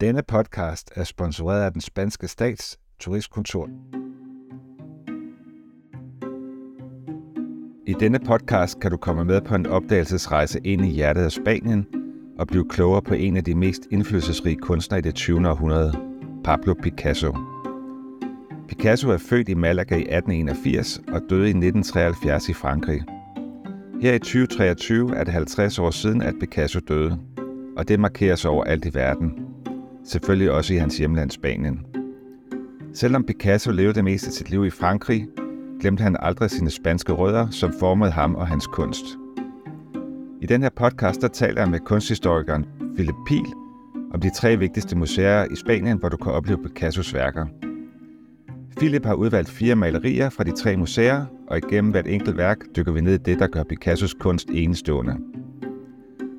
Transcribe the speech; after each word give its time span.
Denne 0.00 0.22
podcast 0.22 0.92
er 0.94 1.04
sponsoreret 1.04 1.64
af 1.64 1.72
den 1.72 1.80
spanske 1.80 2.28
stats 2.28 2.78
turistkontor. 2.98 3.68
I 7.86 7.94
denne 8.00 8.18
podcast 8.18 8.80
kan 8.80 8.90
du 8.90 8.96
komme 8.96 9.24
med 9.24 9.40
på 9.40 9.54
en 9.54 9.66
opdagelsesrejse 9.66 10.60
ind 10.64 10.84
i 10.84 10.88
hjertet 10.88 11.22
af 11.22 11.32
Spanien 11.32 11.86
og 12.38 12.46
blive 12.46 12.68
klogere 12.68 13.02
på 13.02 13.14
en 13.14 13.36
af 13.36 13.44
de 13.44 13.54
mest 13.54 13.82
indflydelsesrige 13.90 14.56
kunstnere 14.56 14.98
i 14.98 15.02
det 15.02 15.14
20. 15.14 15.48
århundrede, 15.48 15.92
Pablo 16.44 16.74
Picasso. 16.82 17.36
Picasso 18.68 19.10
er 19.10 19.18
født 19.18 19.48
i 19.48 19.54
Malaga 19.54 19.94
i 19.94 20.00
1881 20.00 21.00
og 21.12 21.20
døde 21.30 21.46
i 21.46 21.56
1973 21.56 22.48
i 22.48 22.52
Frankrig. 22.52 23.02
Her 24.02 24.14
i 24.14 24.18
2023 24.18 25.16
er 25.16 25.24
det 25.24 25.32
50 25.32 25.78
år 25.78 25.90
siden, 25.90 26.22
at 26.22 26.34
Picasso 26.40 26.80
døde, 26.88 27.18
og 27.76 27.88
det 27.88 28.00
markeres 28.00 28.44
overalt 28.44 28.84
i 28.84 28.94
verden. 28.94 29.47
Selvfølgelig 30.08 30.50
også 30.50 30.74
i 30.74 30.76
hans 30.76 30.98
hjemland 30.98 31.30
Spanien. 31.30 31.86
Selvom 32.94 33.24
Picasso 33.24 33.70
levede 33.70 33.94
det 33.94 34.04
meste 34.04 34.26
af 34.26 34.32
sit 34.32 34.50
liv 34.50 34.66
i 34.66 34.70
Frankrig, 34.70 35.26
glemte 35.80 36.02
han 36.02 36.16
aldrig 36.20 36.50
sine 36.50 36.70
spanske 36.70 37.12
rødder, 37.12 37.50
som 37.50 37.72
formede 37.80 38.10
ham 38.10 38.34
og 38.34 38.46
hans 38.46 38.66
kunst. 38.66 39.04
I 40.42 40.46
den 40.46 40.62
her 40.62 40.70
podcast, 40.76 41.20
der 41.20 41.28
taler 41.28 41.60
jeg 41.60 41.70
med 41.70 41.80
kunsthistorikeren 41.80 42.66
Philip 42.94 43.14
Pil 43.26 43.46
om 44.14 44.20
de 44.20 44.30
tre 44.30 44.56
vigtigste 44.56 44.96
museer 44.96 45.44
i 45.44 45.56
Spanien, 45.56 45.98
hvor 45.98 46.08
du 46.08 46.16
kan 46.16 46.32
opleve 46.32 46.62
Picassos 46.62 47.14
værker. 47.14 47.46
Philip 48.76 49.04
har 49.04 49.14
udvalgt 49.14 49.50
fire 49.50 49.76
malerier 49.76 50.30
fra 50.30 50.44
de 50.44 50.52
tre 50.52 50.76
museer, 50.76 51.24
og 51.48 51.58
igennem 51.58 51.90
hvert 51.90 52.06
enkelt 52.06 52.36
værk 52.36 52.58
dykker 52.76 52.92
vi 52.92 53.00
ned 53.00 53.14
i 53.14 53.22
det, 53.22 53.38
der 53.38 53.46
gør 53.46 53.62
Picassos 53.62 54.14
kunst 54.14 54.48
enestående. 54.50 55.16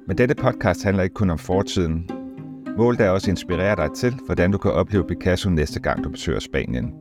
Men 0.08 0.18
dette 0.18 0.36
podcast 0.36 0.84
handler 0.84 1.04
ikke 1.04 1.14
kun 1.14 1.30
om 1.30 1.38
fortiden 1.38 2.10
mål, 2.80 2.98
der 2.98 3.10
også 3.10 3.32
inspirerer 3.32 3.76
dig 3.76 3.90
til, 3.96 4.14
hvordan 4.26 4.52
du 4.52 4.58
kan 4.58 4.72
opleve 4.72 5.08
Picasso 5.08 5.50
næste 5.50 5.80
gang, 5.80 6.04
du 6.04 6.10
besøger 6.10 6.40
Spanien. 6.40 6.94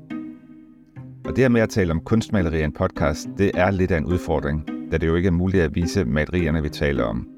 Og 1.25 1.36
det 1.36 1.39
her 1.39 1.48
med 1.48 1.61
at 1.61 1.69
tale 1.69 1.92
om 1.92 2.00
kunstmalerier 2.00 2.61
i 2.61 2.64
en 2.64 2.72
podcast, 2.72 3.28
det 3.39 3.50
er 3.55 3.70
lidt 3.70 3.91
af 3.91 3.98
en 3.98 4.05
udfordring, 4.05 4.69
da 4.92 4.98
det 4.98 5.06
jo 5.06 5.14
ikke 5.14 5.27
er 5.27 5.33
muligt 5.33 5.62
at 5.62 5.75
vise 5.75 6.05
malerierne, 6.05 6.62
vi 6.62 6.69
taler 6.69 7.05
om. 7.05 7.28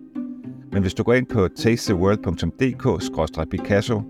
Men 0.72 0.82
hvis 0.82 0.94
du 0.94 1.02
går 1.02 1.14
ind 1.14 1.26
på 1.26 1.48
tastetheworld.dk-picasso, 1.48 4.02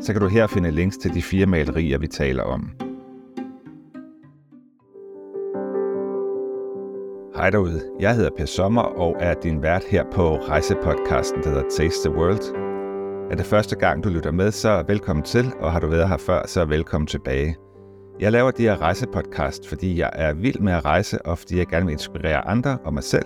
så 0.00 0.12
kan 0.12 0.22
du 0.22 0.28
her 0.28 0.46
finde 0.46 0.70
links 0.70 0.96
til 0.96 1.14
de 1.14 1.22
fire 1.22 1.46
malerier, 1.46 1.98
vi 1.98 2.06
taler 2.06 2.42
om. 2.42 2.70
Hej 7.36 7.50
derude, 7.50 7.80
jeg 8.00 8.14
hedder 8.14 8.30
Per 8.36 8.46
Sommer 8.46 8.82
og 8.82 9.16
er 9.20 9.34
din 9.34 9.62
vært 9.62 9.84
her 9.90 10.04
på 10.12 10.36
rejsepodcasten, 10.36 11.42
der 11.42 11.48
hedder 11.48 11.68
Taste 11.76 12.08
the 12.08 12.18
World. 12.18 12.71
Er 13.32 13.36
det 13.36 13.46
første 13.46 13.76
gang, 13.76 14.04
du 14.04 14.08
lytter 14.08 14.32
med, 14.32 14.50
så 14.50 14.84
velkommen 14.86 15.22
til, 15.22 15.52
og 15.60 15.72
har 15.72 15.80
du 15.80 15.86
været 15.86 16.08
her 16.08 16.16
før, 16.16 16.46
så 16.46 16.64
velkommen 16.64 17.06
tilbage. 17.06 17.56
Jeg 18.20 18.32
laver 18.32 18.50
de 18.50 18.62
her 18.62 18.80
rejsepodcast, 18.80 19.68
fordi 19.68 19.98
jeg 19.98 20.10
er 20.12 20.32
vild 20.32 20.60
med 20.60 20.72
at 20.72 20.84
rejse, 20.84 21.26
og 21.26 21.38
fordi 21.38 21.58
jeg 21.58 21.66
gerne 21.66 21.86
vil 21.86 21.92
inspirere 21.92 22.46
andre 22.48 22.78
og 22.84 22.94
mig 22.94 23.02
selv 23.02 23.24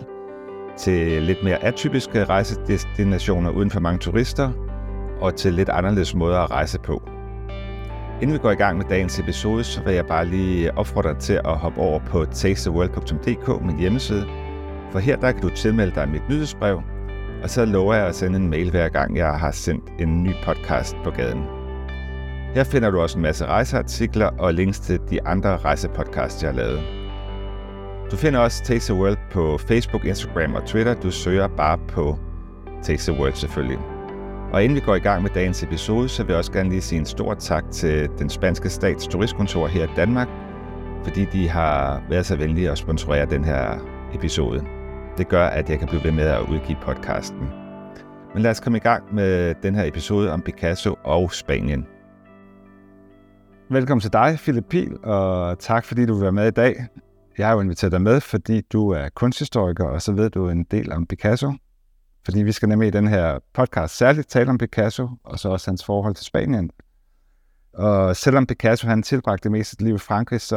til 0.79 1.23
lidt 1.23 1.45
mere 1.45 1.65
atypiske 1.65 2.25
rejsedestinationer 2.25 3.51
uden 3.51 3.71
for 3.71 3.81
mange 3.81 3.99
turister, 3.99 4.51
og 5.21 5.37
til 5.37 5.55
lidt 5.55 5.69
anderledes 5.69 6.15
måder 6.15 6.39
at 6.39 6.51
rejse 6.51 6.79
på. 6.79 7.03
Inden 8.23 8.35
vi 8.35 8.39
går 8.39 8.51
i 8.51 8.55
gang 8.55 8.79
med 8.79 8.85
dagens 8.91 9.19
episode, 9.19 9.65
så 9.65 9.83
vil 9.85 9.95
jeg 9.95 10.07
bare 10.07 10.27
lige 10.27 10.79
opfordre 10.79 11.13
dig 11.13 11.19
til 11.19 11.41
at 11.45 11.57
hoppe 11.57 11.81
over 11.81 12.01
på 12.07 12.25
tasteworld.dk, 12.25 13.65
min 13.65 13.79
hjemmeside, 13.79 14.27
for 14.93 14.99
her 14.99 15.17
der 15.17 15.33
kan 15.33 15.43
du 15.43 15.49
tilmelde 15.49 15.95
dig 15.95 16.09
mit 16.09 16.29
nyhedsbrev, 16.29 16.83
og 17.47 17.51
så 17.51 17.65
lover 17.65 17.95
jeg 17.95 18.07
at 18.07 18.15
sende 18.15 18.37
en 18.37 18.51
mail 18.51 18.71
hver 18.71 18.89
gang, 18.89 19.17
jeg 19.17 19.33
har 19.33 19.51
sendt 19.51 19.85
en 19.99 20.23
ny 20.23 20.31
podcast 20.45 20.97
på 21.05 21.11
gaden. 21.11 21.43
Her 22.55 22.65
finder 22.65 22.91
du 22.91 23.01
også 23.01 23.19
en 23.19 23.23
masse 23.23 23.47
rejseartikler 23.47 24.27
og 24.27 24.55
links 24.55 24.81
til 24.81 25.01
de 25.11 25.27
andre 25.27 25.57
rejsepodcasts, 25.57 26.43
jeg 26.43 26.51
har 26.51 26.57
lavet. 26.57 26.81
Du 28.11 28.17
finder 28.17 28.41
også 28.41 28.65
Taste 28.65 28.93
the 28.93 29.03
World 29.03 29.17
på 29.33 29.59
Facebook, 29.59 30.05
Instagram 30.05 30.55
og 30.55 30.65
Twitter. 30.65 30.95
Du 30.95 31.11
søger 31.11 31.49
bare 31.49 31.79
på 31.89 32.19
Taste 32.83 33.13
the 33.13 33.21
World 33.21 33.35
selvfølgelig. 33.35 33.79
Og 34.53 34.65
inden 34.65 34.77
vi 34.77 34.81
går 34.81 34.95
i 34.95 34.99
gang 34.99 35.23
med 35.23 35.31
dagens 35.35 35.63
episode, 35.63 36.09
så 36.09 36.23
vil 36.23 36.33
jeg 36.33 36.39
også 36.39 36.53
gerne 36.53 36.69
lige 36.69 36.81
sige 36.81 36.99
en 36.99 37.07
stor 37.07 37.35
tak 37.35 37.65
til 37.71 38.09
den 38.19 38.31
spanske 38.31 38.71
stats 38.71 39.07
turistkontor 39.07 39.67
her 39.67 39.85
i 39.85 39.91
Danmark, 39.97 40.29
fordi 41.05 41.25
de 41.25 41.49
har 41.49 42.03
været 42.11 42.27
så 42.27 42.37
venlige 42.37 42.71
at 42.71 42.79
sponsorere 42.79 43.27
den 43.27 43.45
her 43.45 43.79
episode. 44.15 44.65
Det 45.19 45.29
gør, 45.29 45.47
at 45.47 45.71
jeg 45.71 45.79
kan 45.79 45.89
blive 45.89 46.05
ved 46.05 46.13
med 46.13 46.25
at 46.25 46.41
udgive 46.41 46.79
podcasten. 46.83 47.49
Men 48.35 48.43
lad 48.43 48.51
os 48.51 48.61
komme 48.61 48.79
i 48.79 48.81
gang 48.81 49.15
med 49.15 49.55
den 49.63 49.75
her 49.75 49.85
episode 49.85 50.33
om 50.33 50.43
Picasso 50.43 50.95
og 51.05 51.33
Spanien. 51.33 51.87
Velkommen 53.71 54.01
til 54.01 54.13
dig, 54.13 54.37
Philip 54.39 54.65
Pil, 54.71 55.05
og 55.05 55.59
tak 55.59 55.85
fordi 55.85 56.07
du 56.07 56.15
vil 56.15 56.23
være 56.23 56.33
med 56.33 56.47
i 56.47 56.51
dag. 56.51 56.87
Jeg 57.39 57.47
har 57.47 57.55
jo 57.55 57.61
inviteret 57.61 57.93
dig 57.93 58.03
med, 58.03 58.21
fordi 58.21 58.61
du 58.61 58.91
er 58.91 59.09
kunsthistoriker, 59.09 59.85
og 59.85 60.03
så 60.03 60.13
ved 60.13 60.31
du 60.31 60.49
en 60.49 60.65
del 60.65 60.93
om 60.93 61.07
Picasso. 61.07 61.53
Fordi 62.25 62.43
vi 62.43 62.53
skal 62.53 62.69
nemlig 62.69 62.87
i 62.87 62.91
den 62.91 63.09
her 63.09 63.39
podcast 63.55 63.97
særligt 63.97 64.29
tale 64.29 64.51
om 64.51 64.59
Picasso, 64.59 65.09
og 65.25 65.39
så 65.39 65.49
også 65.49 65.71
hans 65.71 65.85
forhold 65.85 66.15
til 66.15 66.27
Spanien. 66.27 66.71
Og 67.77 68.17
selvom 68.17 68.47
Picasso 68.47 68.89
han 68.89 69.03
tilbragte 69.03 69.43
det 69.43 69.53
meste 69.53 69.77
af 69.81 69.85
liv 69.85 69.95
i 69.95 69.99
Frankrig, 69.99 70.41
så, 70.41 70.57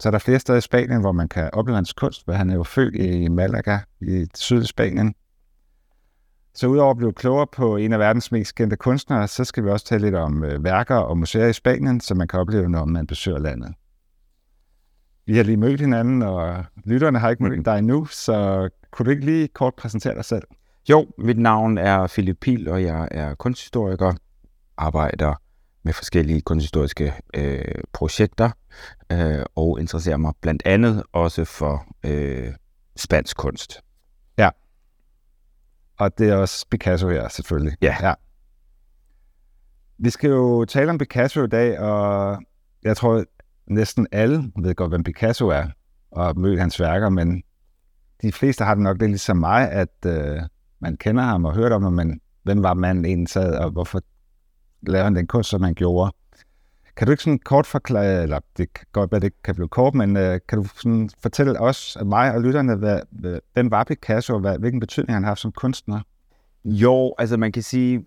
så 0.00 0.08
er 0.08 0.10
der 0.10 0.18
flere 0.18 0.38
steder 0.38 0.58
i 0.58 0.60
Spanien, 0.60 1.00
hvor 1.00 1.12
man 1.12 1.28
kan 1.28 1.50
opleve 1.52 1.76
hans 1.76 1.92
kunst, 1.92 2.24
for 2.24 2.32
han 2.32 2.50
er 2.50 2.54
jo 2.54 2.62
født 2.62 2.94
i 2.94 3.28
Malaga 3.28 3.78
i 4.00 4.26
sydlige 4.34 4.66
Spanien. 4.66 5.14
Så 6.54 6.66
udover 6.66 6.90
at 6.90 6.96
blive 6.96 7.12
klogere 7.12 7.46
på 7.52 7.76
en 7.76 7.92
af 7.92 7.98
verdens 7.98 8.32
mest 8.32 8.54
kendte 8.54 8.76
kunstnere, 8.76 9.28
så 9.28 9.44
skal 9.44 9.64
vi 9.64 9.70
også 9.70 9.86
tale 9.86 10.04
lidt 10.04 10.14
om 10.14 10.44
øh, 10.44 10.64
værker 10.64 10.96
og 10.96 11.18
museer 11.18 11.46
i 11.46 11.52
Spanien, 11.52 12.00
som 12.00 12.16
man 12.16 12.28
kan 12.28 12.40
opleve, 12.40 12.68
når 12.68 12.84
man 12.84 13.06
besøger 13.06 13.38
landet. 13.38 13.74
Vi 15.26 15.36
har 15.36 15.44
lige 15.44 15.56
mødt 15.56 15.80
hinanden, 15.80 16.22
og 16.22 16.64
lytterne 16.84 17.18
har 17.18 17.30
ikke 17.30 17.42
mødt 17.42 17.64
dig 17.64 17.78
endnu, 17.78 18.06
så 18.06 18.68
kunne 18.90 19.04
du 19.04 19.10
ikke 19.10 19.24
lige 19.24 19.48
kort 19.48 19.74
præsentere 19.74 20.14
dig 20.14 20.24
selv? 20.24 20.44
Jo, 20.90 21.06
mit 21.18 21.38
navn 21.38 21.78
er 21.78 22.06
Philip 22.06 22.36
Pil, 22.40 22.68
og 22.68 22.82
jeg 22.82 23.08
er 23.10 23.34
kunsthistoriker, 23.34 24.12
arbejder 24.76 25.34
med 25.84 25.92
forskellige 25.92 26.40
kunsthistoriske 26.40 27.14
øh, 27.34 27.82
projekter, 27.92 28.50
øh, 29.12 29.44
og 29.54 29.80
interesserer 29.80 30.16
mig 30.16 30.32
blandt 30.40 30.62
andet 30.66 31.02
også 31.12 31.44
for 31.44 31.86
øh, 32.04 32.52
spansk 32.96 33.36
kunst. 33.36 33.80
Ja. 34.38 34.50
Og 35.98 36.18
det 36.18 36.28
er 36.28 36.36
også 36.36 36.66
Picasso 36.70 37.08
her, 37.08 37.28
selvfølgelig. 37.28 37.76
Ja. 37.82 37.96
ja. 38.00 38.14
Vi 39.98 40.10
skal 40.10 40.30
jo 40.30 40.64
tale 40.64 40.90
om 40.90 40.98
Picasso 40.98 41.44
i 41.44 41.48
dag, 41.48 41.78
og 41.78 42.38
jeg 42.82 42.96
tror, 42.96 43.24
næsten 43.66 44.06
alle 44.12 44.52
ved 44.58 44.74
godt, 44.74 44.90
hvem 44.90 45.04
Picasso 45.04 45.48
er, 45.48 45.66
og 46.10 46.38
mødt 46.40 46.60
hans 46.60 46.80
værker, 46.80 47.08
men 47.08 47.42
de 48.22 48.32
fleste 48.32 48.64
har 48.64 48.74
det 48.74 48.82
nok 48.82 49.00
lidt 49.00 49.10
ligesom 49.10 49.36
mig, 49.36 49.70
at 49.70 50.06
øh, 50.06 50.40
man 50.80 50.96
kender 50.96 51.22
ham 51.22 51.44
og 51.44 51.54
hørt 51.54 51.72
om 51.72 51.82
ham, 51.82 51.92
men 51.92 52.20
hvem 52.42 52.62
var 52.62 52.74
manden 52.74 53.04
egentlig 53.04 53.28
sad, 53.28 53.54
og 53.54 53.70
hvorfor 53.70 54.00
han 54.92 55.16
den 55.16 55.26
kunst, 55.26 55.50
som 55.50 55.62
han 55.62 55.74
gjorde? 55.74 56.12
Kan 56.96 57.06
du 57.06 57.10
ikke 57.10 57.22
sådan 57.22 57.38
kort 57.38 57.66
forklare, 57.66 58.22
eller 58.22 58.40
det 58.56 58.72
kan 58.72 58.86
godt 58.92 59.12
være, 59.12 59.20
det 59.20 59.42
kan 59.44 59.54
blive 59.54 59.68
kort, 59.68 59.94
men 59.94 60.16
øh, 60.16 60.40
kan 60.48 60.58
du 60.58 60.68
sådan 60.76 61.10
fortælle 61.22 61.60
os, 61.60 61.98
mig 62.04 62.34
og 62.34 62.42
lytterne, 62.42 62.74
hvad, 62.76 63.00
hvem 63.52 63.70
var 63.70 63.84
Picasso, 63.84 64.34
og 64.34 64.40
hvad, 64.40 64.58
hvilken 64.58 64.80
betydning 64.80 65.14
han 65.14 65.24
har 65.24 65.34
som 65.34 65.52
kunstner? 65.52 66.00
Jo, 66.64 67.14
altså 67.18 67.36
man 67.36 67.52
kan 67.52 67.62
sige, 67.62 68.04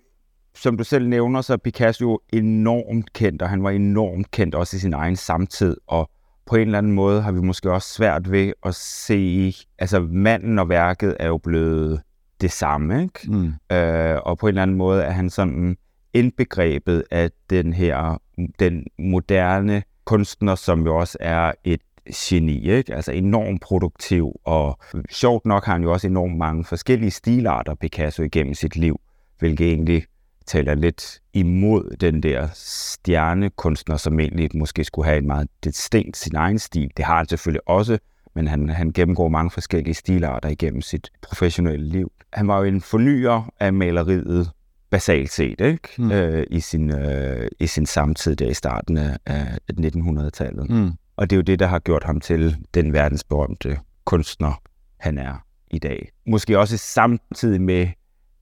som 0.55 0.77
du 0.77 0.83
selv 0.83 1.07
nævner, 1.07 1.41
så 1.41 1.53
er 1.53 1.57
Picasso 1.57 2.19
enormt 2.33 3.13
kendt, 3.13 3.41
og 3.41 3.49
han 3.49 3.63
var 3.63 3.69
enormt 3.69 4.31
kendt 4.31 4.55
også 4.55 4.77
i 4.77 4.79
sin 4.79 4.93
egen 4.93 5.15
samtid, 5.15 5.77
og 5.87 6.09
på 6.45 6.55
en 6.55 6.61
eller 6.61 6.77
anden 6.77 6.91
måde 6.91 7.21
har 7.21 7.31
vi 7.31 7.41
måske 7.41 7.71
også 7.71 7.93
svært 7.93 8.31
ved 8.31 8.53
at 8.65 8.75
se, 8.75 9.53
altså 9.79 9.99
manden 9.99 10.59
og 10.59 10.69
værket 10.69 11.17
er 11.19 11.27
jo 11.27 11.37
blevet 11.37 12.01
det 12.41 12.51
samme, 12.51 13.01
ikke? 13.01 13.31
Mm. 13.31 13.75
Øh, 13.75 14.19
og 14.25 14.37
på 14.37 14.47
en 14.47 14.49
eller 14.49 14.61
anden 14.61 14.77
måde 14.77 15.03
er 15.03 15.11
han 15.11 15.29
sådan 15.29 15.77
indbegrebet 16.19 17.03
af 17.11 17.29
den 17.49 17.73
her, 17.73 18.21
den 18.59 18.85
moderne 18.99 19.83
kunstner, 20.05 20.55
som 20.55 20.85
jo 20.85 20.97
også 20.97 21.17
er 21.21 21.51
et 21.63 21.81
geni, 22.13 22.69
ikke? 22.69 22.95
altså 22.95 23.11
enormt 23.11 23.61
produktiv, 23.61 24.31
og 24.45 24.79
sjovt 25.11 25.45
nok 25.45 25.65
har 25.65 25.73
han 25.73 25.83
jo 25.83 25.91
også 25.91 26.07
enormt 26.07 26.37
mange 26.37 26.63
forskellige 26.65 27.11
stilarter, 27.11 27.75
Picasso, 27.75 28.23
igennem 28.23 28.53
sit 28.53 28.75
liv, 28.75 28.99
hvilket 29.39 29.67
egentlig 29.67 30.03
taler 30.45 30.75
lidt 30.75 31.21
imod 31.33 31.95
den 31.99 32.23
der 32.23 32.47
stjernekunstner, 32.53 33.97
som 33.97 34.19
egentlig 34.19 34.49
måske 34.53 34.83
skulle 34.83 35.05
have 35.05 35.17
en 35.17 35.27
meget 35.27 35.47
distinkt 35.63 36.17
sin 36.17 36.35
egen 36.35 36.59
stil. 36.59 36.91
Det 36.97 37.05
har 37.05 37.17
han 37.17 37.27
selvfølgelig 37.27 37.69
også, 37.69 37.97
men 38.35 38.47
han, 38.47 38.69
han 38.69 38.91
gennemgår 38.91 39.27
mange 39.27 39.51
forskellige 39.51 39.93
stilarter 39.93 40.49
igennem 40.49 40.81
sit 40.81 41.09
professionelle 41.21 41.85
liv. 41.89 42.11
Han 42.33 42.47
var 42.47 42.57
jo 42.57 42.63
en 42.63 42.81
fornyer 42.81 43.49
af 43.59 43.73
maleriet, 43.73 44.51
basalt 44.89 45.31
set, 45.31 45.61
ikke? 45.61 45.89
Mm. 45.97 46.11
Øh, 46.11 46.45
i, 46.49 46.59
sin, 46.59 46.91
øh, 46.91 47.47
i 47.59 47.67
sin 47.67 47.85
samtid 47.85 48.35
der 48.35 48.49
i 48.49 48.53
starten 48.53 48.97
af 48.97 49.57
1900-tallet. 49.71 50.69
Mm. 50.69 50.91
Og 51.17 51.29
det 51.29 51.35
er 51.35 51.37
jo 51.37 51.41
det, 51.41 51.59
der 51.59 51.67
har 51.67 51.79
gjort 51.79 52.03
ham 52.03 52.19
til 52.21 52.57
den 52.73 52.93
verdensberømte 52.93 53.79
kunstner, 54.05 54.61
han 54.99 55.17
er 55.17 55.43
i 55.71 55.79
dag. 55.79 56.09
Måske 56.27 56.59
også 56.59 56.77
samtidig 56.77 57.61
med 57.61 57.87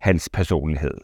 hans 0.02 0.30
personlighed. 0.34 0.98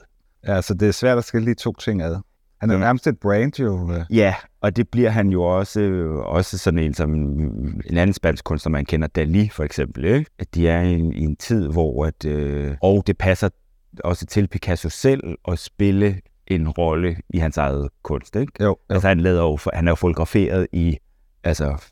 Ja, 0.47 0.61
så 0.61 0.73
det 0.73 0.87
er 0.87 0.91
svært 0.91 1.17
at 1.17 1.23
skille 1.23 1.47
de 1.47 1.53
to 1.53 1.73
ting 1.73 2.01
ad. 2.01 2.17
Han 2.61 2.69
er 2.69 2.77
nærmest 2.77 3.07
et 3.07 3.19
brand 3.19 3.59
jo. 3.59 3.91
øh. 3.91 4.05
Ja, 4.09 4.35
og 4.61 4.75
det 4.75 4.89
bliver 4.89 5.09
han 5.09 5.29
jo 5.29 5.43
også, 5.43 5.81
også 6.25 6.57
sådan 6.57 6.79
en 6.79 6.93
som 6.93 7.13
en 7.13 7.97
anden 7.97 8.13
spansk 8.13 8.43
kunstner, 8.43 8.71
man 8.71 8.85
kender, 8.85 9.07
Dali 9.07 9.49
for 9.49 9.63
eksempel. 9.63 10.05
Ikke? 10.05 10.31
At 10.39 10.55
de 10.55 10.67
er 10.67 10.81
i 10.81 10.93
en, 10.93 11.13
i 11.13 11.21
en 11.23 11.35
tid, 11.35 11.67
hvor 11.67 12.05
at, 12.05 12.25
øh, 12.25 12.75
og 12.81 13.03
det 13.07 13.17
passer 13.17 13.49
også 14.03 14.25
til 14.25 14.47
Picasso 14.47 14.89
selv 14.89 15.37
at 15.47 15.59
spille 15.59 16.21
en 16.47 16.69
rolle 16.69 17.17
i 17.29 17.37
hans 17.37 17.57
eget 17.57 17.89
kunst. 18.03 18.35
Ikke? 18.35 18.51
Jo, 18.59 18.65
jo. 18.65 18.77
Altså 18.89 19.07
han, 19.07 19.19
lader 19.19 19.41
jo, 19.41 19.57
han 19.73 19.87
er 19.87 19.91
jo 19.91 19.95
fotograferet 19.95 20.67
i 20.71 20.97
altså, 21.43 21.83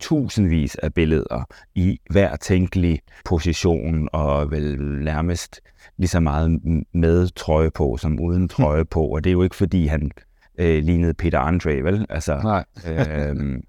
tusindvis 0.00 0.74
af 0.74 0.94
billeder 0.94 1.44
i 1.74 2.00
hver 2.10 2.36
tænkelig 2.36 3.00
position, 3.24 4.08
og 4.12 4.50
vel 4.50 4.80
nærmest 4.82 5.60
lige 5.96 6.08
så 6.08 6.20
meget 6.20 6.60
med 6.92 7.28
trøje 7.28 7.70
på, 7.70 7.96
som 7.96 8.20
uden 8.20 8.48
trøje 8.56 8.84
på. 8.84 9.06
Og 9.06 9.24
det 9.24 9.30
er 9.30 9.32
jo 9.32 9.42
ikke, 9.42 9.56
fordi 9.56 9.86
han 9.86 10.10
øh, 10.58 10.82
lignede 10.84 11.14
Peter 11.14 11.38
Andre, 11.38 11.82
vel? 11.82 12.06
Altså, 12.08 12.40
Nej. 12.42 12.64
øhm, 12.86 13.62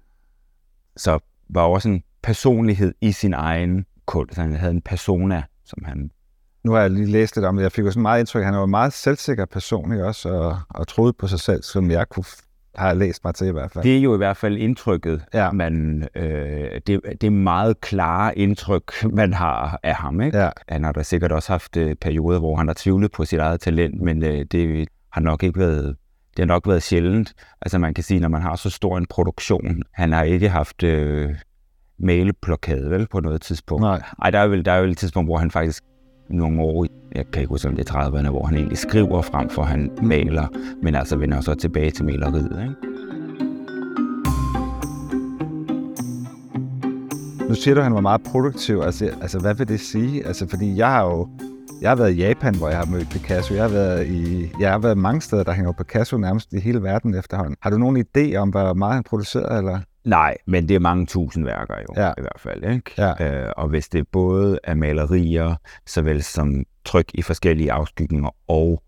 så 0.96 1.18
var 1.48 1.62
også 1.62 1.88
en 1.88 2.02
personlighed 2.22 2.94
i 3.00 3.12
sin 3.12 3.34
egen 3.34 3.86
kunst. 4.06 4.36
Han 4.36 4.52
havde 4.52 4.72
en 4.72 4.82
persona, 4.82 5.42
som 5.64 5.84
han... 5.84 6.10
Nu 6.64 6.72
har 6.72 6.80
jeg 6.80 6.90
lige 6.90 7.06
læst 7.06 7.36
lidt 7.36 7.46
om 7.46 7.56
det. 7.56 7.62
Jeg 7.62 7.72
fik 7.72 7.84
jo 7.84 7.90
sådan 7.90 8.02
meget 8.02 8.20
indtryk, 8.20 8.40
at 8.40 8.46
han 8.46 8.54
var 8.54 8.64
en 8.64 8.70
meget 8.70 8.92
selvsikker 8.92 9.44
person 9.44 9.92
ikke 9.92 10.04
også, 10.06 10.28
og, 10.28 10.58
og 10.68 10.88
troede 10.88 11.12
på 11.12 11.26
sig 11.26 11.40
selv, 11.40 11.62
som 11.62 11.90
jeg 11.90 12.08
kunne 12.08 12.24
har 12.74 12.94
læst 12.94 13.24
mig 13.24 13.34
til 13.34 13.46
i 13.46 13.50
hvert 13.50 13.70
fald. 13.72 13.84
Det 13.84 13.96
er 13.96 14.00
jo 14.00 14.14
i 14.14 14.16
hvert 14.16 14.36
fald 14.36 14.56
indtrykket, 14.56 15.24
Ja. 15.34 15.50
man, 15.52 16.08
øh, 16.14 16.80
det, 16.86 17.00
det 17.20 17.24
er 17.24 17.30
meget 17.30 17.80
klare 17.80 18.38
indtryk, 18.38 18.92
man 19.20 19.32
har 19.34 19.80
af 19.82 19.94
ham. 19.94 20.20
Ikke? 20.20 20.38
Ja, 20.38 20.50
Han 20.68 20.84
har 20.84 20.92
da 20.92 21.02
sikkert 21.02 21.32
også 21.32 21.52
haft 21.52 21.76
øh, 21.76 21.96
perioder, 22.00 22.38
hvor 22.38 22.56
han 22.56 22.66
har 22.66 22.74
tvivlet 22.78 23.12
på 23.12 23.24
sit 23.24 23.38
eget 23.38 23.60
talent, 23.60 24.00
men 24.00 24.22
øh, 24.24 24.44
det 24.52 24.88
har 25.12 25.20
nok 25.20 25.42
ikke 25.42 25.58
været 25.60 25.96
det 26.36 26.42
har 26.42 26.46
nok 26.46 26.68
været 26.68 26.82
sjældent. 26.82 27.32
Altså 27.62 27.78
man 27.78 27.94
kan 27.94 28.04
sige, 28.04 28.20
når 28.20 28.28
man 28.28 28.42
har 28.42 28.56
så 28.56 28.70
stor 28.70 28.98
en 28.98 29.06
produktion, 29.06 29.82
han 29.92 30.12
har 30.12 30.22
ikke 30.22 30.48
haft 30.48 30.82
øh, 30.82 31.30
mailblokade 31.98 32.90
vel 32.90 33.06
på 33.10 33.20
noget 33.20 33.42
tidspunkt. 33.42 33.82
nej. 33.82 34.02
Ej, 34.22 34.30
der 34.30 34.38
er 34.38 34.46
vel, 34.46 34.64
der 34.64 34.72
er 34.72 34.80
vel 34.80 34.90
et 34.90 34.98
tidspunkt, 34.98 35.28
hvor 35.28 35.38
han 35.38 35.50
faktisk 35.50 35.82
nogle 36.28 36.62
år, 36.62 36.86
jeg 37.14 37.24
kan 37.32 37.42
ikke 37.42 37.48
huske 37.48 37.68
om 37.68 37.76
det 37.76 37.90
er 37.90 37.94
30'erne, 37.94 38.30
hvor 38.30 38.46
han 38.46 38.56
egentlig 38.56 38.78
skriver 38.78 39.22
frem 39.22 39.50
for 39.50 39.62
han 39.62 39.90
maler, 40.02 40.46
men 40.82 40.94
altså 40.94 41.16
vender 41.16 41.40
så 41.40 41.54
tilbage 41.54 41.90
til 41.90 42.04
maleriet. 42.04 42.62
Ikke? 42.62 42.94
Nu 47.48 47.54
siger 47.54 47.74
du, 47.74 47.80
at 47.80 47.84
han 47.84 47.94
var 47.94 48.00
meget 48.00 48.22
produktiv. 48.22 48.80
Altså, 48.80 49.10
altså 49.20 49.38
hvad 49.38 49.54
vil 49.54 49.68
det 49.68 49.80
sige? 49.80 50.26
Altså, 50.26 50.48
fordi 50.48 50.76
jeg 50.76 50.88
har 50.90 51.04
jo 51.04 51.28
jeg 51.80 51.90
har 51.90 51.96
været 51.96 52.12
i 52.12 52.16
Japan, 52.16 52.54
hvor 52.54 52.68
jeg 52.68 52.78
har 52.78 52.86
mødt 52.86 53.10
Picasso. 53.10 53.54
Jeg 53.54 53.62
har 53.62 53.70
været, 53.70 54.06
i, 54.06 54.50
jeg 54.60 54.70
har 54.70 54.78
været 54.78 54.98
mange 54.98 55.20
steder, 55.20 55.42
der 55.44 55.52
hænger 55.52 55.72
Picasso 55.72 56.16
nærmest 56.16 56.52
i 56.52 56.60
hele 56.60 56.82
verden 56.82 57.14
efterhånden. 57.14 57.56
Har 57.60 57.70
du 57.70 57.78
nogen 57.78 58.04
idé 58.06 58.36
om, 58.36 58.48
hvor 58.48 58.74
meget 58.74 58.94
han 58.94 59.02
producerede? 59.02 59.58
Eller? 59.58 59.80
Nej, 60.04 60.36
men 60.46 60.68
det 60.68 60.74
er 60.74 60.78
mange 60.80 61.06
tusind 61.06 61.44
værker 61.44 61.74
jo, 61.88 62.02
Ja. 62.02 62.10
i 62.18 62.20
hvert 62.20 62.38
fald. 62.40 62.64
Ikke? 62.64 62.90
Ja. 62.98 63.44
Øh, 63.46 63.52
og 63.56 63.68
hvis 63.68 63.88
det 63.88 64.08
både 64.08 64.58
er 64.64 64.74
malerier, 64.74 65.54
såvel 65.86 66.22
som 66.22 66.64
tryk 66.84 67.10
i 67.14 67.22
forskellige 67.22 67.72
afskygninger 67.72 68.30
og 68.48 68.82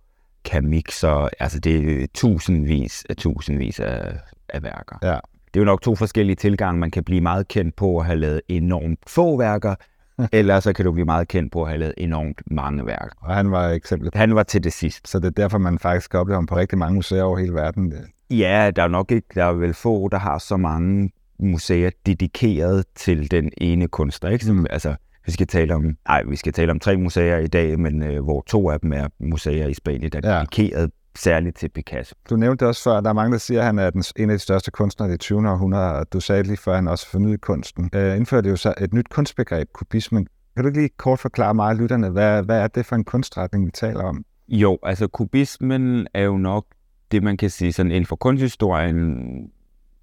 kamikser, 0.44 1.28
altså 1.40 1.60
det 1.60 2.02
er 2.02 2.06
tusindvis 2.14 3.04
af 3.10 3.16
tusindvis 3.16 3.80
af, 3.80 4.12
af 4.48 4.62
værker. 4.62 4.98
Ja. 5.02 5.18
Det 5.46 5.60
er 5.60 5.60
jo 5.60 5.64
nok 5.64 5.82
to 5.82 5.94
forskellige 5.94 6.36
tilgange. 6.36 6.80
Man 6.80 6.90
kan 6.90 7.04
blive 7.04 7.20
meget 7.20 7.48
kendt 7.48 7.76
på 7.76 7.98
at 7.98 8.06
have 8.06 8.18
lavet 8.18 8.40
enormt 8.48 8.98
få 9.06 9.38
værker, 9.38 9.74
eller 10.32 10.60
så 10.60 10.72
kan 10.72 10.84
du 10.84 10.92
blive 10.92 11.04
meget 11.04 11.28
kendt 11.28 11.52
på 11.52 11.62
at 11.62 11.68
have 11.68 11.78
lavet 11.78 11.94
enormt 11.96 12.42
mange 12.46 12.86
værker. 12.86 13.16
Og 13.20 13.34
han 13.34 13.50
var 13.50 13.68
eksemplet. 13.68 14.14
Han 14.14 14.34
var 14.34 14.42
til 14.42 14.64
det 14.64 14.72
sidste. 14.72 15.10
Så 15.10 15.18
det 15.18 15.26
er 15.26 15.30
derfor, 15.30 15.58
man 15.58 15.78
faktisk 15.78 16.10
kan 16.10 16.20
opleve 16.20 16.36
ham 16.36 16.46
på 16.46 16.56
rigtig 16.56 16.78
mange 16.78 16.94
museer 16.94 17.22
over 17.22 17.38
hele 17.38 17.52
verden. 17.54 17.94
Ja, 18.30 18.70
der 18.76 18.82
er 18.82 18.88
nok 18.88 19.10
ikke, 19.12 19.26
der 19.34 19.44
er 19.44 19.52
vel 19.52 19.74
få, 19.74 20.08
der 20.08 20.18
har 20.18 20.38
så 20.38 20.56
mange 20.56 21.10
museer 21.40 21.90
dedikeret 22.06 22.84
til 22.94 23.30
den 23.30 23.50
ene 23.58 23.88
kunstner. 23.88 24.30
Ikke? 24.30 24.44
Som, 24.44 24.66
altså, 24.70 24.94
vi 25.26 25.32
skal 25.32 25.46
tale 25.46 25.74
om, 25.74 25.96
nej, 26.08 26.22
vi 26.28 26.36
skal 26.36 26.52
tale 26.52 26.70
om 26.70 26.78
tre 26.80 26.96
museer 26.96 27.38
i 27.38 27.46
dag, 27.46 27.78
men 27.80 28.02
øh, 28.02 28.24
hvor 28.24 28.42
to 28.46 28.70
af 28.70 28.80
dem 28.80 28.92
er 28.92 29.08
museer 29.20 29.66
i 29.66 29.74
Spanien, 29.74 30.10
der 30.12 30.20
er 30.24 30.34
Ja. 30.34 30.40
dedikeret 30.40 30.90
særligt 31.18 31.56
til 31.56 31.68
Picasso. 31.68 32.14
Du 32.30 32.36
nævnte 32.36 32.66
også 32.68 32.82
før, 32.82 33.00
der 33.00 33.08
er 33.10 33.14
mange, 33.14 33.32
der 33.32 33.38
siger, 33.38 33.60
at 33.60 33.66
han 33.66 33.78
er 33.78 33.90
den, 33.90 34.04
en 34.16 34.30
af 34.30 34.34
de 34.34 34.38
største 34.42 34.70
kunstnere 34.70 35.08
i 35.08 35.12
det 35.12 35.20
20. 35.20 35.50
århundrede, 35.50 35.92
og 35.92 36.12
du 36.12 36.20
sagde 36.20 36.42
lige 36.42 36.56
før, 36.56 36.72
at 36.72 36.78
han 36.78 36.88
også 36.88 37.10
fornyede 37.10 37.38
kunsten. 37.38 37.90
Øh, 37.94 38.16
indførte 38.16 38.48
jo 38.48 38.56
så 38.56 38.74
et 38.80 38.94
nyt 38.94 39.08
kunstbegreb, 39.08 39.68
kubismen. 39.72 40.26
Kan 40.56 40.64
du 40.64 40.68
ikke 40.68 40.80
lige 40.80 40.90
kort 40.96 41.18
forklare 41.18 41.54
mig 41.54 41.68
og 41.68 41.76
lytterne, 41.76 42.08
hvad, 42.10 42.42
hvad 42.42 42.60
er 42.60 42.66
det 42.66 42.86
for 42.86 42.96
en 42.96 43.04
kunstretning, 43.04 43.66
vi 43.66 43.70
taler 43.70 44.02
om? 44.02 44.24
Jo, 44.48 44.78
altså 44.82 45.06
kubismen 45.06 46.06
er 46.14 46.22
jo 46.22 46.36
nok 46.36 46.64
det, 47.10 47.22
man 47.22 47.36
kan 47.36 47.50
sige, 47.50 47.72
sådan 47.72 47.92
inden 47.92 48.06
for 48.06 48.16
kunsthistorien, 48.16 49.50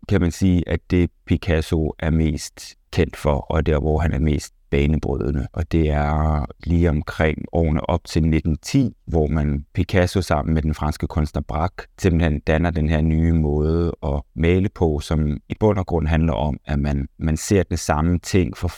kan 0.09 0.21
man 0.21 0.31
sige, 0.31 0.69
at 0.69 0.79
det 0.91 1.11
Picasso 1.25 1.93
er 1.99 2.09
mest 2.09 2.75
kendt 2.91 3.17
for, 3.17 3.35
og 3.35 3.65
der, 3.65 3.79
hvor 3.79 3.99
han 3.99 4.13
er 4.13 4.19
mest 4.19 4.53
banebrydende. 4.69 5.47
Og 5.53 5.71
det 5.71 5.89
er 5.89 6.45
lige 6.63 6.89
omkring 6.89 7.37
årene 7.51 7.89
op 7.89 8.05
til 8.05 8.19
1910, 8.19 8.95
hvor 9.05 9.27
man 9.27 9.65
Picasso 9.73 10.21
sammen 10.21 10.53
med 10.53 10.61
den 10.61 10.73
franske 10.73 11.07
kunstner 11.07 11.41
Braque 11.41 11.87
simpelthen 11.99 12.39
danner 12.39 12.69
den 12.71 12.89
her 12.89 13.01
nye 13.01 13.33
måde 13.33 13.93
at 14.03 14.21
male 14.35 14.69
på, 14.69 14.99
som 14.99 15.37
i 15.49 15.55
bund 15.59 15.79
og 15.79 15.85
grund 15.85 16.07
handler 16.07 16.33
om, 16.33 16.59
at 16.65 16.79
man, 16.79 17.07
man 17.17 17.37
ser 17.37 17.63
den 17.63 17.77
samme 17.77 18.19
ting 18.19 18.57
for, 18.57 18.71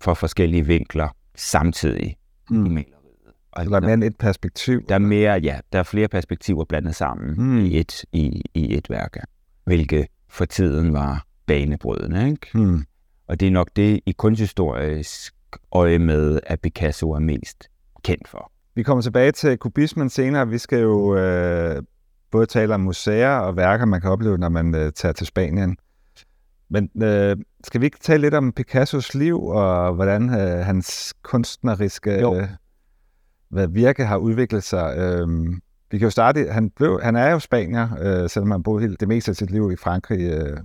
for 0.00 0.14
forskellige 0.14 0.66
vinkler 0.66 1.08
samtidig 1.36 2.16
Mm. 2.50 2.84
I 3.62 3.68
maleriet. 3.68 3.74
Og 3.74 3.80
Så 3.80 3.86
der 3.86 3.92
er 3.92 3.96
mere 3.96 4.06
et 4.06 4.16
perspektiv. 4.18 4.86
der 4.88 4.94
er 4.94 4.98
mere, 4.98 5.32
ja, 5.38 5.58
der 5.72 5.78
er 5.78 5.82
flere 5.82 6.08
perspektiver 6.08 6.64
blandet 6.64 6.94
sammen 6.94 7.34
Hmm. 7.34 7.44
mm. 7.46 7.58
i, 7.64 7.78
et, 7.78 8.04
i, 8.12 8.42
i 8.54 8.76
et 8.76 8.90
værk, 8.90 9.16
hvilket 9.64 10.06
for 10.28 10.44
tiden 10.44 10.92
var 10.92 11.24
banebrydende. 11.46 12.28
Ikke? 12.28 12.46
Hmm. 12.54 12.84
Og 13.28 13.40
det 13.40 13.48
er 13.48 13.52
nok 13.52 13.68
det 13.76 14.00
i 14.06 14.12
kunsthistorisk 14.12 15.34
øje 15.72 15.98
med, 15.98 16.40
at 16.46 16.60
Picasso 16.60 17.10
er 17.12 17.18
mest 17.18 17.68
kendt 18.04 18.28
for. 18.28 18.50
Vi 18.74 18.82
kommer 18.82 19.02
tilbage 19.02 19.32
til 19.32 19.58
kubismen 19.58 20.10
senere. 20.10 20.48
Vi 20.48 20.58
skal 20.58 20.80
jo 20.80 21.16
øh, 21.16 21.82
både 22.30 22.46
tale 22.46 22.74
om 22.74 22.80
museer 22.80 23.36
og 23.36 23.56
værker, 23.56 23.84
man 23.84 24.00
kan 24.00 24.10
opleve, 24.10 24.38
når 24.38 24.48
man 24.48 24.74
øh, 24.74 24.92
tager 24.92 25.12
til 25.12 25.26
Spanien. 25.26 25.76
Men 26.70 26.90
øh, 27.02 27.36
skal 27.64 27.80
vi 27.80 27.86
ikke 27.86 27.98
tale 28.00 28.20
lidt 28.20 28.34
om 28.34 28.52
Picassos 28.52 29.14
liv, 29.14 29.44
og 29.44 29.94
hvordan 29.94 30.22
øh, 30.30 30.64
hans 30.66 31.14
kunstneriske 31.22 32.20
Jo. 32.20 32.46
Øh, 33.54 33.58
hvad 33.58 33.68
virke 33.68 34.04
har 34.04 34.16
udviklet 34.16 34.62
sig? 34.62 34.94
Øh, 34.98 35.28
vi 35.90 35.98
kan 35.98 36.06
jo 36.06 36.10
starte, 36.10 36.46
han, 36.50 36.70
blev, 36.70 37.00
han 37.02 37.16
er 37.16 37.30
jo 37.30 37.38
spanier, 37.38 37.88
øh, 38.00 38.30
selvom 38.30 38.50
han 38.50 38.62
boede 38.62 38.82
helt, 38.82 39.00
det 39.00 39.08
meste 39.08 39.30
af 39.30 39.36
sit 39.36 39.50
liv 39.50 39.72
i 39.72 39.76
Frankrig. 39.76 40.20
Øh. 40.20 40.56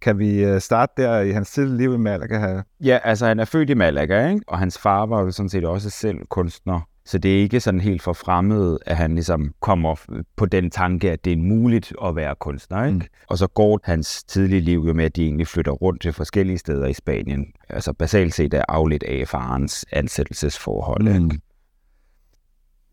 Kan 0.00 0.18
vi 0.18 0.44
øh, 0.44 0.60
starte 0.60 1.02
der 1.02 1.20
i 1.20 1.30
hans 1.30 1.50
tidlige 1.50 1.76
liv 1.76 1.94
i 1.94 1.98
Malaga? 1.98 2.62
Ja, 2.80 2.98
altså 3.04 3.26
han 3.26 3.40
er 3.40 3.44
født 3.44 3.70
i 3.70 3.74
Malaga, 3.74 4.28
ikke? 4.28 4.42
og 4.46 4.58
hans 4.58 4.78
far 4.78 5.06
var 5.06 5.20
jo 5.20 5.30
sådan 5.30 5.48
set 5.48 5.64
også 5.64 5.90
selv 5.90 6.18
kunstner. 6.28 6.80
Så 7.04 7.18
det 7.18 7.36
er 7.36 7.40
ikke 7.40 7.60
sådan 7.60 7.80
helt 7.80 8.02
for 8.02 8.12
fremmed, 8.12 8.78
at 8.86 8.96
han 8.96 9.14
ligesom 9.14 9.54
kommer 9.60 9.94
f- 9.94 10.22
på 10.36 10.46
den 10.46 10.70
tanke, 10.70 11.10
at 11.10 11.24
det 11.24 11.32
er 11.32 11.36
muligt 11.36 11.92
at 12.04 12.16
være 12.16 12.34
kunstner. 12.40 12.84
Ikke? 12.84 12.98
Mm. 12.98 13.04
Og 13.28 13.38
så 13.38 13.46
går 13.46 13.80
hans 13.84 14.24
tidlige 14.24 14.60
liv 14.60 14.84
jo 14.86 14.92
med, 14.92 15.04
at 15.04 15.16
de 15.16 15.24
egentlig 15.24 15.46
flytter 15.46 15.72
rundt 15.72 16.02
til 16.02 16.12
forskellige 16.12 16.58
steder 16.58 16.86
i 16.86 16.92
Spanien. 16.92 17.46
Altså 17.68 17.92
basalt 17.92 18.34
set 18.34 18.54
er 18.54 18.64
afledt 18.68 19.02
af 19.02 19.28
farens 19.28 19.84
ansættelsesforhold. 19.92 21.02
Mm. 21.02 21.24
Ikke? 21.24 21.40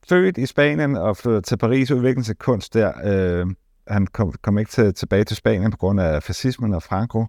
Født 0.10 0.38
i 0.38 0.46
Spanien 0.46 0.96
og 0.96 1.18
flyttede 1.18 1.42
til 1.42 1.58
Paris 1.58 1.92
og 1.92 1.98
udviklede 1.98 2.26
sig 2.26 2.38
kunst 2.38 2.74
der. 2.74 2.92
Øh, 3.04 3.48
han 3.88 4.08
kom, 4.08 4.34
kom 4.42 4.58
ikke 4.58 4.72
til, 4.72 4.94
tilbage 4.94 5.24
til 5.24 5.38
Spanien 5.38 5.72
på 5.72 5.78
grund 5.78 6.02
af 6.02 6.24
fascismen 6.24 6.74
og 6.74 6.84
Franco. 6.84 7.26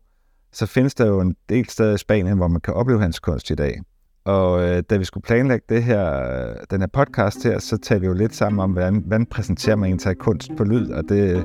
Så 0.52 0.66
findes 0.66 0.94
der 0.94 1.06
jo 1.06 1.20
en 1.20 1.36
del 1.48 1.68
steder 1.68 1.94
i 1.94 1.98
Spanien, 1.98 2.36
hvor 2.36 2.48
man 2.48 2.60
kan 2.60 2.74
opleve 2.74 3.00
hans 3.00 3.18
kunst 3.18 3.50
i 3.50 3.54
dag. 3.54 3.80
Og 4.24 4.62
øh, 4.62 4.82
da 4.90 4.96
vi 4.96 5.04
skulle 5.04 5.22
planlægge 5.22 5.64
det 5.68 5.82
her, 5.82 6.22
øh, 6.22 6.56
den 6.70 6.80
her 6.80 6.88
podcast 6.92 7.44
her, 7.44 7.58
så 7.58 7.76
talte 7.76 8.00
vi 8.00 8.06
jo 8.06 8.12
lidt 8.12 8.34
sammen 8.34 8.60
om, 8.60 8.70
hvordan, 8.70 8.94
hvordan 8.94 9.26
præsenterer 9.26 9.76
man 9.76 9.86
egentlig 9.90 10.18
kunst 10.18 10.50
på 10.56 10.64
lyd, 10.64 10.90
og 10.90 11.04
det, 11.08 11.44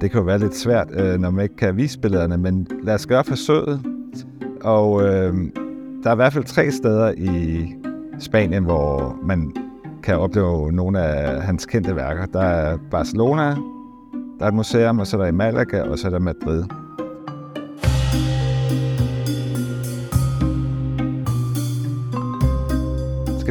det 0.00 0.10
kan 0.10 0.20
jo 0.20 0.24
være 0.24 0.38
lidt 0.38 0.56
svært, 0.56 0.88
øh, 0.92 1.20
når 1.20 1.30
man 1.30 1.42
ikke 1.42 1.56
kan 1.56 1.76
vise 1.76 2.00
billederne, 2.00 2.38
men 2.38 2.68
lad 2.82 2.94
os 2.94 3.06
gøre 3.06 3.24
forsøget. 3.24 3.82
Og 4.64 5.02
øh, 5.02 5.34
der 6.02 6.10
er 6.10 6.12
i 6.12 6.16
hvert 6.16 6.32
fald 6.32 6.44
tre 6.44 6.70
steder 6.70 7.12
i 7.16 7.66
Spanien, 8.18 8.64
hvor 8.64 9.18
man 9.22 9.52
kan 10.02 10.18
opleve 10.18 10.72
nogle 10.72 11.00
af 11.00 11.42
hans 11.42 11.66
kendte 11.66 11.96
værker. 11.96 12.26
Der 12.26 12.42
er 12.42 12.78
Barcelona, 12.90 13.56
der 14.38 14.44
er 14.44 14.48
et 14.48 14.54
museum, 14.54 14.98
og 14.98 15.06
så 15.06 15.16
er 15.16 15.20
der 15.20 15.28
i 15.28 15.32
Malaga, 15.32 15.82
og 15.82 15.98
så 15.98 16.06
er 16.06 16.10
der 16.10 16.18
Madrid. 16.18 16.64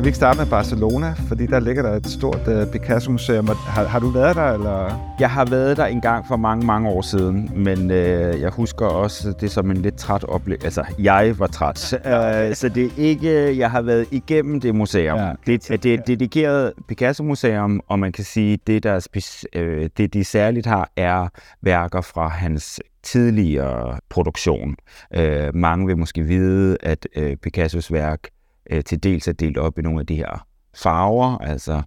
Skal 0.01 0.05
vi 0.05 0.09
ikke 0.09 0.17
starte 0.17 0.39
med 0.39 0.45
Barcelona? 0.45 1.13
Fordi 1.27 1.45
der 1.45 1.59
ligger 1.59 1.83
der 1.83 1.91
et 1.91 2.07
stort 2.07 2.47
uh, 2.47 2.71
Picasso-museum. 2.71 3.47
Har, 3.47 3.85
har 3.85 3.99
du 3.99 4.09
været 4.09 4.35
der, 4.35 4.51
eller? 4.51 5.13
Jeg 5.19 5.29
har 5.29 5.45
været 5.45 5.77
der 5.77 5.85
en 5.85 6.01
gang 6.01 6.27
for 6.27 6.37
mange, 6.37 6.65
mange 6.65 6.89
år 6.89 7.01
siden, 7.01 7.51
men 7.55 7.91
øh, 7.91 8.41
jeg 8.41 8.49
husker 8.49 8.85
også 8.85 9.33
det 9.41 9.51
som 9.51 9.71
en 9.71 9.77
lidt 9.77 9.95
træt 9.97 10.23
oplevelse. 10.23 10.65
Altså, 10.65 10.85
jeg 10.99 11.35
var 11.39 11.47
træt. 11.47 11.93
uh, 11.93 12.55
så 12.55 12.71
det 12.75 12.85
er 12.85 12.89
ikke, 12.97 13.57
jeg 13.57 13.71
har 13.71 13.81
været 13.81 14.05
igennem 14.11 14.61
det 14.61 14.75
museum. 14.75 15.19
Ja. 15.19 15.31
Det, 15.47 15.67
det 15.83 15.85
er 15.85 15.93
et 15.93 16.07
dedikeret 16.07 16.73
Picasso-museum, 16.87 17.81
og 17.87 17.99
man 17.99 18.11
kan 18.11 18.23
sige, 18.23 18.57
det 18.67 18.83
der 18.83 18.91
er 18.91 19.35
øh, 19.55 19.89
det 19.97 20.13
de 20.13 20.23
særligt 20.23 20.65
har, 20.65 20.91
er 20.97 21.27
værker 21.61 22.01
fra 22.01 22.27
hans 22.27 22.81
tidligere 23.03 23.99
produktion. 24.09 24.75
Uh, 25.17 25.55
mange 25.55 25.87
vil 25.87 25.97
måske 25.97 26.23
vide, 26.23 26.77
at 26.83 27.07
uh, 27.17 27.33
Picassos 27.43 27.91
værk 27.93 28.27
øh, 28.71 28.83
til 28.83 29.03
dels 29.03 29.27
er 29.27 29.33
delt 29.33 29.57
op 29.57 29.79
i 29.79 29.81
nogle 29.81 29.99
af 29.99 30.05
de 30.05 30.15
her 30.15 30.47
farver. 30.73 31.37
Altså 31.37 31.81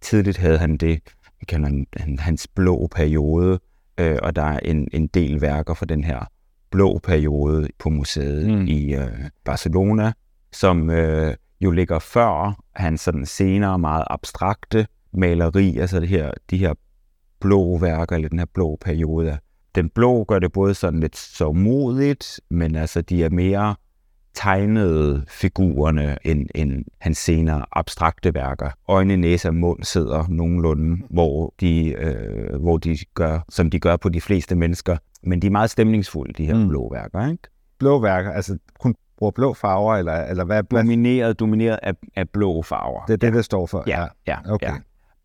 tidligt 0.00 0.36
havde 0.36 0.58
han 0.58 0.76
det, 0.76 1.00
vi 1.40 1.44
kalder 1.44 1.84
han, 1.96 2.18
hans 2.18 2.46
blå 2.46 2.88
periode, 2.94 3.58
øh, 3.98 4.18
og 4.22 4.36
der 4.36 4.42
er 4.42 4.58
en, 4.58 4.88
en 4.92 5.06
del 5.06 5.40
værker 5.40 5.74
fra 5.74 5.86
den 5.86 6.04
her 6.04 6.24
blå 6.70 6.98
periode 6.98 7.68
på 7.78 7.90
museet 7.90 8.48
mm. 8.48 8.66
i 8.66 8.94
øh, 8.94 9.30
Barcelona, 9.44 10.12
som 10.52 10.90
øh, 10.90 11.34
jo 11.60 11.70
ligger 11.70 11.98
før 11.98 12.60
hans 12.72 13.00
sådan 13.00 13.26
senere 13.26 13.78
meget 13.78 14.04
abstrakte 14.10 14.86
maleri, 15.12 15.78
altså 15.78 16.00
det 16.00 16.08
her, 16.08 16.32
de 16.50 16.58
her 16.58 16.74
blå 17.40 17.78
værker, 17.78 18.16
eller 18.16 18.28
den 18.28 18.38
her 18.38 18.46
blå 18.54 18.78
periode. 18.80 19.38
Den 19.74 19.90
blå 19.90 20.24
gør 20.24 20.38
det 20.38 20.52
både 20.52 20.74
sådan 20.74 21.00
lidt 21.00 21.16
så 21.16 21.52
modigt, 21.52 22.40
men 22.50 22.76
altså 22.76 23.02
de 23.02 23.24
er 23.24 23.30
mere 23.30 23.74
tegnede 24.38 25.24
figurerne 25.28 26.16
end, 26.24 26.46
end 26.54 26.84
hans 26.98 27.18
senere 27.18 27.64
abstrakte 27.72 28.34
værker. 28.34 28.70
Øjne, 28.88 29.16
næse 29.16 29.48
og 29.48 29.54
mund 29.54 29.82
sidder 29.82 30.24
nogenlunde, 30.28 31.02
hvor 31.10 31.54
de, 31.60 31.94
øh, 31.98 32.60
hvor 32.60 32.78
de 32.78 32.98
gør, 33.14 33.40
som 33.48 33.70
de 33.70 33.80
gør 33.80 33.96
på 33.96 34.08
de 34.08 34.20
fleste 34.20 34.54
mennesker. 34.54 34.96
Men 35.22 35.42
de 35.42 35.46
er 35.46 35.50
meget 35.50 35.70
stemningsfulde, 35.70 36.32
de 36.32 36.46
her 36.46 36.54
mm. 36.54 36.68
blå 36.68 36.88
værker. 36.92 37.30
Ikke? 37.30 37.42
Blå 37.78 38.00
værker, 38.00 38.30
altså 38.30 38.58
kun 38.80 38.94
bruger 39.18 39.30
blå 39.30 39.54
farver, 39.54 39.96
eller, 39.96 40.12
eller 40.12 40.44
hvad? 40.44 40.62
Domineret, 40.62 41.40
domineret 41.40 41.78
af, 41.82 41.94
af 42.16 42.28
blå 42.28 42.62
farver. 42.62 43.04
Det 43.06 43.12
er 43.12 43.16
det, 43.16 43.30
ja. 43.30 43.36
det 43.36 43.44
står 43.44 43.66
for? 43.66 43.84
Ja, 43.86 44.06
ja. 44.26 44.36
Okay. 44.52 44.66
ja. 44.66 44.74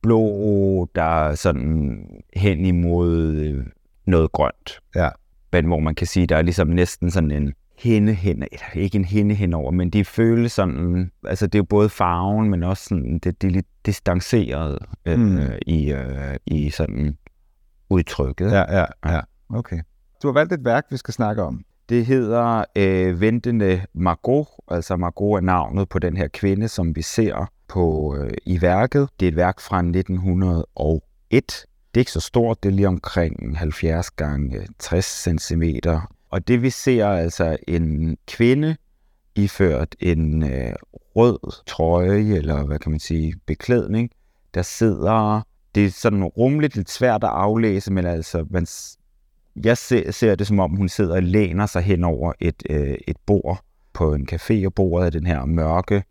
Blå, 0.02 0.88
der 0.96 1.28
er 1.28 1.36
sådan 1.36 1.98
hen 2.36 2.66
imod 2.66 3.64
noget 4.06 4.32
grønt. 4.32 4.80
Ja. 4.96 5.10
Men 5.52 5.66
hvor 5.66 5.80
man 5.80 5.96
kan 5.96 6.08
sige, 6.08 6.28
der 6.28 6.38
er 6.38 6.42
ligesom 6.42 6.68
næsten 6.68 7.12
sådan 7.12 7.32
en 7.32 7.54
hende 7.84 8.14
hen, 8.14 8.44
eller 8.52 8.66
ikke 8.76 8.96
en 8.96 9.06
hende 9.06 9.36
henover, 9.36 9.72
men 9.72 9.90
de 9.90 10.06
føles 10.06 10.52
sådan, 10.52 11.12
altså 11.26 11.48
det 11.48 11.56
er 11.56 11.60
jo 11.60 11.64
både 11.64 11.90
farven, 11.90 12.50
men 12.50 12.64
også 12.64 12.84
sådan, 12.84 13.20
det, 13.20 13.42
det 13.42 13.48
er 13.48 13.52
lidt 13.52 13.66
distanceret 13.86 14.78
øh, 15.06 15.20
mm. 15.20 15.40
i, 15.68 15.92
øh, 15.92 16.36
i 16.46 16.70
sådan 16.70 17.18
udtrykket. 17.90 18.52
Ja, 18.52 18.80
ja, 18.80 18.86
ja. 19.06 19.20
Okay. 19.50 19.80
Du 20.24 20.28
har 20.28 20.34
valgt 20.34 20.54
et 20.54 20.66
værk, 20.66 20.86
vi 20.90 20.98
skal 20.98 21.14
snakke 21.14 21.44
om. 21.44 21.64
Det 21.90 22.06
hedder 22.06 22.66
øh, 22.76 23.22
Ventende 23.22 23.82
Margot, 23.94 24.48
altså 24.68 24.96
Margot 24.96 25.38
er 25.38 25.42
navnet 25.42 25.90
på 25.90 26.00
den 26.00 26.18
her 26.18 26.28
kvinde, 26.28 26.68
som 26.68 26.96
vi 26.96 27.02
ser 27.02 27.52
på 27.68 28.16
øh, 28.18 28.32
i 28.46 28.62
værket. 28.62 29.10
Det 29.20 29.26
er 29.26 29.32
et 29.32 29.36
værk 29.36 29.60
fra 29.60 29.78
1901. 29.78 30.66
Det 31.32 32.00
er 32.00 32.00
ikke 32.00 32.12
så 32.12 32.20
stort, 32.20 32.64
det 32.64 32.70
er 32.70 32.74
lige 32.74 32.88
omkring 32.88 33.58
70 33.58 34.12
gange 34.12 34.68
60 34.80 35.06
cm, 35.24 35.64
og 36.34 36.48
det 36.48 36.62
vi 36.62 36.70
ser 36.70 37.08
altså 37.08 37.58
en 37.68 38.18
kvinde 38.28 38.76
iført 39.36 39.96
en 40.00 40.44
øh, 40.44 40.74
rød 41.16 41.64
trøje, 41.68 42.36
eller 42.38 42.66
hvad 42.66 42.80
kan 42.80 42.92
man 42.92 43.00
sige, 43.00 43.34
beklædning, 43.46 44.10
der 44.54 44.62
sidder, 44.62 45.42
det 45.76 45.86
er 45.86 45.90
sådan 45.90 46.24
rumligt 46.24 46.76
lidt 46.76 46.92
svært 46.92 47.24
at 47.24 47.30
aflæse, 47.30 47.94
men 47.94 48.06
altså, 48.06 48.46
man, 48.50 48.68
jeg 49.66 49.78
ser, 49.78 50.12
ser 50.12 50.36
det 50.36 50.48
som 50.48 50.60
om, 50.60 50.76
hun 50.76 50.90
sidder 50.90 51.16
og 51.16 51.24
læner 51.24 51.66
sig 51.66 51.82
hen 51.82 52.04
over 52.04 52.34
et, 52.40 52.64
øh, 52.70 52.98
et 53.08 53.18
bord 53.26 53.64
på 53.94 54.14
en 54.14 54.28
café, 54.32 54.66
og 54.66 54.74
bordet 54.74 55.06
er 55.06 55.10
den 55.10 55.28
her 55.28 55.46
mørke, 55.46 56.04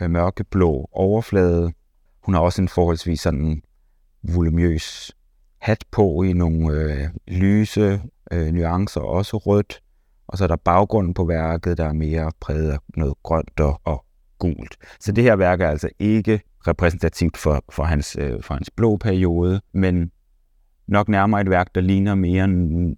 øh, 0.00 0.10
mørkeblå 0.10 0.88
overflade. 0.92 1.72
Hun 2.22 2.34
har 2.34 2.40
også 2.40 2.62
en 2.62 2.68
forholdsvis 2.68 3.20
sådan 3.20 3.62
volumøs 4.22 5.16
hat 5.58 5.84
på 5.90 6.22
i 6.22 6.32
nogle 6.32 6.72
øh, 6.72 7.08
lyse 7.28 8.02
øh, 8.32 8.52
nuancer, 8.52 9.00
også 9.00 9.36
rødt. 9.36 9.80
Og 10.26 10.38
så 10.38 10.44
er 10.44 10.48
der 10.48 10.56
baggrunden 10.56 11.14
på 11.14 11.24
værket, 11.24 11.78
der 11.78 11.84
er 11.84 11.92
mere 11.92 12.32
præget 12.40 12.70
af 12.70 12.78
noget 12.96 13.14
grønt 13.22 13.60
og, 13.60 13.80
og 13.84 14.04
gult. 14.38 14.76
Så 15.00 15.12
det 15.12 15.24
her 15.24 15.36
værk 15.36 15.60
er 15.60 15.68
altså 15.68 15.88
ikke 15.98 16.40
repræsentativt 16.66 17.36
for, 17.36 17.64
for, 17.70 17.84
hans, 17.84 18.16
øh, 18.20 18.42
for 18.42 18.54
hans 18.54 18.70
blå 18.70 18.96
periode, 18.96 19.60
men 19.72 20.10
nok 20.86 21.08
nærmere 21.08 21.40
et 21.40 21.50
værk, 21.50 21.74
der 21.74 21.80
ligner 21.80 22.14
mere 22.14 22.44
en, 22.44 22.96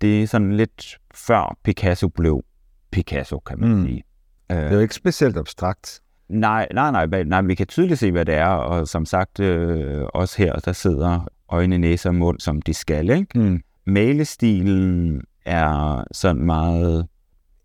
det 0.00 0.22
er 0.22 0.26
sådan 0.26 0.56
lidt 0.56 0.98
før 1.14 1.56
Picasso 1.64 2.08
blev 2.08 2.42
Picasso, 2.90 3.38
kan 3.38 3.60
man 3.60 3.74
mm. 3.74 3.86
sige. 3.86 4.02
Det 4.50 4.58
er 4.58 4.74
jo 4.74 4.80
ikke 4.80 4.94
specielt 4.94 5.36
abstrakt. 5.36 6.00
Nej, 6.28 6.68
nej, 6.74 7.06
nej, 7.06 7.22
nej, 7.24 7.42
vi 7.42 7.54
kan 7.54 7.66
tydeligt 7.66 8.00
se, 8.00 8.12
hvad 8.12 8.24
det 8.24 8.34
er, 8.34 8.46
og 8.46 8.88
som 8.88 9.04
sagt, 9.04 9.40
øh, 9.40 10.04
også 10.14 10.38
her, 10.38 10.52
der 10.52 10.72
sidder 10.72 11.26
øjne, 11.52 11.78
næse 11.78 12.08
og 12.08 12.14
mund, 12.14 12.40
som 12.40 12.62
de 12.62 12.74
skal, 12.74 13.10
ikke? 13.10 13.38
Mm 13.38 13.60
malestilen 13.86 15.20
er 15.44 16.04
sådan 16.12 16.42
meget 16.42 17.06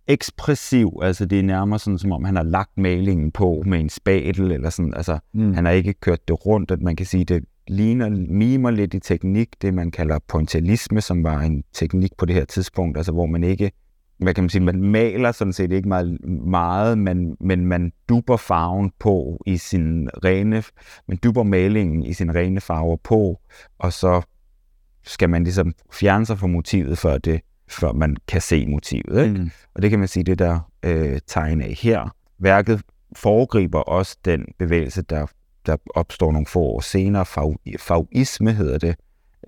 ekspressiv, 0.08 1.00
altså 1.02 1.26
det 1.26 1.40
er 1.40 1.44
nærmere 1.44 1.80
sådan, 1.80 1.98
som 1.98 2.12
om 2.12 2.24
han 2.24 2.36
har 2.36 2.44
lagt 2.44 2.78
malingen 2.78 3.32
på 3.32 3.64
med 3.66 3.80
en 3.80 3.90
spatel, 3.90 4.52
eller 4.52 4.70
sådan, 4.70 4.94
altså 4.94 5.20
mm. 5.34 5.54
han 5.54 5.66
har 5.66 5.72
ikke 5.72 5.94
kørt 5.94 6.28
det 6.28 6.46
rundt, 6.46 6.72
at 6.72 6.82
man 6.82 6.96
kan 6.96 7.06
sige, 7.06 7.26
det 7.26 7.46
ligner, 7.68 8.10
mimer 8.30 8.72
lidt 8.72 8.94
i 8.94 9.00
teknik, 9.00 9.48
det 9.62 9.74
man 9.74 9.92
kalder 9.92 10.20
pointillisme, 10.28 11.02
som 11.02 11.24
var 11.24 11.40
en 11.40 11.64
teknik 11.74 12.12
på 12.18 12.26
det 12.26 12.36
her 12.36 12.46
tidspunkt, 12.46 12.98
altså 12.98 13.12
hvor 13.12 13.26
man 13.26 13.44
ikke, 13.44 13.72
hvad 14.18 14.34
kan 14.34 14.44
man 14.44 14.50
sige, 14.50 14.64
man 14.64 14.82
maler 14.82 15.32
sådan 15.32 15.54
set 15.54 15.72
ikke 15.72 15.88
meget, 15.88 16.26
meget 16.26 16.98
men, 16.98 17.38
men 17.40 17.66
man 17.66 17.92
duber 18.10 18.38
farven 18.38 18.92
på 19.00 19.44
i 19.46 19.58
sin 19.58 20.10
rene, 20.24 20.64
man 21.08 21.18
duber 21.18 21.44
malingen 21.44 22.04
i 22.04 22.14
sin 22.14 22.36
rene 22.36 22.62
farver 22.62 22.98
på, 23.04 23.40
og 23.80 23.94
så 23.94 24.22
skal 25.04 25.30
man 25.30 25.44
ligesom 25.44 25.74
fjerne 25.94 26.26
sig 26.26 26.40
fra 26.40 26.48
motivet, 26.48 26.98
før, 26.98 27.18
det, 27.18 27.42
før 27.70 27.92
man 27.92 28.18
kan 28.28 28.42
se 28.42 28.68
motivet. 28.68 29.26
Ikke? 29.26 29.40
Mm. 29.40 29.52
Og 29.76 29.82
det 29.82 29.90
kan 29.90 30.00
man 30.00 30.08
sige, 30.08 30.24
det 30.24 30.40
der 30.40 30.60
øh, 30.84 31.20
tegn 31.28 31.62
af 31.62 31.78
her. 31.82 32.16
Værket 32.40 32.82
foregriber 33.16 33.80
også 33.80 34.18
den 34.26 34.46
bevægelse, 34.60 35.02
der, 35.02 35.28
der 35.66 35.78
opstår 35.96 36.32
nogle 36.32 36.48
få 36.48 36.60
år 36.60 36.82
senere. 36.82 37.26
Fauisme 37.80 38.54
hedder 38.54 38.78
det, 38.78 38.96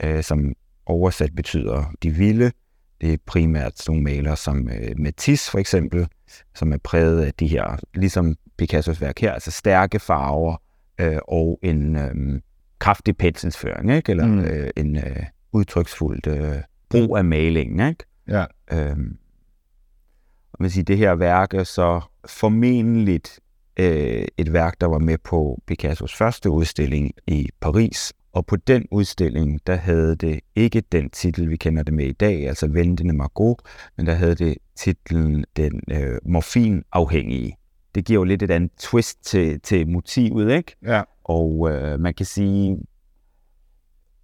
øh, 0.04 0.24
som 0.24 0.54
oversat 0.86 1.36
betyder 1.36 1.94
de 2.04 2.10
vilde. 2.10 2.52
Det 3.01 3.13
er 3.13 3.18
primært 3.25 3.84
nogle 3.88 4.03
malere 4.03 4.38
som 4.38 4.70
øh, 4.70 4.91
Matisse 4.98 5.51
for 5.51 5.60
eksempel, 5.60 6.08
som 6.56 6.74
er 6.74 6.77
præget 6.77 7.22
af 7.22 7.34
de 7.34 7.48
her, 7.48 7.79
ligesom 7.94 8.36
Picassos 8.58 9.01
værk 9.01 9.20
her, 9.20 9.32
altså 9.32 9.51
stærke 9.51 10.00
farver 10.00 10.62
øh, 11.00 11.18
og 11.27 11.60
en 11.63 11.96
øh, 11.96 12.41
kraftig 12.79 13.18
penselsføring, 13.18 13.91
ikke? 13.91 14.12
eller 14.12 14.25
mm. 14.25 14.39
øh, 14.39 14.70
en, 14.75 14.96
øh, 14.98 15.24
udtryksfuldt 15.51 16.27
øh, 16.27 16.58
brug 16.89 17.18
af 17.18 17.25
malingen. 17.25 17.89
Ikke? 17.89 18.03
Ja. 18.27 18.46
Øhm, 18.72 19.18
og 20.51 20.58
man 20.60 20.70
siger, 20.70 20.86
det 20.86 20.98
her 20.98 21.15
værk 21.15 21.53
er 21.53 21.63
så 21.63 22.01
formentlig 22.27 23.22
øh, 23.79 24.25
et 24.38 24.53
værk, 24.53 24.82
der 24.82 24.88
var 24.88 25.00
med 25.00 25.18
på 25.18 25.62
Picassos 25.68 26.15
første 26.15 26.50
udstilling 26.50 27.12
i 27.27 27.50
Paris. 27.62 28.13
Og 28.33 28.45
på 28.45 28.55
den 28.55 28.86
udstilling, 28.91 29.59
der 29.67 29.75
havde 29.75 30.15
det 30.15 30.39
ikke 30.55 30.81
den 30.91 31.09
titel, 31.09 31.50
vi 31.50 31.57
kender 31.57 31.83
det 31.83 31.93
med 31.93 32.05
i 32.05 32.12
dag, 32.12 32.48
altså 32.48 32.67
Ventende 32.67 33.13
Margot, 33.13 33.62
men 33.98 34.05
der 34.05 34.13
havde 34.13 34.36
det 34.36 34.57
titlen 34.75 35.45
Den 35.57 35.81
øh, 35.91 36.17
morfinafhængige. 36.25 37.55
Det 37.95 38.05
giver 38.05 38.19
jo 38.19 38.24
lidt 38.24 38.43
et 38.43 38.51
andet 38.51 38.71
twist 38.79 39.25
til, 39.25 39.62
til 39.62 39.88
motivet, 39.88 40.51
ikke? 40.51 40.75
Ja. 40.86 41.01
Og 41.24 41.69
øh, 41.71 42.00
man 42.00 42.13
kan 42.13 42.25
sige, 42.25 42.77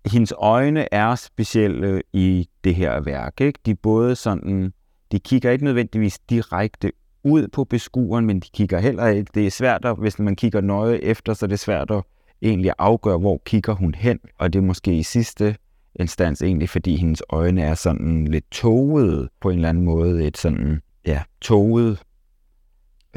hendes 0.06 0.34
øjne 0.38 0.94
er 0.94 1.16
specielle 1.16 2.02
i 2.14 2.50
det 2.64 2.76
her 2.76 3.00
værk. 3.00 3.42
Ikke? 3.42 3.60
De 3.66 3.76
både 3.76 4.16
sådan, 4.16 4.74
de 5.12 5.20
kigger 5.20 5.52
ikke 5.52 5.66
nødvendigvis 5.66 6.20
direkte 6.20 6.92
ud 7.24 7.48
på 7.48 7.64
beskueren, 7.64 8.26
men 8.26 8.40
de 8.40 8.48
kigger 8.54 8.80
heller 8.80 9.08
ikke. 9.08 9.32
Det 9.34 9.46
er 9.46 9.52
svært, 9.52 9.86
at, 9.86 9.98
hvis 10.00 10.20
man 10.20 10.36
kigger 10.36 10.62
nøje 10.62 10.98
efter, 10.98 11.34
så 11.34 11.48
det 11.48 11.54
er 11.54 11.58
svært 11.58 11.92
at 11.92 12.04
egentlig 12.42 12.72
afgøre, 12.78 13.18
hvor 13.18 13.42
kigger 13.46 13.74
hun 13.74 13.96
hen. 13.96 14.20
Og 14.40 14.54
det 14.54 14.60
er 14.60 14.64
måske 14.64 14.98
i 14.98 15.04
sidste 15.04 15.56
instans 15.96 16.42
egentlig, 16.42 16.70
fordi 16.70 16.96
hendes 16.96 17.24
øjne 17.30 17.62
er 17.62 17.74
sådan 17.74 18.26
lidt 18.26 18.52
toget 18.52 19.30
på 19.42 19.50
en 19.50 19.56
eller 19.56 19.70
anden 19.70 19.86
måde. 19.86 20.28
Et 20.28 20.38
sådan, 20.38 20.82
ja, 21.06 21.22
toget 21.42 22.00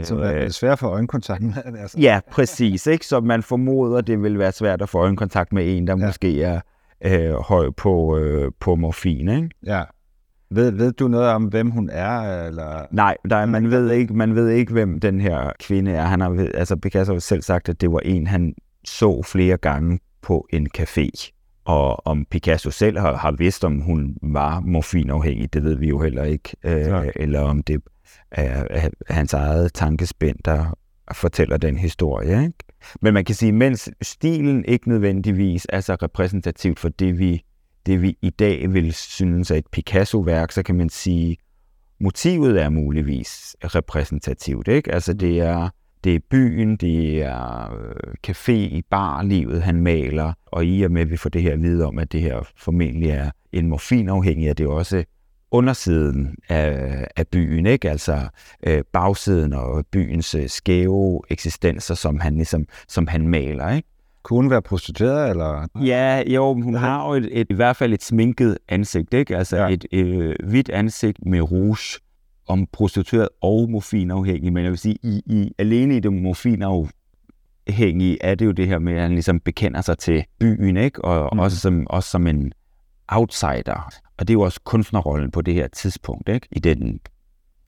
så 0.03 0.19
er 0.19 0.39
det 0.39 0.55
svært 0.55 0.79
for 0.79 0.89
øjenkontakt 0.89 1.43
med. 1.43 1.53
Altså. 1.81 1.99
Ja, 2.01 2.21
præcis. 2.31 2.87
Ikke? 2.87 3.07
Så 3.07 3.21
man 3.21 3.43
formoder, 3.43 4.01
det 4.01 4.23
vil 4.23 4.39
være 4.39 4.53
svært 4.53 4.83
at 4.83 4.89
få 4.89 4.99
øjenkontakt 4.99 5.53
med 5.53 5.77
en, 5.77 5.87
der 5.87 5.97
ja. 5.99 6.07
måske 6.07 6.43
er 6.43 6.61
øh, 7.05 7.35
høj 7.35 7.71
på, 7.71 8.19
øh, 8.19 8.53
på 8.61 8.75
morfin. 8.75 9.29
Ikke? 9.29 9.49
Ja. 9.67 9.83
Ved, 10.51 10.71
ved 10.71 10.93
du 10.93 11.09
noget 11.09 11.29
om, 11.29 11.45
hvem 11.45 11.71
hun 11.71 11.91
er? 11.93 12.45
Eller? 12.47 12.87
Nej, 12.91 13.17
der, 13.31 13.47
man, 13.47 13.71
ved 13.71 13.91
ikke, 13.91 14.15
man 14.15 14.35
ved 14.35 14.49
ikke, 14.49 14.73
hvem 14.73 15.01
den 15.01 15.21
her 15.21 15.53
kvinde 15.61 15.91
er. 15.91 16.03
Han 16.03 16.21
har, 16.21 16.49
altså 16.55 16.77
Picasso 16.77 17.13
har 17.13 17.21
selv 17.21 17.43
sagt, 17.43 17.69
at 17.69 17.81
det 17.81 17.93
var 17.93 17.99
en, 17.99 18.27
han 18.27 18.55
så 18.85 19.23
flere 19.23 19.57
gange 19.57 19.99
på 20.23 20.47
en 20.51 20.69
café. 20.79 21.31
Og 21.65 22.07
om 22.07 22.25
Picasso 22.31 22.71
selv 22.71 22.99
har, 22.99 23.17
har 23.17 23.33
vidst, 23.33 23.65
om 23.65 23.81
hun 23.81 24.17
var 24.23 24.61
morfinafhængig, 24.61 25.53
det 25.53 25.63
ved 25.63 25.75
vi 25.75 25.89
jo 25.89 26.01
heller 26.01 26.25
ikke. 26.25 26.57
Øh, 26.65 27.09
eller 27.17 27.41
om 27.41 27.63
det 27.63 27.83
er, 28.31 28.65
er 28.71 28.91
hans 29.09 29.33
eget 29.33 29.75
tankespænd, 29.75 30.37
der 30.45 30.79
fortæller 31.13 31.57
den 31.57 31.79
historie. 31.79 32.43
Ikke? 32.43 32.59
Men 33.01 33.15
man 33.15 33.25
kan 33.25 33.35
sige, 33.35 33.53
mens 33.53 33.91
stilen 34.03 34.65
ikke 34.65 34.89
nødvendigvis 34.89 35.67
er 35.69 35.81
så 35.81 35.95
repræsentativt 35.95 36.79
for 36.79 36.89
det, 36.89 37.19
vi, 37.19 37.45
det 37.87 38.03
vi 38.03 38.19
i 38.23 38.31
dag 38.31 38.73
vil 38.73 38.93
synes 38.95 39.51
er 39.51 39.57
et 39.57 39.67
Picasso-værk, 39.73 40.53
så 40.53 40.63
kan 40.63 40.75
man 40.75 40.89
sige, 40.89 41.37
motivet 42.01 42.63
er 42.63 42.69
muligvis 42.69 43.57
repræsentativt. 43.65 44.69
Ikke? 44.69 44.93
Altså 44.93 45.13
det 45.13 45.41
er, 45.41 45.69
det 46.09 46.17
er 46.17 46.21
byen, 46.31 46.77
det 46.77 47.23
er 47.23 47.73
øh, 47.75 48.15
café 48.27 48.53
i 48.53 48.83
barlivet, 48.91 49.63
han 49.63 49.83
maler, 49.83 50.33
og 50.47 50.65
i 50.65 50.83
og 50.83 50.91
med, 50.91 51.03
at 51.03 51.11
vi 51.11 51.17
får 51.17 51.31
det 51.31 51.43
her 51.43 51.53
at 51.53 51.63
vide 51.63 51.87
om, 51.87 51.99
at 51.99 52.13
det 52.13 52.21
her 52.21 52.49
formentlig 52.57 53.11
er 53.11 53.31
en 53.53 53.67
morfinafhængig, 53.67 54.49
er 54.49 54.55
det 54.55 54.67
også 54.67 55.05
undersiden 55.51 56.35
af, 56.49 57.07
af 57.17 57.27
byen, 57.27 57.67
ikke? 57.67 57.91
altså 57.91 58.29
øh, 58.67 58.83
bagsiden 58.93 59.53
og 59.53 59.85
byens 59.93 60.35
øh, 60.35 60.49
skæve 60.49 61.21
eksistenser, 61.31 61.95
som 61.95 62.21
han, 62.21 62.35
ligesom, 62.35 62.67
som 62.89 63.07
han 63.07 63.29
maler. 63.29 63.71
Ikke? 63.71 63.89
Kunne 64.23 64.37
hun 64.37 64.51
være 64.51 64.63
prostitueret, 64.63 65.31
eller? 65.31 65.69
Ja, 65.85 66.23
jo, 66.27 66.55
hun 66.55 66.75
har 66.75 67.09
jo 67.09 67.15
et, 67.15 67.41
et, 67.41 67.47
i 67.51 67.55
hvert 67.55 67.77
fald 67.77 67.93
et 67.93 68.03
sminket 68.03 68.59
ansigt, 68.69 69.15
ikke? 69.15 69.37
altså 69.37 69.57
ja. 69.57 69.69
et 69.69 69.87
øh, 69.93 70.35
hvidt 70.45 70.69
ansigt 70.69 71.19
med 71.27 71.41
rouge, 71.41 72.01
om 72.49 72.67
prostitueret 72.73 73.29
og 73.41 73.71
morfinafhængig, 73.71 74.53
men 74.53 74.65
jeg 74.65 74.71
vil 74.71 74.79
sige, 74.79 74.99
i, 75.03 75.23
i, 75.27 75.53
alene 75.59 75.97
i 75.97 76.01
det 76.01 76.13
morfinafhængige 76.13 78.23
er 78.23 78.35
det 78.35 78.47
jo 78.47 78.53
det 78.53 78.67
her 78.67 78.79
med, 78.79 78.93
at 78.93 79.03
han 79.03 79.11
ligesom 79.11 79.41
bekender 79.41 79.81
sig 79.81 79.99
til 79.99 80.25
byen, 80.41 80.77
ikke? 80.77 81.05
og 81.05 81.31
mm. 81.33 81.39
også, 81.39 81.57
som, 81.57 81.87
også 81.87 82.11
som 82.11 82.27
en 82.27 82.53
outsider. 83.09 83.91
Og 84.19 84.29
det 84.29 84.31
er 84.31 84.35
jo 84.35 84.41
også 84.41 84.61
kunstnerrollen 84.65 85.31
på 85.31 85.43
det 85.43 85.55
her 85.55 85.69
tidspunkt. 85.69 86.29
Ikke? 86.29 86.49
I 86.53 86.59
den, 86.59 87.01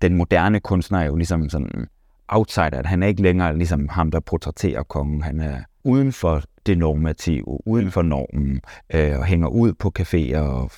den 0.02 0.14
moderne 0.14 0.60
kunstner 0.60 0.98
er 0.98 1.04
jo 1.04 1.16
ligesom 1.16 1.48
sådan 1.48 1.86
outsider. 2.28 2.86
Han 2.86 3.02
er 3.02 3.06
ikke 3.06 3.22
længere 3.22 3.56
ligesom 3.56 3.88
ham, 3.88 4.10
der 4.10 4.20
portrætterer 4.20 4.82
kongen. 4.82 5.22
Han 5.22 5.40
er 5.40 5.62
uden 5.84 6.12
for 6.12 6.42
det 6.66 6.78
normative, 6.78 7.66
uden 7.66 7.90
for 7.90 8.02
normen, 8.02 8.60
øh, 8.94 9.18
og 9.18 9.24
hænger 9.24 9.48
ud 9.48 9.72
på 9.72 9.92
caféer 9.98 10.38
og 10.38 10.70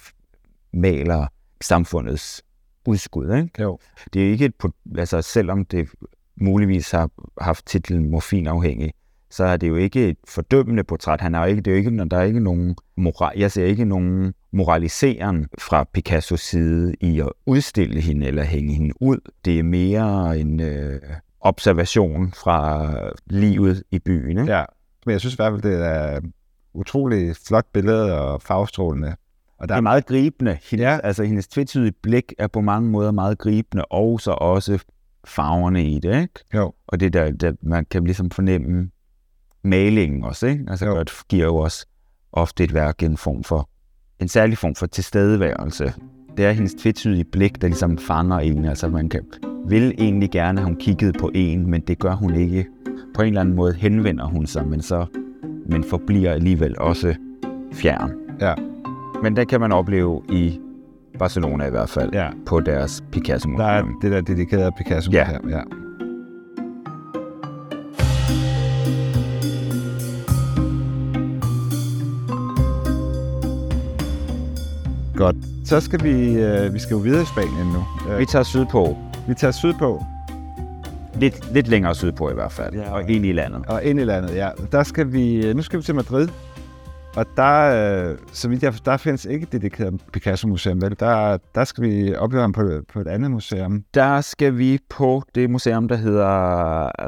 maler 0.73 1.27
samfundets 1.61 2.43
udskud. 2.87 3.35
Ikke? 3.37 3.63
Jo. 3.63 3.79
Det 4.13 4.27
er 4.27 4.31
ikke 4.31 4.45
et, 4.45 4.55
altså 4.99 5.23
selvom 5.23 5.65
det 5.65 5.89
muligvis 6.37 6.91
har 6.91 7.11
haft 7.41 7.67
titlen 7.67 8.11
morfinafhængig, 8.11 8.93
så 9.31 9.45
er 9.45 9.57
det 9.57 9.69
jo 9.69 9.77
ikke 9.77 10.09
et 10.09 10.17
fordømmende 10.29 10.85
portræt. 10.85 11.21
Han 11.21 11.35
er 11.35 11.45
ikke, 11.45 11.63
det 11.63 11.71
er 11.71 11.75
jo 11.75 11.79
ikke, 11.79 12.09
der 12.09 12.17
er 12.17 12.23
ikke 12.23 12.41
nogen 12.41 12.77
moral, 12.97 13.39
jeg 13.39 13.53
ser 13.53 13.65
ikke 13.65 13.85
nogen 13.85 14.35
moraliseren 14.53 15.49
fra 15.59 15.85
Picassos 15.85 16.41
side 16.41 16.95
i 17.01 17.21
at 17.21 17.29
udstille 17.47 18.01
hende 18.01 18.27
eller 18.27 18.43
hænge 18.43 18.75
hende 18.75 18.95
ud. 19.01 19.19
Det 19.45 19.59
er 19.59 19.63
mere 19.63 20.39
en 20.39 20.61
øh, 20.61 21.01
observation 21.41 22.33
fra 22.33 22.93
livet 23.27 23.83
i 23.91 23.99
byen. 23.99 24.39
Ikke? 24.39 24.53
Ja, 24.53 24.65
men 25.07 25.13
jeg 25.13 25.21
synes 25.21 25.35
i 25.35 25.37
hvert 25.37 25.53
fald, 25.53 25.63
det 25.63 25.87
er 25.87 26.21
utrolig 26.75 27.37
flot 27.47 27.67
billede 27.73 28.21
og 28.21 28.43
farvestrålende. 28.43 29.17
Og 29.63 29.69
der 29.69 29.75
det 29.75 29.79
er 29.79 29.83
meget 29.83 30.07
gribende. 30.07 30.59
Hendes, 30.71 30.85
ja. 30.85 30.99
Altså, 31.05 31.25
hendes 31.25 31.49
tvetydige 31.49 31.93
blik 32.03 32.33
er 32.39 32.47
på 32.47 32.61
mange 32.61 32.91
måder 32.91 33.13
meget 33.13 33.39
gribende, 33.39 33.85
og 33.85 34.21
så 34.21 34.31
også 34.31 34.79
farverne 35.25 35.85
i 35.85 35.99
det, 35.99 36.23
ikke? 36.23 36.45
Jo. 36.55 36.73
Og 36.87 37.01
det 37.01 37.13
der, 37.13 37.31
der 37.31 37.53
man 37.63 37.85
kan 37.91 38.05
ligesom 38.05 38.31
fornemme 38.31 38.91
malingen 39.65 40.25
også, 40.25 40.47
ikke? 40.47 40.65
Altså, 40.69 40.87
jo. 40.87 40.99
det 40.99 41.13
giver 41.29 41.45
jo 41.45 41.57
også 41.57 41.87
ofte 42.33 42.65
et 42.65 42.75
værk 42.75 43.03
en 43.03 43.17
form 43.17 43.45
for, 43.45 43.69
en 44.21 44.29
særlig 44.29 44.59
form 44.59 44.75
for 44.75 44.87
tilstedeværelse. 44.87 45.95
Det 46.37 46.45
er 46.45 46.53
hendes 46.53 46.75
tvetydige 46.75 47.25
blik, 47.25 47.61
der 47.61 47.69
ligesom 47.69 47.99
fanger 47.99 48.39
en. 48.39 48.65
Altså, 48.65 48.89
man 48.89 49.09
kan, 49.09 49.25
vil 49.69 49.95
egentlig 49.99 50.31
gerne, 50.31 50.61
at 50.61 50.67
hun 50.67 50.77
kiggede 50.77 51.13
på 51.13 51.31
en, 51.35 51.71
men 51.71 51.81
det 51.81 51.99
gør 51.99 52.15
hun 52.15 52.35
ikke. 52.35 52.67
På 53.15 53.23
en 53.23 53.29
eller 53.29 53.41
anden 53.41 53.55
måde 53.55 53.75
henvender 53.75 54.25
hun 54.25 54.47
sig, 54.47 54.69
men 54.69 54.83
så 54.83 55.07
men 55.67 55.85
forbliver 55.85 56.31
alligevel 56.31 56.79
også 56.79 57.15
fjern. 57.73 58.13
Ja. 58.41 58.55
Men 59.23 59.37
det 59.37 59.49
kan 59.49 59.61
man 59.61 59.73
opleve 59.73 60.23
i 60.29 60.61
Barcelona 61.19 61.67
i 61.67 61.71
hvert 61.71 61.89
fald, 61.89 62.11
ja. 62.13 62.29
på 62.47 62.61
deres 62.61 63.05
picasso 63.13 63.49
-museum. 63.49 63.59
Der 63.59 63.65
er 63.65 63.85
det 64.03 64.13
der 64.13 64.21
dedikerede 64.21 64.73
picasso 64.79 65.11
ja. 65.13 65.27
ja. 65.49 65.63
Godt. 75.17 75.37
Så 75.65 75.81
skal 75.81 76.03
vi, 76.03 76.43
øh, 76.43 76.75
vi 76.75 76.79
skal 76.79 76.95
jo 76.95 77.01
videre 77.01 77.23
i 77.23 77.27
Spanien 77.27 77.67
nu. 77.67 78.13
Øh, 78.13 78.19
vi 78.19 78.27
tager 78.27 78.43
sydpå. 78.43 78.97
Vi 79.29 79.35
tager 79.35 79.53
sydpå. 79.53 80.03
Lidt, 81.15 81.53
lidt 81.55 81.69
længere 81.69 81.95
sydpå 81.95 82.31
i 82.31 82.35
hvert 82.35 82.53
fald, 82.53 82.75
ja, 82.75 82.93
og 82.93 83.11
ind 83.11 83.27
i 83.27 83.33
landet. 83.33 83.63
Og 83.67 83.85
ind 83.85 84.01
i 84.01 84.05
landet, 84.05 84.37
ja. 84.37 84.49
Der 84.73 84.83
skal 84.83 85.13
vi, 85.13 85.53
nu 85.53 85.63
skal 85.63 85.79
vi 85.79 85.85
til 85.85 85.95
Madrid. 85.95 86.29
Og 87.17 87.27
der, 87.37 88.11
øh, 88.11 88.19
så 88.33 88.49
vidt 88.49 88.63
jeg 88.63 88.75
der 88.85 88.97
findes 88.97 89.25
ikke 89.25 89.43
et 89.43 89.53
dedikeret 89.53 90.01
Picasso-museum, 90.13 90.83
vel? 90.83 90.97
Der, 91.01 91.39
der 91.55 91.65
skal 91.65 91.85
vi 91.85 92.15
opleve 92.15 92.41
ham 92.41 92.53
på, 92.53 92.81
på 92.93 93.01
et 93.01 93.07
andet 93.07 93.31
museum. 93.31 93.85
Der 93.95 94.21
skal 94.21 94.59
vi 94.59 94.79
på 94.91 95.23
det 95.35 95.51
museum, 95.51 95.89
der 95.89 95.97
hedder 95.97 96.31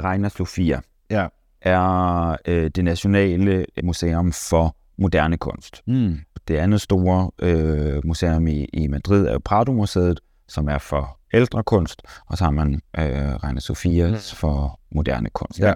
Reina 0.04 0.28
Sofia. 0.28 0.80
Ja. 1.10 1.26
Er 1.62 2.36
øh, 2.48 2.70
det 2.74 2.84
nationale 2.84 3.66
museum 3.84 4.32
for 4.32 4.76
moderne 4.98 5.36
kunst. 5.36 5.82
Mm. 5.86 6.18
Det 6.48 6.56
andet 6.56 6.80
store 6.80 7.30
øh, 7.38 8.06
museum 8.06 8.46
i, 8.46 8.64
i 8.64 8.86
Madrid 8.86 9.26
er 9.26 9.38
Prado-museet, 9.38 10.20
som 10.48 10.68
er 10.68 10.78
for 10.78 11.18
ældre 11.34 11.62
kunst, 11.62 12.02
og 12.26 12.38
så 12.38 12.44
har 12.44 12.50
man 12.50 12.74
øh, 12.74 13.34
Reina 13.44 13.60
Sofia 13.60 14.08
mm. 14.08 14.16
for 14.16 14.80
moderne 14.94 15.30
kunst. 15.30 15.60
Ja. 15.60 15.72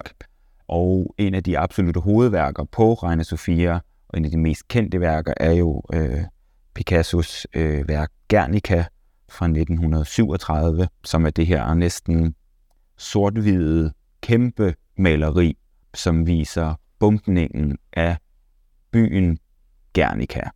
Og 0.67 1.15
en 1.17 1.33
af 1.33 1.43
de 1.43 1.59
absolutte 1.59 1.99
hovedværker 1.99 2.63
på 2.63 2.93
Reina 2.93 3.23
Sofia 3.23 3.79
og 4.09 4.17
en 4.17 4.25
af 4.25 4.31
de 4.31 4.37
mest 4.37 4.67
kendte 4.67 4.99
værker 4.99 5.33
er 5.37 5.51
jo 5.51 5.83
øh, 5.93 6.23
Picassos 6.73 7.47
øh, 7.53 7.87
værk 7.87 8.11
Guernica 8.29 8.85
fra 9.29 9.45
1937, 9.45 10.87
som 11.05 11.25
er 11.25 11.29
det 11.29 11.47
her 11.47 11.73
næsten 11.73 12.35
sort-hvide 12.97 13.93
kæmpe 14.21 14.75
maleri, 14.97 15.57
som 15.93 16.27
viser 16.27 16.73
bumpningen 16.99 17.77
af 17.93 18.17
byen 18.91 19.39
Guernica, 19.93 20.49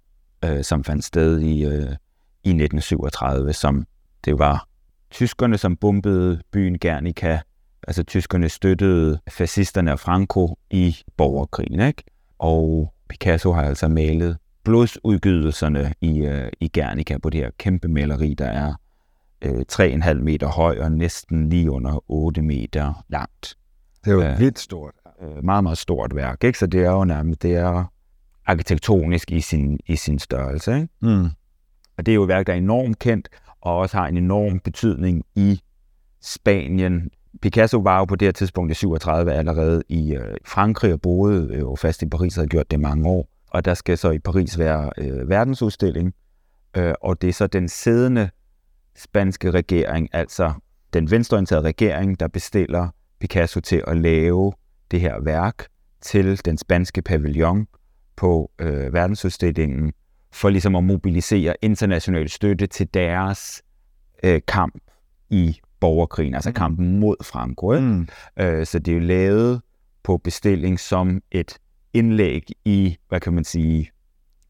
øh, 0.45 0.63
som 0.63 0.83
fandt 0.83 1.03
sted 1.03 1.39
i, 1.39 1.65
øh, 1.65 1.95
i 2.43 2.49
1937, 2.49 3.53
som 3.53 3.85
det 4.25 4.39
var 4.39 4.67
tyskerne, 5.11 5.57
som 5.57 5.77
bombede 5.77 6.41
byen 6.51 6.79
Guernica. 6.79 7.39
Altså 7.87 8.03
tyskerne 8.03 8.49
støttede 8.49 9.19
fascisterne 9.29 9.91
og 9.91 9.99
Franco 9.99 10.57
i 10.69 10.97
borgerkrigen, 11.17 11.79
ikke? 11.79 12.03
Og 12.39 12.93
Picasso 13.13 13.51
har 13.51 13.61
altså 13.61 13.87
malet 13.87 14.37
blodsudgydelserne 14.63 15.93
i, 16.01 16.19
øh, 16.19 16.51
i 16.59 16.69
Guernica 16.73 17.17
på 17.17 17.29
det 17.29 17.39
her 17.39 17.49
kæmpe 17.57 17.87
maleri, 17.87 18.33
der 18.33 18.45
er 18.45 18.73
øh, 19.41 19.65
3,5 19.71 20.13
meter 20.13 20.47
høj 20.47 20.79
og 20.79 20.91
næsten 20.91 21.49
lige 21.49 21.71
under 21.71 22.11
8 22.11 22.41
meter 22.41 23.03
langt. 23.09 23.57
Det 24.05 24.11
er 24.11 24.15
jo 24.15 24.23
øh, 24.23 24.39
vildt 24.39 24.59
stort. 24.59 24.93
Øh, 25.21 25.43
meget, 25.43 25.63
meget 25.63 25.77
stort 25.77 26.15
værk, 26.15 26.43
ikke? 26.43 26.59
Så 26.59 26.67
det 26.67 26.85
er 26.85 26.91
jo 26.91 27.03
nærmest, 27.03 27.41
det 27.41 27.55
er 27.55 27.83
arkitektonisk 28.45 29.31
i 29.31 29.41
sin, 29.41 29.79
i 29.85 29.95
sin 29.95 30.19
størrelse, 30.19 30.75
ikke? 30.75 30.87
Mm. 31.01 31.25
Og 31.97 32.05
det 32.05 32.11
er 32.11 32.15
jo 32.15 32.23
et 32.23 32.27
værk, 32.27 32.47
der 32.47 32.53
er 32.53 32.57
enormt 32.57 32.99
kendt, 32.99 33.29
og 33.61 33.77
også 33.77 33.97
har 33.97 34.07
en 34.07 34.17
enorm 34.17 34.59
betydning 34.59 35.23
i 35.35 35.61
Spanien, 36.21 37.09
Picasso 37.41 37.77
var 37.77 37.97
jo 37.97 38.05
på 38.05 38.15
det 38.15 38.25
her 38.25 38.31
tidspunkt 38.31 38.71
i 38.71 38.73
37 38.73 39.33
allerede 39.33 39.83
i 39.89 40.15
øh, 40.15 40.35
Frankrig 40.45 40.93
og 40.93 41.01
boede 41.01 41.47
øh, 41.51 41.59
jo 41.59 41.75
fast 41.75 42.01
i 42.01 42.09
Paris 42.09 42.37
og 42.37 42.41
havde 42.41 42.49
gjort 42.49 42.71
det 42.71 42.79
mange 42.79 43.09
år. 43.09 43.27
Og 43.49 43.65
der 43.65 43.73
skal 43.73 43.97
så 43.97 44.11
i 44.11 44.19
Paris 44.19 44.59
være 44.59 44.91
øh, 44.97 45.29
verdensudstilling, 45.29 46.13
øh, 46.77 46.93
og 47.01 47.21
det 47.21 47.29
er 47.29 47.33
så 47.33 47.47
den 47.47 47.69
siddende 47.69 48.29
spanske 48.95 49.51
regering, 49.51 50.09
altså 50.11 50.53
den 50.93 51.11
venstreorienterede 51.11 51.63
regering, 51.63 52.19
der 52.19 52.27
bestiller 52.27 52.87
Picasso 53.19 53.59
til 53.59 53.83
at 53.87 53.97
lave 53.97 54.53
det 54.91 55.01
her 55.01 55.19
værk 55.21 55.65
til 56.01 56.45
den 56.45 56.57
spanske 56.57 57.01
pavillon 57.01 57.67
på 58.15 58.51
øh, 58.59 58.93
verdensudstillingen, 58.93 59.93
for 60.31 60.49
ligesom 60.49 60.75
at 60.75 60.83
mobilisere 60.83 61.55
international 61.61 62.29
støtte 62.29 62.67
til 62.67 62.93
deres 62.93 63.63
øh, 64.23 64.41
kamp 64.47 64.75
i 65.29 65.59
borgerkrigen, 65.83 66.33
altså 66.35 66.49
mm. 66.49 66.53
kampen 66.53 66.99
mod 66.99 67.15
Franco. 67.23 67.73
Ikke? 67.73 67.85
Mm. 67.85 68.07
Øh, 68.39 68.65
så 68.65 68.79
det 68.79 68.91
er 68.91 68.95
jo 68.95 68.99
lavet 68.99 69.61
på 70.03 70.17
bestilling 70.17 70.79
som 70.79 71.21
et 71.31 71.57
indlæg 71.93 72.43
i, 72.65 72.97
hvad 73.09 73.19
kan 73.19 73.33
man 73.33 73.43
sige, 73.43 73.89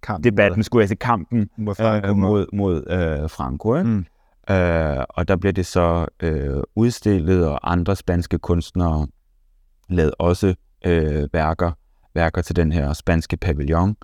Kampen 0.03 0.23
debatten, 0.23 0.63
skulle 0.63 0.81
jeg 0.81 0.87
sige 0.87 0.97
kampen 0.97 1.49
mod 1.57 1.75
Franco. 1.75 2.07
øh, 2.07 2.17
mod, 2.17 2.45
mod 2.53 2.75
øh, 2.89 3.29
Franco. 3.29 3.75
Ikke? 3.75 3.89
Mm. 3.89 4.05
Øh, 4.55 5.03
og 5.09 5.27
der 5.27 5.35
blev 5.35 5.53
det 5.53 5.65
så 5.65 6.05
øh, 6.19 6.63
udstillet, 6.75 7.47
og 7.47 7.71
andre 7.71 7.95
spanske 7.95 8.39
kunstnere 8.39 9.07
lavede 9.89 10.13
også 10.19 10.55
øh, 10.85 11.27
værker, 11.33 11.71
værker 12.15 12.41
til 12.41 12.55
den 12.55 12.71
her 12.71 12.93
spanske 12.93 13.37
pavillon. 13.37 13.95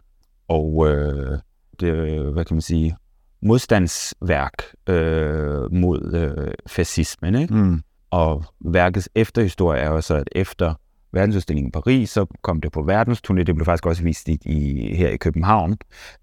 Og 0.47 0.87
øh, 0.89 1.39
det, 1.79 1.93
hvad 2.33 2.45
kan 2.45 2.55
man 2.55 2.61
sige, 2.61 2.95
modstandsværk 3.41 4.63
øh, 4.89 5.73
mod 5.73 6.13
øh, 6.13 6.53
fascismen. 6.67 7.35
Ikke? 7.35 7.53
Mm. 7.53 7.81
Og 8.11 8.45
værkets 8.59 9.09
efterhistorie 9.15 9.81
er 9.81 9.89
jo 9.89 10.01
så, 10.01 10.15
at 10.15 10.29
efter 10.31 10.73
verdensudstillingen 11.11 11.69
i 11.69 11.71
Paris, 11.71 12.09
så 12.09 12.25
kom 12.41 12.61
det 12.61 12.71
på 12.71 12.79
verdensturné. 12.79 13.43
Det 13.43 13.55
blev 13.55 13.65
faktisk 13.65 13.85
også 13.85 14.03
vist 14.03 14.27
i, 14.27 14.39
i, 14.45 14.95
her 14.95 15.09
i 15.09 15.17
København 15.17 15.77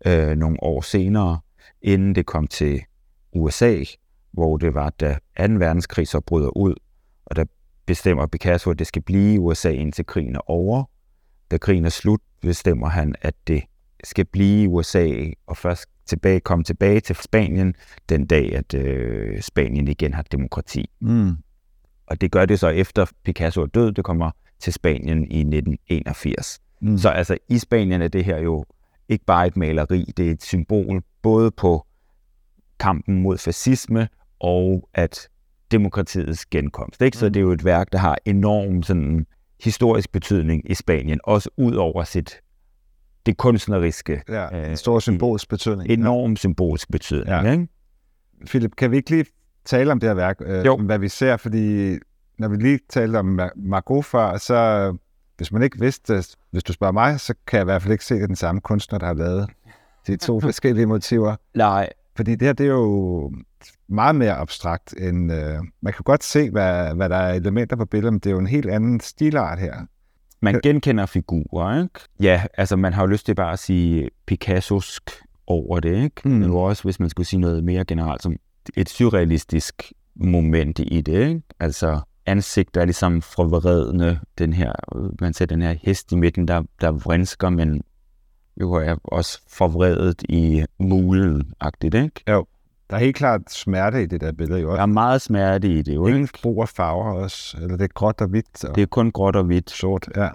øh, 0.07 0.37
nogle 0.37 0.57
år 0.63 0.81
senere, 0.81 1.39
inden 1.83 2.15
det 2.15 2.27
kom 2.27 2.47
til 2.47 2.83
USA, 3.33 3.85
hvor 4.33 4.57
det 4.57 4.75
var, 4.75 4.91
da 4.91 5.13
2. 5.13 5.19
verdenskrig 5.39 6.09
så 6.09 6.21
bryder 6.21 6.57
ud, 6.57 6.75
og 7.27 7.37
der 7.37 7.45
bestemmer 7.87 8.27
Picasso, 8.27 8.71
at 8.71 8.79
det 8.79 8.87
skal 8.87 9.03
blive 9.03 9.35
i 9.35 9.39
USA 9.39 9.71
indtil 9.71 10.07
krigen 10.07 10.37
er 10.37 10.51
over. 10.51 10.85
Da 11.51 11.59
krigen 11.59 11.85
er 11.85 11.89
slut, 11.91 12.21
bestemmer 12.43 12.89
han, 12.89 13.15
at 13.23 13.35
det 13.47 13.63
skal 14.05 14.25
blive 14.25 14.63
i 14.63 14.67
USA, 14.67 15.09
og 15.47 15.57
først 15.57 15.89
tilbage, 16.07 16.41
komme 16.41 16.65
tilbage 16.65 17.01
til 17.01 17.17
Spanien 17.17 17.75
den 18.09 18.27
dag, 18.27 18.55
at 18.55 18.75
øh, 18.75 19.43
Spanien 19.43 19.89
igen 19.89 20.15
har 20.15 20.23
demokrati. 20.23 20.91
Mm. 21.01 21.31
Og 22.07 22.21
det 22.21 22.31
gør 22.33 22.45
det 22.47 22.61
så 22.61 22.69
efter 22.69 23.07
Picasso 23.25 23.63
er 23.63 23.67
død. 23.67 23.93
Det 23.93 24.05
kommer 24.05 24.31
til 24.61 24.73
Spanien 24.73 25.19
i 25.31 25.39
1981. 25.41 26.61
Mm. 26.81 26.99
Så 26.99 27.09
altså 27.09 27.37
i 27.49 27.59
Spanien 27.59 28.03
er 28.03 28.09
det 28.09 28.25
her 28.25 28.39
jo 28.39 28.65
ikke 29.09 29.25
bare 29.25 29.47
et 29.47 29.57
maleri, 29.57 30.13
det 30.17 30.27
er 30.27 30.31
et 30.31 30.43
symbol 30.43 31.03
både 31.23 31.51
på 31.51 31.87
kampen 32.81 33.23
mod 33.23 33.39
fascisme 33.39 34.09
og 34.41 34.89
at 34.95 35.29
demokratiets 35.71 36.47
genkomst. 36.47 37.03
Ikke? 37.03 37.17
Så 37.17 37.27
Mm. 37.27 37.33
det 37.33 37.41
er 37.41 37.45
jo 37.45 37.53
et 37.53 37.65
værk, 37.65 37.93
der 37.93 37.99
har 37.99 38.19
enorm 38.25 38.83
sådan, 38.83 39.27
historisk 39.65 40.13
betydning 40.13 40.71
i 40.71 40.75
Spanien, 40.75 41.21
også 41.25 41.51
ud 41.57 41.75
over 41.75 42.05
sit 42.05 42.41
det 43.27 43.37
kunstneriske. 43.37 44.23
Ja, 44.29 44.59
øh, 44.61 44.71
en 44.71 44.77
stor 44.77 44.99
symbolsk 44.99 45.49
betydning. 45.49 45.91
Enorm 45.91 46.37
symbolsk 46.37 46.91
betydning. 46.91 47.29
Ja. 47.29 47.43
Ja. 47.43 47.53
Ikke? 47.53 47.69
Philip, 48.47 48.77
kan 48.77 48.91
vi 48.91 48.97
ikke 48.97 49.11
lige 49.11 49.25
tale 49.65 49.93
om 49.93 50.01
det 50.01 50.09
her 50.09 50.15
værk? 50.15 50.37
Øh, 50.41 50.67
Jo. 50.67 50.77
Hvad 50.77 50.99
vi 50.99 51.09
ser, 51.09 51.37
fordi 51.37 51.95
når 52.39 52.49
vi 52.49 52.57
lige 52.57 52.79
talte 52.91 53.17
om 53.17 53.41
Mar- 53.41 53.53
Margot 53.57 54.05
før, 54.05 54.37
så 54.37 54.97
hvis 55.37 55.53
man 55.53 55.63
ikke 55.63 55.81
vidste, 55.81 56.23
hvis 56.51 56.65
du 56.65 56.73
spørger 56.73 56.93
mig, 56.93 57.21
så 57.21 57.35
kan 57.47 57.57
jeg 57.57 57.63
i 57.63 57.65
hvert 57.65 57.83
fald 57.83 57.93
ikke 57.93 58.05
se, 58.05 58.15
at 58.15 58.19
det 58.19 58.23
er 58.23 58.27
den 58.27 58.37
samme 58.37 58.61
kunstner, 58.61 58.99
der 58.99 59.07
har 59.07 59.15
lavet 59.15 59.51
de 60.07 60.17
to 60.17 60.41
forskellige 60.49 60.87
motiver. 60.87 61.37
Nej, 61.55 61.89
Fordi 62.17 62.31
det 62.35 62.43
her, 62.43 62.53
det 62.53 62.67
er 62.67 62.71
jo 62.71 63.33
meget 63.89 64.15
mere 64.17 64.33
abstrakt 64.35 64.95
end... 64.99 65.33
Øh, 65.33 65.59
man 65.83 65.93
kan 65.93 66.03
godt 66.05 66.25
se, 66.25 66.51
hvad, 66.51 66.95
hvad 66.95 67.09
der 67.09 67.17
er 67.17 67.33
elementer 67.35 67.77
på 67.77 67.85
billedet, 67.85 68.13
men 68.13 68.19
det 68.21 68.27
er 68.27 68.33
jo 68.33 68.39
en 68.39 68.47
helt 68.47 68.71
anden 68.71 69.01
stilart 69.01 69.59
her. 69.59 69.75
Man 70.41 70.61
genkender 70.63 71.07
figurer, 71.07 71.83
ikke? 71.83 72.01
Ja, 72.21 72.43
altså 72.55 72.77
man 72.77 72.93
har 72.93 73.03
jo 73.03 73.07
lyst 73.07 73.27
til 73.27 73.35
bare 73.35 73.53
at 73.53 73.59
sige 73.59 74.11
Picassosk 74.27 75.11
over 75.47 75.81
det, 75.81 76.05
ikke? 76.05 76.21
Mm. 76.25 76.31
Men 76.31 76.43
jo 76.43 76.59
også, 76.59 76.83
hvis 76.83 77.01
man 77.01 77.11
skulle 77.11 77.27
sige 77.27 77.41
noget 77.41 77.65
mere 77.65 77.85
generelt, 77.85 78.23
som 78.23 78.37
et 78.77 78.89
surrealistisk 78.89 79.93
moment 80.15 80.79
i 80.79 81.01
det, 81.01 81.29
ikke? 81.29 81.43
Altså 81.61 82.01
ansigtet 82.27 82.81
er 82.81 82.85
ligesom 82.85 83.23
forvredende, 83.23 84.19
den 84.39 84.53
her, 84.53 84.73
man 85.21 85.33
ser 85.35 85.47
den 85.47 85.63
her 85.63 85.75
hest 85.83 86.13
i 86.13 86.15
midten, 86.15 86.49
der, 86.49 86.63
der 86.81 86.91
vrinsker, 86.91 87.51
men 87.51 87.83
jo 88.61 88.73
er 88.73 88.97
også 89.05 89.41
forvredet 89.49 90.23
i 90.29 90.65
mulen-agtigt, 90.79 91.95
ikke? 91.95 92.23
Der 92.91 92.97
er 92.97 93.01
helt 93.01 93.17
klart 93.17 93.51
smerte 93.51 94.03
i 94.03 94.07
det 94.07 94.21
der 94.21 94.33
billede 94.33 94.61
jo 94.61 94.71
Der 94.71 94.83
er 94.83 94.87
meget 94.87 95.23
smerte 95.23 95.69
i 95.79 95.83
det, 95.83 95.95
jo, 95.95 96.07
Ingen 96.07 96.29
brug 96.43 96.63
af 96.63 96.69
farver 96.69 97.13
også, 97.13 97.57
eller 97.63 97.77
det 97.77 97.85
er 97.85 97.95
gråt 97.95 98.21
og 98.21 98.29
hvidt 98.29 98.65
og 98.65 98.75
Det 98.75 98.83
er 98.83 98.87
kun 98.87 99.11
gråt 99.11 99.37
og 99.37 99.45
hvidt. 99.45 99.71
sort. 99.71 100.09
Ja. 100.17 100.29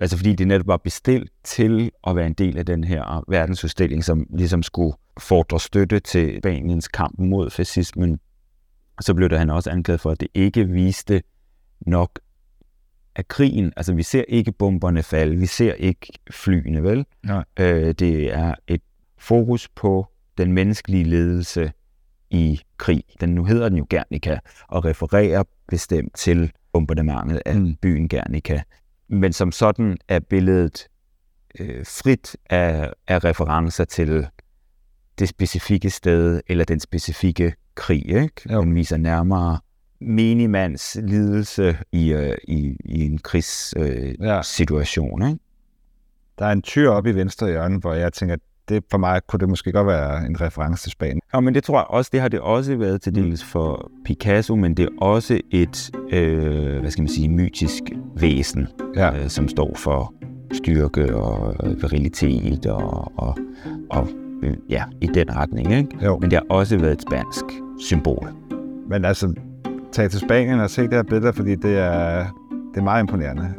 Altså 0.00 0.16
fordi 0.16 0.34
det 0.34 0.48
netop 0.48 0.66
var 0.66 0.76
bestilt 0.76 1.30
til 1.44 1.90
at 2.06 2.16
være 2.16 2.26
en 2.26 2.32
del 2.32 2.58
af 2.58 2.66
den 2.66 2.84
her 2.84 3.24
verdensudstilling, 3.28 4.04
som 4.04 4.26
ligesom 4.30 4.62
skulle 4.62 4.96
fordre 5.20 5.60
støtte 5.60 6.00
til 6.00 6.38
Spaniens 6.38 6.88
kamp 6.88 7.18
mod 7.18 7.50
fascismen. 7.50 8.20
Så 9.00 9.14
blev 9.14 9.28
der 9.28 9.38
han 9.38 9.50
også 9.50 9.70
anklaget 9.70 10.00
for, 10.00 10.10
at 10.10 10.20
det 10.20 10.28
ikke 10.34 10.68
viste 10.68 11.22
nok 11.80 12.20
af 13.16 13.28
krigen. 13.28 13.72
Altså 13.76 13.94
vi 13.94 14.02
ser 14.02 14.24
ikke 14.28 14.52
bomberne 14.52 15.02
falde, 15.02 15.36
vi 15.36 15.46
ser 15.46 15.72
ikke 15.72 16.12
flyene, 16.30 16.82
vel? 16.82 17.06
Nej. 17.26 17.44
Øh, 17.60 17.92
det 17.92 18.34
er 18.34 18.54
et 18.68 18.82
fokus 19.18 19.68
på 19.68 20.06
den 20.38 20.52
menneskelige 20.52 21.04
ledelse 21.04 21.72
i 22.32 22.60
krig. 22.78 23.04
Den 23.20 23.28
nu 23.34 23.44
hedder 23.44 23.68
den 23.68 23.78
jo 23.78 23.86
Guernica, 23.90 24.38
og 24.68 24.84
refererer 24.84 25.42
bestemt 25.68 26.14
til 26.14 26.52
bombardementet 26.72 27.42
af 27.46 27.56
Mm. 27.56 27.76
byen 27.76 28.08
Guernica. 28.08 28.62
Men 29.08 29.32
som 29.32 29.52
sådan 29.52 29.96
er 30.08 30.18
billedet 30.20 30.88
øh, 31.60 31.86
frit 31.86 32.36
af, 32.50 32.92
af 33.08 33.24
referencer 33.24 33.84
til 33.84 34.26
det 35.18 35.28
specifikke 35.28 35.90
sted 35.90 36.40
eller 36.46 36.64
den 36.64 36.80
specifikke 36.80 37.54
krig. 37.74 38.06
Ikke? 38.06 38.52
Jo. 38.52 38.60
Den 38.62 38.74
viser 38.74 38.96
nærmere 38.96 39.58
minimands 40.00 40.96
lidelse 41.02 41.76
i, 41.92 42.12
øh, 42.12 42.36
i, 42.48 42.76
i 42.84 43.04
en 43.04 43.18
krigssituation. 43.18 44.26
Ja. 44.26 44.38
Øh, 44.38 44.44
situation, 44.44 45.22
ikke? 45.28 45.38
Der 46.38 46.46
er 46.46 46.52
en 46.52 46.62
tyr 46.62 46.88
oppe 46.88 47.10
i 47.10 47.14
venstre 47.14 47.48
hjørne, 47.48 47.78
hvor 47.78 47.94
jeg 47.94 48.12
tænker, 48.12 48.36
det 48.68 48.84
for 48.90 48.98
mig 48.98 49.20
kunne 49.28 49.40
det 49.40 49.48
måske 49.48 49.72
godt 49.72 49.86
være 49.86 50.26
en 50.26 50.40
reference 50.40 50.82
til 50.82 50.92
Spanien. 50.92 51.20
Ja, 51.34 51.40
men 51.40 51.54
det 51.54 51.64
tror 51.64 51.78
jeg 51.78 51.86
også, 51.88 52.10
det 52.12 52.20
har 52.20 52.28
det 52.28 52.40
også 52.40 52.76
været 52.76 53.02
til 53.02 53.14
dels 53.14 53.44
for 53.44 53.90
Picasso, 54.04 54.56
men 54.56 54.74
det 54.76 54.82
er 54.84 54.88
også 55.04 55.40
et, 55.50 55.90
øh, 56.12 56.80
hvad 56.80 56.90
skal 56.90 57.02
man 57.02 57.08
sige, 57.08 57.28
mytisk 57.28 57.82
væsen, 58.16 58.68
Ja. 58.96 59.18
øh, 59.22 59.28
som 59.28 59.48
står 59.48 59.74
for 59.76 60.14
styrke 60.52 61.16
og 61.16 61.54
virilitet 61.80 62.66
og, 62.66 63.12
og, 63.18 63.36
og 63.90 64.08
øh, 64.42 64.56
ja, 64.70 64.84
i 65.00 65.06
den 65.06 65.36
retning, 65.36 65.72
ikke? 65.72 65.88
Jo. 66.04 66.18
Men 66.18 66.30
det 66.30 66.38
har 66.38 66.56
også 66.56 66.78
været 66.78 66.92
et 66.92 67.02
spansk 67.02 67.44
symbol. 67.78 68.28
Men 68.88 69.04
altså, 69.04 69.34
tag 69.92 70.10
til 70.10 70.20
Spanien 70.20 70.60
og 70.60 70.70
se 70.70 70.82
det 70.82 70.92
her 70.92 71.02
billede, 71.02 71.32
fordi 71.32 71.54
det 71.54 71.78
er, 71.78 72.24
det 72.74 72.80
er 72.80 72.82
meget 72.82 73.00
imponerende. 73.02 73.54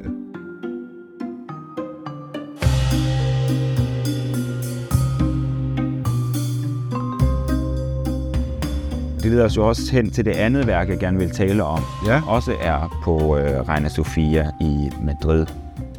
Det 9.23 9.31
leder 9.31 9.45
os 9.45 9.57
jo 9.57 9.67
også 9.67 9.91
hen 9.91 10.11
til 10.11 10.25
det 10.25 10.31
andet 10.31 10.67
værk, 10.67 10.89
jeg 10.89 10.99
gerne 10.99 11.17
vil 11.17 11.29
tale 11.29 11.63
om, 11.63 11.81
Ja, 12.07 12.21
også 12.27 12.55
er 12.61 12.99
på 13.03 13.37
øh, 13.37 13.61
Reina 13.61 13.89
Sofia 13.89 14.51
i 14.61 14.89
Madrid. 15.03 15.45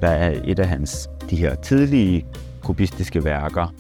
Der 0.01 0.09
er 0.09 0.41
et 0.45 0.59
af 0.59 0.69
hans 0.69 1.11
de 1.31 1.37
her 1.37 1.55
tidlige 1.55 2.27
kubistiske 2.63 3.25
værker. 3.25 3.75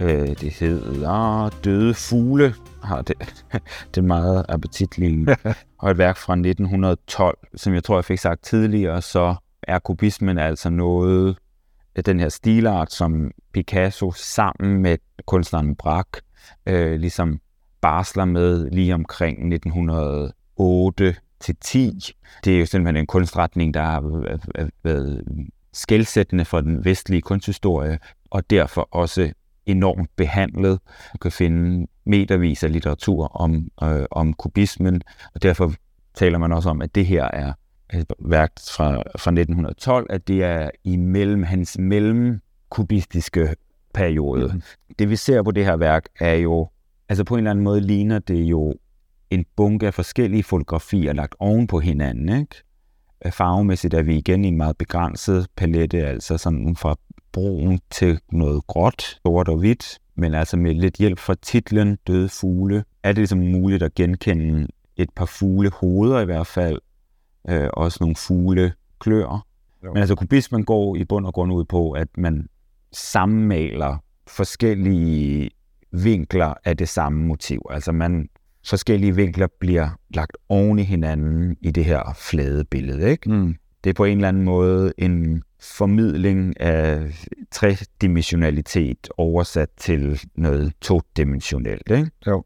Øh, 0.00 0.28
det 0.28 0.52
hedder 0.52 1.50
Døde 1.64 1.94
Fugle, 1.94 2.54
har 2.82 3.02
det, 3.02 3.44
det 3.94 4.04
meget 4.04 4.46
appetitlige. 4.48 5.36
og 5.78 5.90
et 5.90 5.98
værk 5.98 6.16
fra 6.16 6.32
1912, 6.32 7.38
som 7.54 7.74
jeg 7.74 7.84
tror, 7.84 7.96
jeg 7.96 8.04
fik 8.04 8.18
sagt 8.18 8.44
tidligere, 8.44 9.02
så 9.02 9.34
er 9.62 9.78
kubismen 9.78 10.38
altså 10.38 10.70
noget 10.70 11.36
af 11.96 12.04
den 12.04 12.20
her 12.20 12.28
stilart, 12.28 12.92
som 12.92 13.30
Picasso 13.52 14.12
sammen 14.16 14.82
med 14.82 14.98
kunstneren 15.26 15.76
Braque 15.76 16.22
øh, 16.66 17.00
ligesom 17.00 17.40
barsler 17.80 18.24
med 18.24 18.70
lige 18.70 18.94
omkring 18.94 19.54
1908 19.54 21.14
til 21.40 21.56
10. 21.60 22.12
Det 22.44 22.54
er 22.54 22.58
jo 22.60 22.66
simpelthen 22.66 22.96
en 22.96 23.06
kunstretning, 23.06 23.74
der 23.74 23.82
har 23.82 24.00
været- 24.84 25.24
skældsættende 25.72 26.44
for 26.44 26.60
den 26.60 26.84
vestlige 26.84 27.22
kunsthistorie, 27.22 27.98
og 28.30 28.50
derfor 28.50 28.88
også 28.90 29.32
enormt 29.66 30.10
behandlet. 30.16 30.78
Du 31.12 31.18
kan 31.18 31.32
finde 31.32 31.86
metervis 32.06 32.64
af 32.64 32.72
litteratur 32.72 33.36
om, 33.36 33.68
øh, 33.82 34.06
om 34.10 34.32
kubismen, 34.32 35.02
og 35.34 35.42
derfor 35.42 35.72
taler 36.14 36.38
man 36.38 36.52
også 36.52 36.68
om, 36.70 36.82
at 36.82 36.94
det 36.94 37.06
her 37.06 37.24
er 37.24 37.52
et 37.94 38.12
værk 38.20 38.52
fra, 38.76 39.02
fra 39.18 39.30
1912, 39.30 40.06
at 40.10 40.28
det 40.28 40.44
er 40.44 40.70
imellem 40.84 41.42
hans 41.42 41.78
mellemkubistiske 41.78 43.54
periode. 43.94 44.48
Mhm. 44.48 44.62
Det 44.98 45.10
vi 45.10 45.16
ser 45.16 45.42
på 45.42 45.50
det 45.50 45.64
her 45.64 45.76
værk 45.76 46.04
er 46.20 46.34
jo, 46.34 46.68
altså 47.08 47.24
på 47.24 47.34
en 47.34 47.38
eller 47.38 47.50
anden 47.50 47.64
måde 47.64 47.80
ligner 47.80 48.18
det 48.18 48.42
jo 48.44 48.74
en 49.30 49.44
bunke 49.56 49.86
af 49.86 49.94
forskellige 49.94 50.42
fotografier 50.42 51.12
lagt 51.12 51.34
oven 51.38 51.66
på 51.66 51.80
hinanden, 51.80 52.40
ikke? 52.40 52.56
Øh, 53.26 53.32
Farvemæssigt 53.32 53.94
er 53.94 54.02
vi 54.02 54.16
igen 54.16 54.44
i 54.44 54.48
en 54.48 54.56
meget 54.56 54.76
begrænset 54.76 55.46
palette, 55.56 56.06
altså 56.06 56.38
sådan 56.38 56.76
fra 56.76 56.96
brun 57.32 57.78
til 57.90 58.20
noget 58.32 58.66
gråt, 58.66 59.02
sort 59.26 59.48
og 59.48 59.58
hvidt, 59.58 59.98
men 60.14 60.34
altså 60.34 60.56
med 60.56 60.74
lidt 60.74 60.96
hjælp 60.96 61.18
fra 61.18 61.34
titlen 61.42 61.98
Døde 62.06 62.28
fugle, 62.28 62.84
er 63.02 63.08
det 63.08 63.18
ligesom 63.18 63.38
muligt 63.38 63.82
at 63.82 63.94
genkende 63.94 64.66
et 64.96 65.10
par 65.16 65.26
fugle 65.26 65.70
hoveder 65.70 66.20
i 66.20 66.24
hvert 66.24 66.46
fald, 66.46 66.78
øh, 67.48 67.68
også 67.72 67.98
nogle 68.00 68.16
fugle 68.16 68.72
klør. 68.98 69.46
Jo. 69.84 69.92
Men 69.92 69.96
altså 69.96 70.14
kubismen 70.14 70.64
går 70.64 70.96
i 70.96 71.04
bund 71.04 71.26
og 71.26 71.34
grund 71.34 71.52
ud 71.52 71.64
på, 71.64 71.90
at 71.90 72.08
man 72.16 72.48
sammenmaler 72.92 73.96
forskellige 74.26 75.50
vinkler 75.92 76.54
af 76.64 76.76
det 76.76 76.88
samme 76.88 77.26
motiv. 77.26 77.60
Altså 77.70 77.92
man 77.92 78.28
forskellige 78.68 79.14
vinkler 79.14 79.46
bliver 79.60 79.88
lagt 80.10 80.36
oven 80.48 80.78
i 80.78 80.82
hinanden 80.82 81.56
i 81.60 81.70
det 81.70 81.84
her 81.84 82.16
flade 82.16 82.64
billede. 82.64 83.10
Ikke? 83.10 83.30
Mm. 83.30 83.54
Det 83.84 83.90
er 83.90 83.94
på 83.94 84.04
en 84.04 84.18
eller 84.18 84.28
anden 84.28 84.44
måde 84.44 84.92
en 84.98 85.42
formidling 85.60 86.60
af 86.60 87.14
tredimensionalitet 87.50 89.08
oversat 89.16 89.68
til 89.76 90.20
noget 90.34 90.72
todimensionelt. 90.80 91.90
Ikke? 91.90 92.10
Jo. 92.26 92.44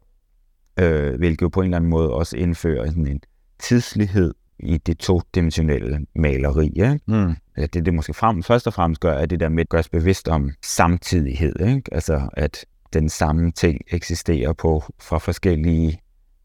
Øh, 0.79 1.17
hvilket 1.17 1.51
på 1.51 1.61
en 1.61 1.65
eller 1.65 1.77
anden 1.77 1.89
måde 1.89 2.11
også 2.11 2.37
indfører 2.37 2.85
sådan 2.85 3.07
en 3.07 3.21
tidslighed 3.59 4.33
i 4.59 4.77
det 4.77 4.97
todimensionelle 4.97 6.05
maleri. 6.15 6.67
Ikke? 6.67 6.99
Mm. 7.07 7.35
Ja, 7.57 7.65
det, 7.65 7.85
det 7.85 7.93
måske 7.93 8.13
frem, 8.13 8.43
først 8.43 8.67
og 8.67 8.73
fremmest 8.73 9.01
gør, 9.01 9.13
er 9.13 9.25
det 9.25 9.39
der 9.39 9.49
med 9.49 9.61
at 9.61 9.69
gøre 9.69 9.79
os 9.79 9.89
bevidst 9.89 10.27
om 10.27 10.51
samtidighed. 10.63 11.59
Ikke? 11.59 11.93
Altså, 11.93 12.29
at 12.33 12.65
den 12.93 13.09
samme 13.09 13.51
ting 13.51 13.81
eksisterer 13.87 14.53
på 14.53 14.83
fra 15.01 15.17
forskellige 15.17 15.99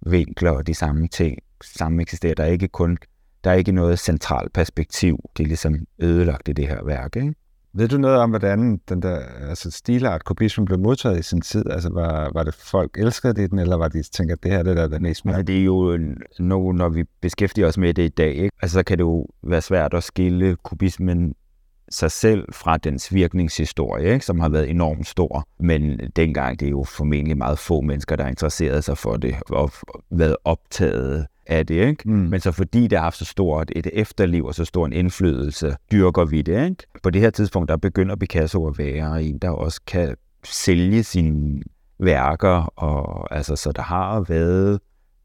vinkler, 0.07 0.51
og 0.51 0.67
de 0.67 0.75
samme 0.75 1.09
ting 1.09 1.39
samme 1.65 2.03
eksisterer. 2.03 2.35
Der 2.35 2.45
er 2.45 2.49
ikke 2.49 2.69
kun 2.69 2.99
der 3.45 3.51
er 3.51 3.55
ikke 3.55 3.73
noget 3.73 3.99
centralt 3.99 4.53
perspektiv. 4.53 5.19
Det 5.37 5.43
er 5.43 5.49
ligesom 5.49 5.75
ødelagt 5.99 6.49
i 6.49 6.53
det 6.53 6.69
her 6.69 6.85
værk. 6.85 7.17
Ikke? 7.17 7.35
Ved 7.73 7.89
du 7.89 7.99
noget 7.99 8.17
om, 8.17 8.31
hvordan 8.31 8.81
den 8.89 9.03
der 9.03 9.19
altså 9.49 9.71
stilart 9.71 10.25
kubismen 10.25 10.65
blev 10.65 10.79
modtaget 10.79 11.19
i 11.19 11.23
sin 11.23 11.41
tid? 11.41 11.71
Altså, 11.71 11.91
var, 11.93 12.31
var 12.35 12.43
det 12.43 12.55
folk 12.55 12.99
elskede 12.99 13.35
det 13.35 13.51
den, 13.51 13.59
eller 13.59 13.77
var 13.77 13.89
de 13.89 14.03
tænker, 14.03 14.35
at 14.35 14.43
det 14.43 14.51
her 14.51 14.63
det 14.63 14.77
der 14.77 14.83
er 14.83 14.89
det 14.89 15.03
mest 15.03 15.25
Ja, 15.25 15.43
det 15.43 15.59
er 15.59 15.65
jo 15.65 15.99
nu, 16.39 16.73
når 16.73 16.89
vi 16.89 17.05
beskæftiger 17.21 17.67
os 17.67 17.79
med 17.79 17.95
det 17.95 18.03
i 18.03 18.09
dag, 18.09 18.35
ikke? 18.35 18.57
Altså, 18.63 18.75
så 18.75 18.83
kan 18.83 18.99
det 18.99 19.05
jo 19.05 19.27
være 19.43 19.61
svært 19.61 19.95
at 19.95 20.03
skille 20.03 20.57
kubismen 20.57 21.35
sig 21.91 22.11
selv 22.11 22.45
fra 22.53 22.77
dens 22.77 23.15
virkningshistorie, 23.15 24.13
ikke? 24.13 24.25
som 24.25 24.41
har 24.41 24.49
været 24.49 24.71
enormt 24.71 25.07
stor. 25.07 25.45
Men 25.61 26.01
dengang 26.17 26.61
det 26.61 26.67
er 26.67 26.71
jo 26.71 26.85
formentlig 26.85 27.37
meget 27.37 27.59
få 27.59 27.81
mennesker, 27.81 28.17
der 28.17 28.27
interesserede 28.27 28.83
sig 28.83 28.99
for 28.99 29.17
det 29.17 29.35
og 29.51 29.71
været 30.11 30.37
optaget 30.45 31.27
af 31.47 31.67
det. 31.67 31.87
Ikke? 31.89 32.11
Mm. 32.11 32.15
Men 32.15 32.41
så 32.41 32.53
fordi 32.53 32.87
det 32.87 32.99
har 32.99 33.05
haft 33.05 33.17
så 33.17 33.25
stort 33.25 33.73
et 33.77 33.87
efterliv 33.93 34.45
og 34.45 34.55
så 34.55 34.65
stor 34.65 34.87
en 34.87 34.93
indflydelse, 34.93 35.77
dyrker 35.93 36.25
vi 36.25 36.43
det. 36.43 36.65
Ikke? 36.65 36.77
På 37.03 37.11
det 37.11 37.21
her 37.21 37.31
tidspunkt, 37.31 37.69
der 37.69 37.77
begynder 37.77 38.17
Picasso 38.17 38.67
at 38.67 38.79
være 38.79 39.23
en, 39.23 39.39
der 39.39 39.51
også 39.51 39.81
kan 39.87 40.15
sælge 40.45 41.03
sine 41.03 41.63
værker, 41.99 42.73
og 42.77 43.29
altså, 43.37 43.57
så 43.57 43.73
der 43.73 43.83
har 43.83 44.21
været 44.21 44.81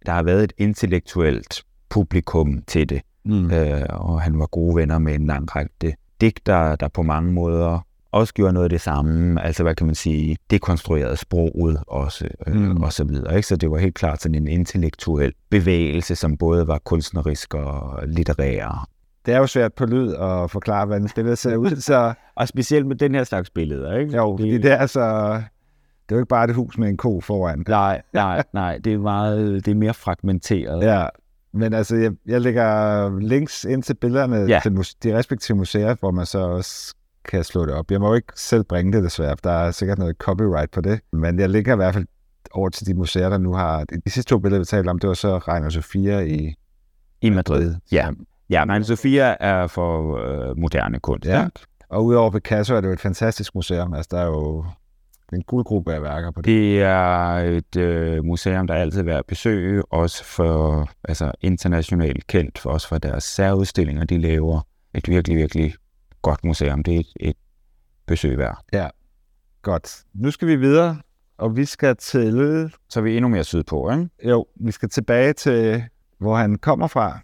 der 0.06 0.12
har 0.12 0.23
været 0.23 0.43
et 0.43 0.54
intellektuelt 0.58 1.63
publikum 1.89 2.63
til 2.67 2.89
det, 2.89 3.02
Mm. 3.26 3.52
øh, 3.52 3.82
og 3.89 4.21
han 4.21 4.39
var 4.39 4.45
gode 4.45 4.76
venner 4.76 4.99
med 4.99 5.15
en 5.15 5.26
lang 5.26 5.56
række 5.56 5.95
digter, 6.21 6.76
der 6.76 6.88
på 6.88 7.02
mange 7.02 7.32
måder 7.32 7.86
også 8.12 8.34
gjorde 8.34 8.54
noget 8.54 8.63
af 8.63 8.69
det 8.69 8.82
samme, 8.82 9.41
altså 9.45 9.63
hvad 9.63 9.76
kan 9.76 9.86
man 9.86 9.95
sige, 9.95 10.38
dekonstruerede 10.52 11.17
sproget 11.17 11.80
også, 11.88 12.28
øh, 12.47 12.56
Mm. 12.56 12.84
og 12.84 12.93
så 12.93 13.04
videre. 13.04 13.36
Ikke? 13.36 13.47
Så 13.47 13.56
det 13.56 13.71
var 13.71 13.78
helt 13.78 13.95
klart 13.95 14.21
sådan 14.21 14.36
en 14.36 14.47
intellektuel 14.47 15.34
bevægelse, 15.49 16.15
som 16.15 16.38
både 16.38 16.67
var 16.67 16.78
kunstnerisk 16.78 17.54
og 17.54 17.99
litterær. 18.08 18.88
Det 19.26 19.34
er 19.34 19.38
jo 19.38 19.47
svært 19.47 19.73
på 19.73 19.86
lyd 19.86 20.13
at 20.13 20.52
forklare, 20.52 20.86
hvordan 20.86 21.04
det 21.04 21.12
billede 21.15 21.36
ser 21.36 21.56
ud, 21.56 21.76
så 21.76 22.13
Og 22.36 22.47
specielt 22.47 22.88
med 22.88 22.95
den 22.95 23.15
her 23.15 23.23
slags 23.23 23.49
billeder, 23.49 23.97
ikke? 23.97 24.15
jo, 24.17 24.38
fordi 24.39 24.58
det 24.58 24.71
er 24.71 24.76
altså, 24.78 25.34
det 26.10 26.12
er 26.12 26.15
jo 26.15 26.17
ikke 26.17 26.28
bare 26.30 26.45
et 26.49 26.56
hus 26.56 26.78
med 26.78 26.89
en 26.89 26.97
ko 26.97 27.21
foran. 27.21 27.63
Nej, 27.67 28.02
nej, 28.13 28.43
nej, 28.54 28.78
det 28.84 28.93
er 28.93 28.97
meget, 28.97 29.65
det 29.65 29.71
er 29.71 29.76
mere 29.76 29.93
fragmenteret. 29.93 30.84
Ja, 30.84 31.06
men 31.54 31.74
altså, 31.74 31.96
jeg, 31.96 32.12
jeg 32.26 32.42
lægger 32.42 33.20
links 33.20 33.63
ind 33.63 33.84
til 33.84 33.94
billederne 33.94 34.36
Ja. 34.36 34.60
til 34.63 34.74
de 35.04 35.18
respektive 35.18 35.58
museer, 35.58 35.96
hvor 36.00 36.12
man 36.12 36.26
så 36.26 36.39
også 36.39 36.96
kan 37.26 37.44
slå 37.44 37.66
det 37.66 37.74
op. 37.74 37.92
Jeg 37.92 38.00
må 38.00 38.08
jo 38.08 38.13
ikke 38.13 38.34
selv 38.36 38.63
bringe 38.63 38.94
det 38.94 39.04
desværre, 39.04 39.30
for 39.38 39.50
der 39.50 39.52
er 39.58 39.72
sikkert 39.72 39.98
noget 39.98 40.18
copyright 40.18 40.72
på 40.72 40.82
det. 40.82 41.00
Men 41.13 41.39
jeg 41.39 41.50
lægger 41.50 41.74
i 41.74 41.76
hvert 41.76 41.94
fald 41.94 42.06
over 42.52 42.70
til 42.70 42.88
de 42.88 42.94
museer, 42.94 43.30
der 43.30 43.38
nu 43.38 43.54
har... 43.54 43.84
De 44.06 44.12
sidste 44.12 44.30
to 44.30 44.39
billeder, 44.39 44.60
vi 44.60 44.66
talte 44.66 44.89
om, 44.89 45.00
det 45.00 45.08
var 45.08 45.13
så 45.13 45.38
Reiner 45.38 45.70
Sofia 45.70 46.20
i... 46.20 46.56
I 47.22 47.30
Madrid, 47.30 47.76
ja. 47.92 48.10
Ja, 48.50 48.66
men 48.66 48.84
Sofia 48.84 49.36
er 49.39 49.68
for 49.68 50.18
øh, 50.18 50.58
moderne 50.58 51.00
kunst. 51.00 51.26
Ja. 51.26 51.46
ikke? 51.46 51.60
Og 51.89 52.06
udover 52.06 52.32
Picasso 52.32 52.76
er 52.76 52.82
det 52.82 52.88
jo 52.88 52.94
et 52.94 53.00
fantastisk 53.00 53.56
museum. 53.56 53.94
Altså, 53.94 54.10
der 54.12 54.20
er 54.22 54.26
jo 54.26 54.66
en 55.36 55.43
guldgruppe 55.43 55.93
af 55.93 56.02
værker 56.02 56.32
på 56.32 56.41
det. 56.41 56.46
Det 56.46 56.82
er 56.82 57.36
et 57.36 57.76
øh, 57.76 58.26
museum, 58.26 58.67
der 58.67 58.74
altid 58.74 59.00
er 59.00 59.04
værd 59.04 59.19
at 59.19 59.26
besøge, 59.26 59.84
også 59.91 60.24
for 60.24 60.89
altså, 61.04 61.32
internationalt 61.41 62.28
kendt, 62.28 62.60
for 62.60 62.69
også 62.69 62.88
for 62.88 62.98
deres 62.98 63.24
særudstillinger, 63.24 64.06
de 64.06 64.17
laver. 64.17 64.62
Et 64.96 65.10
virkelig, 65.10 65.38
virkelig 65.38 65.74
godt 66.22 66.46
museum. 66.46 66.84
Det 66.84 66.96
er 66.96 67.00
et, 67.00 67.13
et 67.19 67.36
besøg 68.06 68.38
værd. 68.38 68.58
Godt. 69.62 70.04
Nu 70.13 70.32
skal 70.32 70.48
vi 70.48 70.56
videre, 70.56 70.98
og 71.38 71.58
vi 71.58 71.65
skal 71.65 71.96
til... 71.96 72.72
Så 72.89 73.00
er 73.00 73.04
vi 73.04 73.15
endnu 73.15 73.30
mere 73.30 73.43
sydpå, 73.43 73.91
ikke? 73.91 74.10
Jo, 74.30 74.46
vi 74.56 74.72
skal 74.72 74.89
tilbage 74.89 75.34
til, 75.34 75.84
hvor 76.19 76.36
han 76.36 76.56
kommer 76.56 76.88
fra. 76.88 77.19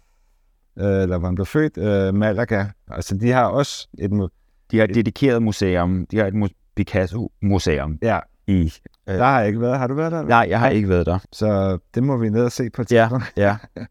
Øh, 0.78 1.02
eller 1.02 1.18
hvor 1.18 1.28
han 1.28 1.34
blev 1.34 1.46
født. 1.46 1.78
Øh, 1.78 2.14
Malaga. 2.14 2.64
Altså, 2.88 3.16
de 3.16 3.30
har 3.30 3.44
også 3.44 3.88
et... 3.98 4.30
De 4.70 4.78
har 4.78 4.84
et 4.84 4.94
dedikeret 4.94 5.42
museum. 5.42 6.06
De 6.06 6.18
har 6.18 6.26
et 6.26 6.34
Picasso-museum 6.76 7.98
Ja, 8.02 8.18
i... 8.46 8.72
Øh, 9.08 9.14
der 9.14 9.24
har 9.24 9.38
jeg 9.38 9.48
ikke 9.48 9.60
været. 9.60 9.78
Har 9.78 9.86
du 9.86 9.94
været 9.94 10.12
der? 10.12 10.22
nej, 10.22 10.46
jeg 10.50 10.60
har 10.60 10.68
ikke 10.68 10.88
været 10.88 11.06
der. 11.06 11.18
Så 11.32 11.78
det 11.94 12.02
må 12.02 12.16
vi 12.16 12.28
ned 12.30 12.44
og 12.44 12.52
se 12.52 12.70
på 12.70 12.82
et 12.82 12.92
Ja, 12.92 13.08
ja. 13.36 13.56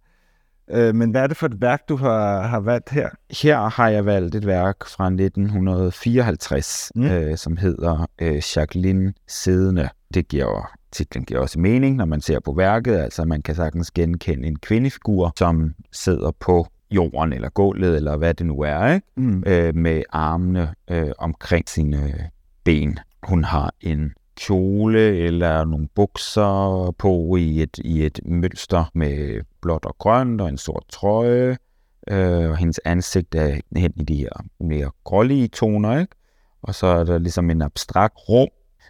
Øh, 0.72 0.96
men 0.96 1.12
hvad 1.12 1.22
er 1.24 1.28
det 1.28 1.38
for 1.38 1.46
et 1.46 1.62
værk, 1.62 1.90
du 1.90 1.96
har, 1.96 2.42
har 2.42 2.60
valgt 2.60 2.90
her? 2.90 3.10
Her 3.44 3.70
har 3.70 3.90
jeg 3.90 4.06
valgt 4.06 4.36
et 4.36 4.46
værk 4.48 4.86
fra 4.88 5.10
1954, 5.10 6.92
Mm. 6.96 7.02
mm. 7.02 7.08
øh, 7.08 7.38
som 7.38 7.58
hedder 7.58 8.08
øh, 8.22 8.42
Jacqueline 8.56 9.14
Siddende. 9.28 9.90
Det 10.14 10.28
giver 10.28 10.72
titlen 10.92 11.26
giver 11.26 11.40
også 11.40 11.60
mening, 11.60 11.96
når 11.96 12.06
man 12.06 12.22
ser 12.22 12.40
på 12.40 12.54
værket. 12.54 12.98
Altså 12.98 13.26
man 13.26 13.42
kan 13.42 13.56
sagtens 13.56 13.92
genkende 13.92 14.48
en 14.48 14.60
kvindefigur, 14.60 15.34
som 15.38 15.74
sidder 15.92 16.32
på 16.40 16.68
jorden 16.92 17.34
eller 17.34 17.50
gulvet, 17.50 17.96
eller 17.96 18.18
hvad 18.18 18.34
det 18.34 18.46
nu 18.46 18.60
er, 18.62 18.94
ikke? 18.94 19.08
Mm. 19.18 19.44
Øh, 19.48 19.76
med 19.76 20.04
armene 20.10 20.74
øh, 20.92 21.12
omkring 21.18 21.70
sine 21.70 22.30
ben. 22.70 23.00
Hun 23.24 23.44
har 23.44 23.74
en 23.82 24.14
kjole 24.36 25.00
eller 25.00 25.66
nogle 25.66 25.88
bukser 25.96 26.96
på 26.98 27.36
i 27.36 27.62
et, 27.62 27.80
i 27.84 28.06
et 28.06 28.20
mønster 28.26 28.92
med 28.94 29.42
blåt 29.62 29.86
og 29.86 29.96
grønt 29.98 30.42
og 30.42 30.50
en 30.50 30.58
sort 30.58 30.84
trøje. 30.90 31.58
Øh, 32.08 32.50
og 32.50 32.58
hendes 32.58 32.80
ansigt 32.86 33.36
er 33.36 33.60
hen 33.76 33.94
i 33.96 34.04
de 34.04 34.16
her 34.16 34.46
mere 34.60 34.92
grålige 35.04 35.48
toner, 35.48 36.00
ikke? 36.00 36.16
Og 36.62 36.76
så 36.76 36.88
er 36.88 37.04
der 37.04 37.18
ligesom 37.18 37.50
en 37.50 37.62
abstrakt 37.62 38.16
rum. 38.30 38.48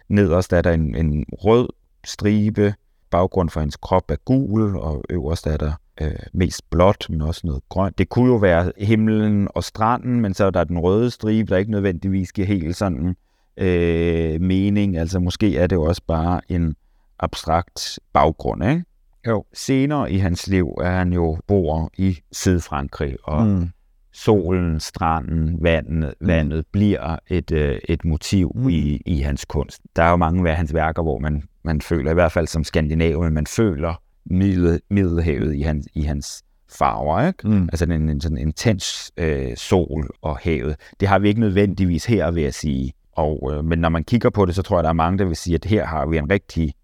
Nederst 0.08 0.52
er 0.52 0.62
der 0.62 0.72
en, 0.72 0.94
en 0.94 1.24
rød 1.32 1.68
stribe. 2.04 2.74
Baggrund 3.10 3.50
for 3.50 3.60
hendes 3.60 3.76
krop 3.76 4.10
er 4.10 4.16
gul, 4.24 4.76
og 4.76 5.04
øverst 5.10 5.46
er 5.46 5.56
der 5.56 5.72
øh, 6.00 6.12
mest 6.32 6.70
blåt, 6.70 7.06
men 7.10 7.22
også 7.22 7.40
noget 7.44 7.62
grønt. 7.68 7.98
Det 7.98 8.08
kunne 8.08 8.30
jo 8.30 8.36
være 8.36 8.72
himlen 8.78 9.48
og 9.54 9.64
stranden, 9.64 10.20
men 10.20 10.34
så 10.34 10.44
er 10.44 10.50
der 10.50 10.64
den 10.64 10.78
røde 10.78 11.10
stribe, 11.10 11.50
der 11.50 11.56
ikke 11.56 11.70
nødvendigvis 11.70 12.32
giver 12.32 12.46
helt 12.46 12.76
sådan 12.76 13.16
øh, 13.60 14.40
mening. 14.40 14.96
Altså 14.96 15.18
måske 15.20 15.56
er 15.58 15.66
det 15.66 15.76
jo 15.76 15.82
også 15.82 16.02
bare 16.06 16.40
en 16.48 16.74
abstrakt 17.18 17.98
baggrund, 18.12 18.64
ikke? 18.64 18.84
Jo. 19.26 19.44
Senere 19.54 20.12
i 20.12 20.18
hans 20.18 20.46
liv 20.48 20.68
er 20.82 20.90
han 20.90 21.12
jo 21.12 21.38
bor 21.46 21.90
i 21.98 22.18
Sydfrankrig, 22.32 23.16
og 23.24 23.46
mm. 23.46 23.52
Mm. 23.52 23.70
solen, 24.12 24.80
stranden, 24.80 25.58
vandet, 25.60 26.14
vandet 26.20 26.64
bliver 26.72 27.16
et, 27.28 27.52
øh, 27.52 27.78
et 27.88 28.04
motiv 28.04 28.52
Mm. 28.54 28.62
mm. 28.62 28.68
i, 28.68 29.00
i 29.06 29.20
hans 29.20 29.44
kunst. 29.44 29.80
Der 29.96 30.02
er 30.02 30.10
jo 30.10 30.16
mange 30.16 30.50
af 30.50 30.56
hans 30.56 30.74
værker, 30.74 31.02
hvor 31.02 31.18
man, 31.18 31.42
man 31.64 31.80
føler, 31.80 32.10
i 32.10 32.14
hvert 32.14 32.32
fald 32.32 32.46
som 32.46 32.64
skandinav, 32.64 33.30
man 33.30 33.46
føler 33.46 33.94
middel, 34.24 34.80
middelhavet 34.90 35.54
i 35.54 35.60
hans, 35.60 35.88
i 35.94 36.02
hans 36.02 36.42
farver, 36.78 37.26
ikke? 37.26 37.48
Mm. 37.48 37.62
Altså 37.72 37.86
den 37.86 38.08
en 38.08 38.20
sådan 38.20 38.38
intens 38.38 39.12
øh, 39.16 39.56
sol 39.56 40.08
og 40.22 40.38
havet. 40.38 40.76
Det 41.00 41.08
har 41.08 41.18
vi 41.18 41.28
ikke 41.28 41.40
nødvendigvis 41.40 42.04
her, 42.04 42.30
vil 42.30 42.42
jeg 42.42 42.54
sige. 42.54 42.92
Og, 43.20 43.52
øh, 43.52 43.64
men 43.64 43.78
når 43.78 43.88
man 43.88 44.04
kigger 44.04 44.30
på 44.30 44.46
det, 44.46 44.54
så 44.54 44.62
tror 44.62 44.76
jeg, 44.76 44.84
der 44.84 44.90
er 44.90 44.94
mange, 44.94 45.18
der 45.18 45.24
vil 45.24 45.36
sige, 45.36 45.54
at 45.54 45.64
her 45.64 45.86
har 45.86 46.06
vi 46.06 46.18
en 46.18 46.30
rigtig 46.30 46.74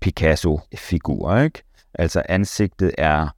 Picasso-figur, 0.00 1.36
ikke? 1.38 1.62
Altså 1.94 2.22
ansigtet 2.28 2.90
er 2.98 3.28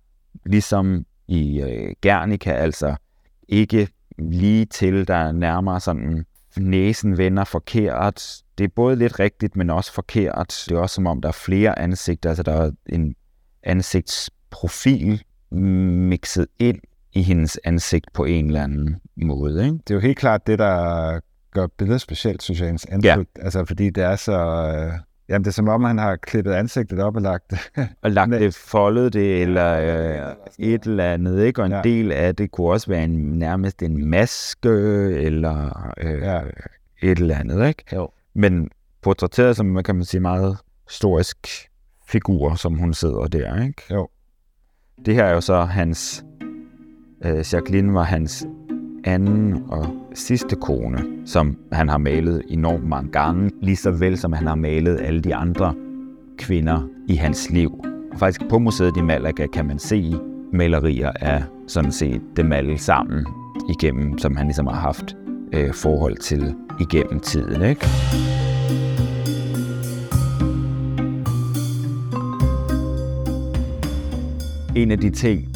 ligesom 0.46 1.04
i 1.28 1.60
øh, 1.60 1.94
Guernica, 2.02 2.52
altså 2.52 2.96
ikke 3.48 3.88
lige 4.18 4.64
til, 4.64 5.08
der 5.08 5.24
nærmer 5.24 5.32
nærmere 5.32 5.80
sådan, 5.80 6.24
næsen 6.56 7.18
vender 7.18 7.44
forkert. 7.44 8.42
Det 8.58 8.64
er 8.64 8.68
både 8.68 8.96
lidt 8.96 9.20
rigtigt, 9.20 9.56
men 9.56 9.70
også 9.70 9.92
forkert. 9.92 10.64
Det 10.68 10.74
er 10.74 10.80
også 10.80 10.94
som 10.94 11.06
om, 11.06 11.20
der 11.20 11.28
er 11.28 11.32
flere 11.32 11.78
ansigter, 11.78 12.28
altså 12.28 12.42
der 12.42 12.52
er 12.52 12.70
en 12.86 13.14
ansigtsprofil 13.62 15.22
mixet 15.50 16.46
ind 16.58 16.78
i 17.12 17.22
hendes 17.22 17.58
ansigt 17.64 18.12
på 18.12 18.24
en 18.24 18.46
eller 18.46 18.64
anden 18.64 18.96
måde. 19.16 19.64
Ikke? 19.64 19.76
Det 19.76 19.90
er 19.90 19.94
jo 19.94 20.00
helt 20.00 20.18
klart 20.18 20.46
det, 20.46 20.58
der 20.58 21.20
gør 21.52 21.66
billedet 21.66 22.00
specielt, 22.00 22.42
synes 22.42 22.60
jeg, 22.60 22.66
hendes 22.68 22.86
ansigt. 22.86 23.04
Ja. 23.38 23.42
Altså, 23.44 23.64
fordi 23.64 23.90
det 23.90 24.04
er 24.04 24.16
så... 24.16 24.32
Øh, 24.32 24.92
jamen, 25.28 25.44
det 25.44 25.50
er 25.50 25.52
som 25.52 25.68
om, 25.68 25.84
han 25.84 25.98
har 25.98 26.16
klippet 26.16 26.52
ansigtet 26.52 26.98
op 26.98 27.16
og 27.16 27.22
lagt 27.22 27.52
Og 28.02 28.10
lagt 28.10 28.30
det, 28.32 28.54
foldet 28.54 29.12
det, 29.12 29.42
eller 29.42 29.78
øh, 29.78 30.34
et 30.58 30.82
eller 30.82 31.04
andet, 31.12 31.44
ikke? 31.44 31.60
Og 31.60 31.66
en 31.66 31.72
Ja. 31.72 31.82
del 31.82 32.12
af 32.12 32.36
det 32.36 32.50
kunne 32.50 32.68
også 32.70 32.86
være 32.86 33.04
en, 33.04 33.38
nærmest 33.38 33.82
en 33.82 34.06
maske, 34.06 34.68
eller 35.10 35.92
øh, 35.98 36.20
ja. 36.22 36.40
et 37.02 37.18
eller 37.18 37.36
andet, 37.38 37.68
ikke? 37.68 37.84
Jo. 37.92 38.08
Men 38.34 38.68
portrætteret 39.02 39.56
som, 39.56 39.66
man 39.66 39.84
kan 39.84 39.94
man 39.94 40.04
sige, 40.04 40.20
meget 40.20 40.58
historisk 40.88 41.68
figur, 42.06 42.54
som 42.54 42.74
hun 42.78 42.94
sidder 42.94 43.26
der, 43.26 43.62
ikke? 43.62 43.82
Jo. 43.90 44.08
Det 45.06 45.14
her 45.14 45.24
er 45.24 45.32
jo 45.34 45.40
så 45.40 45.64
hans... 45.64 46.24
Øh, 47.24 47.44
Jacqueline 47.52 47.94
var 47.94 48.02
hans 48.02 48.46
anden 49.04 49.62
og 49.68 49.86
sidste 50.14 50.56
kone, 50.56 50.98
som 51.26 51.56
han 51.72 51.88
har 51.88 51.98
malet 51.98 52.42
enormt 52.48 52.88
mange 52.88 53.10
gange, 53.10 53.50
lige 53.62 53.76
så 53.76 53.90
vel 53.90 54.18
som 54.18 54.32
han 54.32 54.46
har 54.46 54.54
malet 54.54 55.00
alle 55.00 55.20
de 55.20 55.34
andre 55.34 55.74
kvinder 56.38 56.88
i 57.08 57.14
hans 57.14 57.50
liv. 57.50 57.84
Og 58.12 58.18
faktisk 58.18 58.48
på 58.48 58.58
museet 58.58 58.96
i 58.96 59.00
Malaga 59.00 59.46
kan 59.46 59.66
man 59.66 59.78
se 59.78 60.14
malerier 60.52 61.10
af 61.20 61.42
sådan 61.66 61.92
set 61.92 62.20
dem 62.36 62.52
alle 62.52 62.78
sammen 62.78 63.26
igennem, 63.70 64.18
som 64.18 64.36
han 64.36 64.46
ligesom 64.46 64.66
har 64.66 64.80
haft 64.80 65.16
øh, 65.52 65.74
forhold 65.74 66.16
til 66.16 66.54
igennem 66.80 67.20
tiden. 67.20 67.62
Ikke? 67.62 67.86
En 74.76 74.90
af 74.90 74.98
de 74.98 75.10
ting, 75.10 75.48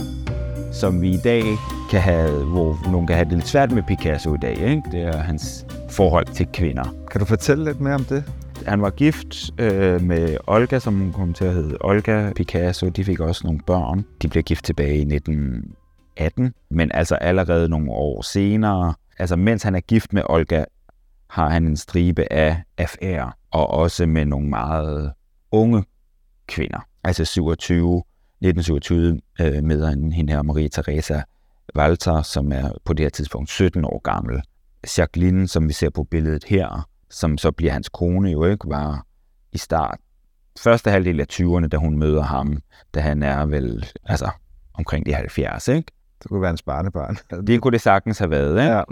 som 0.72 1.02
vi 1.02 1.10
i 1.10 1.18
dag 1.24 1.42
kan 1.90 2.00
have, 2.00 2.44
hvor 2.44 2.90
nogen 2.90 3.06
kan 3.06 3.16
have 3.16 3.24
det 3.24 3.32
lidt 3.32 3.46
svært 3.46 3.72
med 3.72 3.82
Picasso 3.82 4.34
i 4.34 4.38
dag, 4.38 4.58
ikke? 4.58 4.82
det 4.92 5.02
er 5.02 5.16
hans 5.16 5.66
forhold 5.90 6.26
til 6.26 6.46
kvinder. 6.52 6.84
Kan 7.10 7.18
du 7.18 7.24
fortælle 7.24 7.64
lidt 7.64 7.80
mere 7.80 7.94
om 7.94 8.04
det? 8.04 8.24
Han 8.66 8.82
var 8.82 8.90
gift 8.90 9.60
øh, 9.60 10.02
med 10.02 10.36
Olga, 10.46 10.78
som 10.78 11.12
kom 11.12 11.34
til 11.34 11.44
at 11.44 11.54
hedde 11.54 11.76
Olga 11.80 12.32
Picasso. 12.36 12.88
De 12.88 13.04
fik 13.04 13.20
også 13.20 13.40
nogle 13.44 13.60
børn. 13.66 14.04
De 14.22 14.28
blev 14.28 14.42
gift 14.42 14.64
tilbage 14.64 14.96
i 14.96 15.14
1918, 15.14 16.54
men 16.70 16.90
altså 16.94 17.14
allerede 17.14 17.68
nogle 17.68 17.90
år 17.90 18.22
senere, 18.22 18.94
altså 19.18 19.36
mens 19.36 19.62
han 19.62 19.74
er 19.74 19.80
gift 19.80 20.12
med 20.12 20.22
Olga, 20.26 20.64
har 21.30 21.48
han 21.48 21.66
en 21.66 21.76
stribe 21.76 22.32
af 22.32 22.62
FR, 22.80 23.36
og 23.50 23.70
også 23.70 24.06
med 24.06 24.24
nogle 24.24 24.48
meget 24.48 25.12
unge 25.52 25.84
kvinder. 26.46 26.86
Altså 27.04 27.24
27, 27.24 28.02
1927 28.40 29.20
øh, 29.40 29.64
med 29.64 29.84
en, 29.88 30.12
hende 30.12 30.32
her 30.32 30.42
Maria 30.42 30.68
Teresa 30.68 31.20
Walter, 31.76 32.22
som 32.22 32.52
er 32.52 32.70
på 32.84 32.92
det 32.92 33.04
her 33.04 33.10
tidspunkt 33.10 33.50
17 33.50 33.84
år 33.84 34.00
gammel. 34.02 34.42
Jacqueline, 34.98 35.48
som 35.48 35.68
vi 35.68 35.72
ser 35.72 35.90
på 35.90 36.04
billedet 36.04 36.44
her, 36.44 36.88
som 37.10 37.38
så 37.38 37.50
bliver 37.50 37.72
hans 37.72 37.88
kone 37.88 38.30
jo 38.30 38.44
ikke, 38.44 38.68
var 38.68 39.06
i 39.52 39.58
start 39.58 39.98
første 40.58 40.90
halvdel 40.90 41.20
af 41.20 41.26
20'erne, 41.32 41.66
da 41.66 41.76
hun 41.76 41.98
møder 41.98 42.22
ham, 42.22 42.62
da 42.94 43.00
han 43.00 43.22
er 43.22 43.46
vel 43.46 43.86
altså, 44.04 44.30
omkring 44.74 45.06
de 45.06 45.14
70, 45.14 45.68
ikke? 45.68 45.92
Det 46.22 46.28
kunne 46.28 46.42
være 46.42 46.50
en 46.50 46.58
barnebarn. 46.66 47.16
Det 47.46 47.60
kunne 47.60 47.72
det 47.72 47.80
sagtens 47.80 48.18
have 48.18 48.30
været, 48.30 48.50
ikke? 48.50 48.72
Ja. 48.72 48.82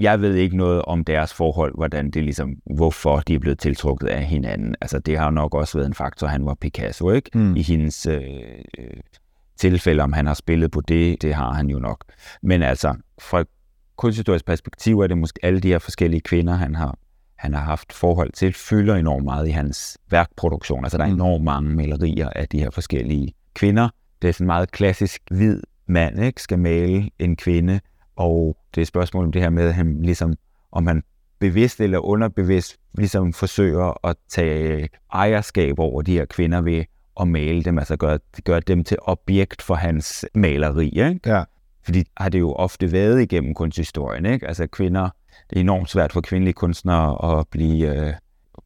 Jeg 0.00 0.20
ved 0.20 0.34
ikke 0.34 0.56
noget 0.56 0.82
om 0.82 1.04
deres 1.04 1.34
forhold, 1.34 1.74
hvordan 1.74 2.10
det 2.10 2.24
ligesom, 2.24 2.56
hvorfor 2.76 3.20
de 3.20 3.34
er 3.34 3.38
blevet 3.38 3.58
tiltrukket 3.58 4.08
af 4.08 4.24
hinanden. 4.24 4.74
Altså, 4.80 4.98
det 4.98 5.18
har 5.18 5.30
nok 5.30 5.54
også 5.54 5.78
været 5.78 5.86
en 5.86 5.94
faktor, 5.94 6.26
han 6.26 6.46
var 6.46 6.54
Picasso, 6.54 7.10
ikke? 7.10 7.30
Mm. 7.34 7.56
I 7.56 7.62
hendes 7.62 8.06
øh, 8.06 8.22
tilfælde, 9.56 10.02
om 10.02 10.12
han 10.12 10.26
har 10.26 10.34
spillet 10.34 10.70
på 10.70 10.80
det, 10.80 11.22
det 11.22 11.34
har 11.34 11.52
han 11.52 11.70
jo 11.70 11.78
nok. 11.78 12.04
Men 12.42 12.62
altså, 12.62 12.94
fra 13.20 13.44
kunsthistorisk 13.96 14.44
perspektiv 14.46 15.00
er 15.00 15.06
det 15.06 15.18
måske 15.18 15.40
alle 15.42 15.60
de 15.60 15.68
her 15.68 15.78
forskellige 15.78 16.20
kvinder, 16.20 16.54
han 16.54 16.74
har, 16.74 16.98
han 17.38 17.54
har 17.54 17.64
haft 17.64 17.92
forhold 17.92 18.32
til, 18.32 18.52
fylder 18.52 18.94
enormt 18.94 19.24
meget 19.24 19.48
i 19.48 19.50
hans 19.50 19.98
værkproduktion. 20.10 20.84
Altså, 20.84 20.98
der 20.98 21.04
er 21.04 21.08
Mm. 21.08 21.14
enormt 21.14 21.44
mange 21.44 21.70
malerier 21.70 22.28
af 22.28 22.48
de 22.48 22.58
her 22.58 22.70
forskellige 22.70 23.34
kvinder. 23.54 23.88
Det 24.22 24.28
er 24.28 24.32
sådan 24.32 24.44
en 24.44 24.46
meget 24.46 24.70
klassisk 24.70 25.22
hvid 25.30 25.62
mand, 25.86 26.24
ikke? 26.24 26.42
Skal 26.42 26.58
male 26.58 27.10
en 27.18 27.36
kvinde, 27.36 27.80
og 28.16 28.56
det 28.74 28.80
er 28.80 28.82
et 28.82 28.88
spørgsmål 28.88 29.24
om 29.24 29.32
det 29.32 29.42
her 29.42 29.50
med, 29.50 29.68
at 29.68 29.74
han 29.74 30.02
ligesom, 30.02 30.34
om 30.72 30.86
han 30.86 31.02
bevidst 31.40 31.80
eller 31.80 31.98
underbevidst 31.98 32.76
ligesom 32.98 33.32
forsøger 33.32 34.06
at 34.06 34.16
tage 34.28 34.88
ejerskab 35.12 35.78
over 35.78 36.02
de 36.02 36.12
her 36.12 36.24
kvinder 36.24 36.60
ved 36.60 36.84
at 37.20 37.28
male 37.28 37.62
dem, 37.62 37.78
altså 37.78 37.96
gøre, 37.96 38.18
gøre 38.44 38.60
dem 38.60 38.84
til 38.84 38.96
objekt 39.02 39.62
for 39.62 39.74
hans 39.74 40.26
maleri, 40.34 40.88
ikke? 40.88 41.20
Ja. 41.26 41.44
Fordi 41.84 42.04
har 42.16 42.28
det 42.28 42.40
jo 42.40 42.52
ofte 42.52 42.92
været 42.92 43.22
igennem 43.22 43.54
kunsthistorien, 43.54 44.26
ikke? 44.26 44.48
Altså 44.48 44.66
kvinder, 44.66 45.10
det 45.50 45.56
er 45.56 45.60
enormt 45.60 45.90
svært 45.90 46.12
for 46.12 46.20
kvindelige 46.20 46.54
kunstnere 46.54 47.38
at 47.40 47.48
blive, 47.48 47.96
øh, 47.96 48.12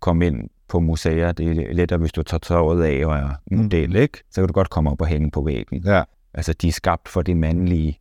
komme 0.01 0.27
ind 0.27 0.49
på 0.69 0.81
museer. 0.81 1.33
Det 1.33 1.51
er 1.51 1.73
lettere, 1.73 1.99
hvis 1.99 2.13
du 2.13 2.23
tager 2.23 2.39
tøjet 2.39 2.85
af 2.85 3.07
og 3.07 3.17
er 3.17 3.31
model, 3.51 3.97
ikke? 3.97 4.19
Så 4.31 4.41
kan 4.41 4.49
du 4.49 4.53
godt 4.53 4.71
komme 4.71 4.91
op 4.91 5.01
og 5.01 5.07
hænge 5.07 5.31
på 5.31 5.43
væggen. 5.43 5.83
Ja. 5.85 6.03
Altså, 6.35 6.53
de 6.53 6.69
er 6.69 6.73
skabt 6.73 7.09
for 7.09 7.23
det 7.23 7.37
mandlige 7.37 8.01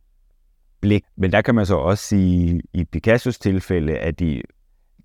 blik. 0.80 1.04
Men 1.16 1.32
der 1.32 1.42
kan 1.42 1.54
man 1.54 1.66
så 1.66 1.76
også 1.76 2.04
sige, 2.04 2.62
i 2.72 2.84
Picassos 2.84 3.38
tilfælde, 3.38 3.98
at 3.98 4.18
de, 4.18 4.42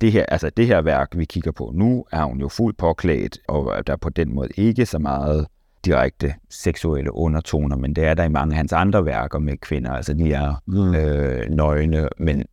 det, 0.01 0.11
her, 0.11 0.25
altså 0.25 0.49
det 0.49 0.67
her 0.67 0.81
værk, 0.81 1.07
vi 1.15 1.25
kigger 1.25 1.51
på 1.51 1.71
nu, 1.75 2.05
er 2.11 2.23
hun 2.23 2.39
jo 2.39 2.47
fuldt 2.49 2.77
påklædt, 2.77 3.37
og 3.47 3.87
der 3.87 3.93
er 3.93 3.97
på 3.97 4.09
den 4.09 4.35
måde 4.35 4.49
ikke 4.57 4.85
så 4.85 4.99
meget 4.99 5.47
direkte 5.85 6.33
seksuelle 6.49 7.13
undertoner, 7.13 7.77
men 7.77 7.95
det 7.95 8.05
er 8.05 8.13
der 8.13 8.23
i 8.23 8.29
mange 8.29 8.53
af 8.53 8.57
hans 8.57 8.73
andre 8.73 9.05
værker 9.05 9.39
med 9.39 9.57
kvinder. 9.57 9.91
Altså, 9.91 10.13
de 10.13 10.33
er 10.33 10.53
Mm. 10.65 10.95
øh, 10.95 11.49
nøgne, 11.49 12.07
men 12.17 12.43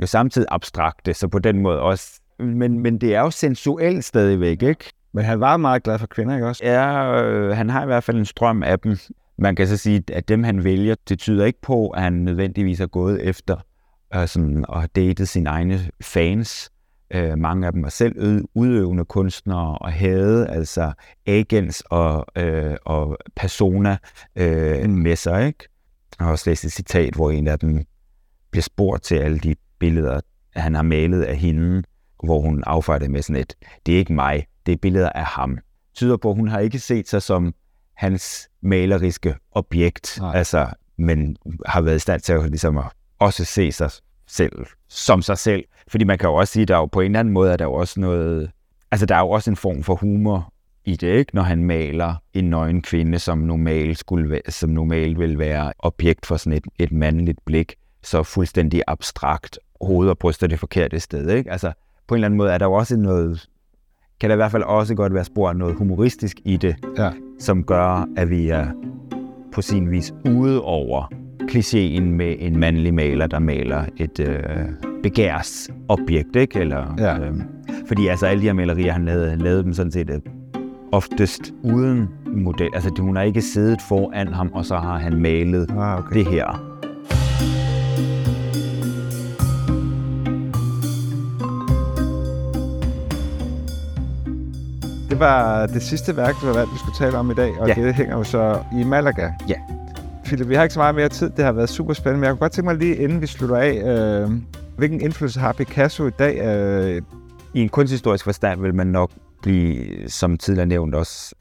jo 0.00 0.06
samtidig 0.06 0.46
abstrakte, 0.50 1.14
så 1.14 1.28
på 1.28 1.38
den 1.38 1.58
måde 1.58 1.80
også... 1.80 2.20
Men, 2.38 2.78
men 2.78 2.98
det 2.98 3.14
er 3.14 3.20
jo 3.20 3.30
sensuelt 3.30 4.04
stadigvæk, 4.04 4.62
ikke? 4.62 4.92
Men 5.12 5.24
han 5.24 5.40
var 5.40 5.56
meget 5.56 5.82
glad 5.82 5.98
for 5.98 6.06
kvinder, 6.06 6.34
ikke 6.34 6.46
også? 6.46 6.64
Ja, 6.64 7.22
øh, 7.22 7.56
han 7.56 7.70
har 7.70 7.82
i 7.82 7.86
hvert 7.86 8.04
fald 8.04 8.16
en 8.16 8.24
strøm 8.24 8.62
af 8.62 8.78
dem. 8.80 8.96
Man 9.38 9.56
kan 9.56 9.66
så 9.66 9.76
sige, 9.76 10.02
at 10.12 10.28
dem 10.28 10.44
han 10.44 10.64
vælger, 10.64 10.94
det 11.08 11.18
tyder 11.18 11.44
ikke 11.44 11.60
på, 11.60 11.88
at 11.88 12.02
han 12.02 12.12
nødvendigvis 12.12 12.80
er 12.80 12.86
gået 12.86 13.22
efter 13.28 13.56
øh, 14.16 14.28
sådan, 14.28 14.64
at 14.68 14.74
have 14.78 14.88
datet 14.96 15.28
sine 15.28 15.48
egne 15.50 15.90
fans. 16.00 16.70
Øh, 17.10 17.38
mange 17.38 17.66
af 17.66 17.72
dem 17.72 17.82
var 17.82 17.88
selv 17.88 18.42
udøvende 18.54 19.04
kunstnere 19.04 19.78
og 19.78 19.92
havde 19.92 20.48
altså 20.48 20.92
agents 21.26 21.82
og, 21.90 22.26
øh, 22.36 22.76
og 22.84 23.18
persona 23.36 23.96
øh, 24.36 24.84
Mm. 24.84 24.90
med 24.90 25.16
sig. 25.16 25.46
Ikke? 25.46 25.68
Jeg 26.18 26.26
har 26.26 26.32
også 26.32 26.50
læst 26.50 26.64
et 26.64 26.72
citat, 26.72 27.14
hvor 27.14 27.30
en 27.30 27.46
af 27.46 27.58
dem 27.58 27.84
bliver 28.50 28.62
spurgt 28.62 29.02
til 29.02 29.14
alle 29.14 29.38
de 29.38 29.54
billeder, 29.78 30.20
han 30.56 30.74
har 30.74 30.82
malet 30.82 31.22
af 31.22 31.36
hende, 31.36 31.82
hvor 32.24 32.40
hun 32.40 32.62
affejer 32.66 32.98
det 32.98 33.10
med 33.10 33.22
sådan 33.22 33.42
et, 33.42 33.54
det 33.86 33.94
er 33.94 33.98
ikke 33.98 34.12
mig, 34.12 34.46
det 34.66 34.72
er 34.72 34.76
billeder 34.76 35.08
af 35.08 35.24
ham. 35.24 35.58
Tyder 35.94 36.16
på, 36.16 36.30
at 36.30 36.36
hun 36.36 36.48
har 36.48 36.58
ikke 36.58 36.78
set 36.78 37.08
sig 37.08 37.22
som 37.22 37.54
hans 37.96 38.48
maleriske 38.62 39.34
objekt, 39.52 40.18
Nej. 40.20 40.36
altså, 40.36 40.68
men 40.98 41.36
har 41.66 41.80
været 41.80 41.96
i 41.96 41.98
stand 41.98 42.20
til 42.20 42.32
at, 42.32 42.42
ligesom 42.50 42.78
at 42.78 42.84
også 43.18 43.44
se 43.44 43.72
sig 43.72 43.90
selv 44.26 44.66
som 44.88 45.22
sig 45.22 45.38
selv. 45.38 45.64
Fordi 45.88 46.04
man 46.04 46.18
kan 46.18 46.28
jo 46.28 46.34
også 46.34 46.52
sige, 46.52 46.62
at 46.62 46.68
der 46.68 46.74
er 46.74 46.78
jo 46.78 46.86
på 46.86 47.00
en 47.00 47.04
eller 47.06 47.20
anden 47.20 47.34
måde 47.34 47.52
er 47.52 47.56
der 47.56 47.64
jo 47.64 47.72
også 47.72 48.00
noget, 48.00 48.50
altså 48.90 49.06
der 49.06 49.14
er 49.14 49.20
jo 49.20 49.30
også 49.30 49.50
en 49.50 49.56
form 49.56 49.82
for 49.82 49.94
humor 49.94 50.52
i 50.84 50.96
det, 50.96 51.08
ikke? 51.18 51.34
når 51.34 51.42
han 51.42 51.64
maler 51.64 52.14
en 52.34 52.50
nøgen 52.50 52.82
kvinde, 52.82 53.18
som 53.18 53.38
normalt, 53.38 53.98
skulle, 53.98 54.36
væ- 54.36 54.50
som 54.50 54.70
normalt 54.70 55.18
vil 55.18 55.38
være 55.38 55.72
objekt 55.78 56.26
for 56.26 56.36
sådan 56.36 56.56
et, 56.56 56.64
et 56.78 56.92
mandligt 56.92 57.38
blik, 57.44 57.74
så 58.02 58.22
fuldstændig 58.22 58.82
abstrakt 58.86 59.58
hoved 59.80 60.08
og 60.08 60.18
bryst 60.18 60.42
er 60.42 60.46
det 60.46 60.58
forkerte 60.58 61.00
sted. 61.00 61.30
Ikke? 61.30 61.50
Altså, 61.52 61.72
på 62.06 62.14
en 62.14 62.16
eller 62.16 62.26
anden 62.26 62.38
måde 62.38 62.50
er 62.52 62.58
der 62.58 62.66
jo 62.66 62.72
også 62.72 62.96
noget, 62.96 63.48
kan 64.20 64.30
der 64.30 64.34
i 64.34 64.36
hvert 64.36 64.50
fald 64.50 64.62
også 64.62 64.94
godt 64.94 65.14
være 65.14 65.24
spor 65.24 65.48
af 65.48 65.56
noget 65.56 65.76
humoristisk 65.76 66.36
i 66.44 66.56
det, 66.56 66.76
Ja. 66.98 67.10
som 67.38 67.64
gør, 67.64 68.06
at 68.16 68.30
vi 68.30 68.48
er 68.48 68.66
på 69.52 69.62
sin 69.62 69.90
vis 69.90 70.12
ude 70.26 70.62
over 70.62 71.12
klichéen 71.54 72.02
med 72.02 72.34
en 72.38 72.58
mandlig 72.60 72.94
maler, 72.94 73.26
der 73.26 73.38
maler 73.38 73.84
et 73.96 74.20
øh, 74.20 74.36
begærsobjekt, 75.02 76.36
ikke? 76.36 76.60
Eller, 76.60 76.94
Ja. 76.98 77.18
øh, 77.18 77.32
fordi 77.86 78.06
altså 78.06 78.26
alle 78.26 78.40
de 78.40 78.46
her 78.46 78.52
malerier, 78.52 78.92
han 78.92 79.04
lavede, 79.04 79.36
lavede 79.36 79.62
dem 79.62 79.72
sådan 79.72 79.92
set 79.92 80.10
øh, 80.10 80.20
oftest 80.92 81.52
uden 81.62 82.08
model. 82.36 82.68
Altså 82.74 82.90
det- 82.90 82.98
hun 82.98 83.16
har 83.16 83.22
ikke 83.22 83.42
siddet 83.42 83.80
foran 83.88 84.28
ham, 84.28 84.50
og 84.54 84.64
så 84.64 84.76
har 84.76 84.98
han 84.98 85.16
malet 85.22 85.66
Ah, 85.78 85.98
okay. 85.98 86.16
det 86.18 86.26
her. 86.26 86.70
Det 95.10 95.20
var 95.20 95.66
det 95.66 95.82
sidste 95.82 96.16
værk, 96.16 96.34
du 96.40 96.46
har 96.46 96.54
valgt, 96.54 96.72
vi 96.72 96.78
skulle 96.78 96.96
tale 97.06 97.18
om 97.18 97.30
i 97.30 97.34
dag, 97.34 97.50
og 97.60 97.68
Ja. 97.68 97.74
det 97.74 97.94
hænger 97.94 98.16
jo 98.16 98.24
så 98.24 98.58
i 98.80 98.84
Malaga. 98.84 99.28
Ja. 99.48 99.54
Philip, 100.24 100.48
vi 100.48 100.54
har 100.54 100.62
ikke 100.62 100.74
så 100.74 100.80
meget 100.80 100.94
mere 100.94 101.08
tid. 101.08 101.30
Det 101.30 101.44
har 101.44 101.52
været 101.52 101.68
super 101.68 101.92
spændende, 101.92 102.20
men 102.20 102.24
jeg 102.24 102.32
kunne 102.32 102.38
godt 102.38 102.52
tænke 102.52 102.66
mig 102.66 102.76
lige, 102.76 102.96
inden 102.96 103.20
vi 103.20 103.26
slutter 103.26 103.56
af, 103.56 103.72
øh, 103.72 104.30
hvilken 104.76 105.00
indflydelse 105.00 105.40
har 105.40 105.52
Picasso 105.52 106.06
i 106.06 106.10
dag? 106.10 106.40
Øh, 106.40 107.02
I 107.54 107.60
en 107.60 107.68
kunsthistorisk 107.68 108.24
forstand 108.24 108.60
vil 108.60 108.74
man 108.74 108.86
nok 108.86 109.10
blive, 109.42 110.08
som 110.08 110.38
tidligere 110.38 110.66
nævnt, 110.66 110.94
også 110.94 111.34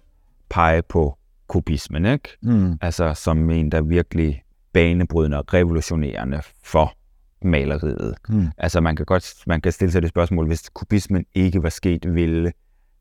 pege 0.49 0.81
på 0.81 1.17
kubismen, 1.47 2.05
ikke? 2.05 2.29
hmm. 2.41 2.77
Altså 2.81 3.13
som 3.13 3.49
en, 3.49 3.71
der 3.71 3.77
er 3.77 3.81
virkelig 3.81 4.43
banebrydende 4.73 5.37
og 5.37 5.53
revolutionerende 5.53 6.41
for 6.63 6.93
maleriet. 7.41 8.15
Hmm. 8.29 8.47
Altså 8.57 8.81
man 8.81 8.95
kan 8.95 9.05
godt 9.05 9.33
man 9.47 9.61
kan 9.61 9.71
stille 9.71 9.91
sig 9.91 10.01
det 10.01 10.09
spørgsmål, 10.09 10.47
hvis 10.47 10.69
kubismen 10.73 11.25
ikke 11.35 11.63
var 11.63 11.69
sket, 11.69 12.15
ville 12.15 12.51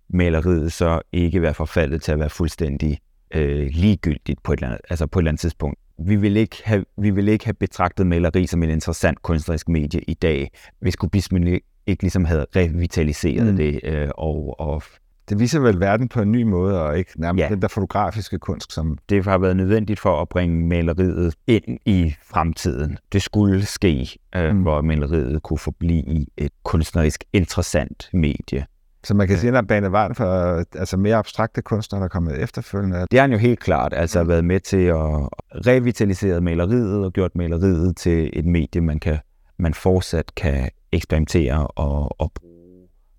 maleriet 0.08 0.72
så 0.72 1.00
ikke 1.12 1.42
være 1.42 1.54
forfaldet 1.54 2.02
til 2.02 2.12
at 2.12 2.18
være 2.18 2.30
fuldstændig 2.30 2.98
øh, 3.34 3.68
ligegyldigt 3.72 4.42
på 4.42 4.52
et, 4.52 4.56
eller 4.56 4.68
andet, 4.68 4.80
altså 4.90 5.06
på 5.06 5.18
et 5.18 5.20
eller 5.20 5.30
andet 5.30 5.40
tidspunkt. 5.40 5.78
Vi 5.98 6.16
vil, 6.16 6.36
ikke 6.36 6.56
have, 6.64 6.84
vi 6.98 7.10
vil 7.10 7.28
ikke 7.28 7.44
have 7.44 7.54
betragtet 7.54 8.06
maleri 8.06 8.46
som 8.46 8.62
en 8.62 8.70
interessant 8.70 9.22
kunstnerisk 9.22 9.68
medie 9.68 10.00
i 10.00 10.14
dag, 10.14 10.50
hvis 10.80 10.96
kubismen 10.96 11.60
ikke 11.86 12.02
ligesom 12.02 12.24
havde 12.24 12.46
revitaliseret 12.56 13.46
mm. 13.46 13.56
det. 13.56 13.80
Øh, 13.84 14.08
og, 14.18 14.60
og 14.60 14.82
det 15.28 15.40
viser 15.40 15.60
vel 15.60 15.80
verden 15.80 16.08
på 16.08 16.22
en 16.22 16.32
ny 16.32 16.42
måde, 16.42 16.82
og 16.82 16.98
ikke 16.98 17.20
nærmest 17.20 17.42
ja. 17.42 17.48
den 17.48 17.62
der 17.62 17.68
fotografiske 17.68 18.38
kunst, 18.38 18.72
som... 18.72 18.98
Det 19.08 19.24
har 19.24 19.38
været 19.38 19.56
nødvendigt 19.56 20.00
for 20.00 20.20
at 20.20 20.28
bringe 20.28 20.66
maleriet 20.66 21.34
ind 21.46 21.78
i 21.86 22.14
fremtiden. 22.22 22.98
Det 23.12 23.22
skulle 23.22 23.66
ske, 23.66 24.08
øh, 24.36 24.54
mm. 24.54 24.62
hvor 24.62 24.80
maleriet 24.82 25.42
kunne 25.42 25.58
forblive 25.58 26.26
et 26.36 26.52
kunstnerisk 26.64 27.24
interessant 27.32 28.10
medie. 28.12 28.66
Så 29.04 29.14
man 29.14 29.28
kan 29.28 29.38
sige, 29.38 29.48
at 29.48 29.54
han 29.54 29.66
banet 29.66 29.92
vejen 29.92 30.14
for 30.14 30.56
altså 30.78 30.96
mere 30.96 31.16
abstrakte 31.16 31.62
kunstnere, 31.62 32.00
der 32.00 32.04
er 32.04 32.08
kommet 32.08 32.42
efterfølgende. 32.42 33.06
Det 33.10 33.18
har 33.18 33.20
han 33.20 33.32
jo 33.32 33.38
helt 33.38 33.60
klart 33.60 33.92
altså 33.96 34.22
mm. 34.22 34.28
været 34.28 34.44
med 34.44 34.60
til 34.60 34.84
at 34.86 35.28
revitalisere 35.66 36.40
maleriet 36.40 37.04
og 37.04 37.12
gjort 37.12 37.34
maleriet 37.34 37.96
til 37.96 38.30
et 38.32 38.44
medie, 38.46 38.80
man, 38.80 39.00
kan, 39.00 39.18
man 39.58 39.74
fortsat 39.74 40.34
kan 40.34 40.70
eksperimentere 40.92 41.66
og, 41.66 42.20
og 42.20 42.32
bruge 42.32 42.52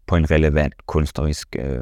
på 0.08 0.16
en 0.16 0.32
relevant 0.32 0.88
kunstnerisk 0.88 1.56
øh, 1.60 1.82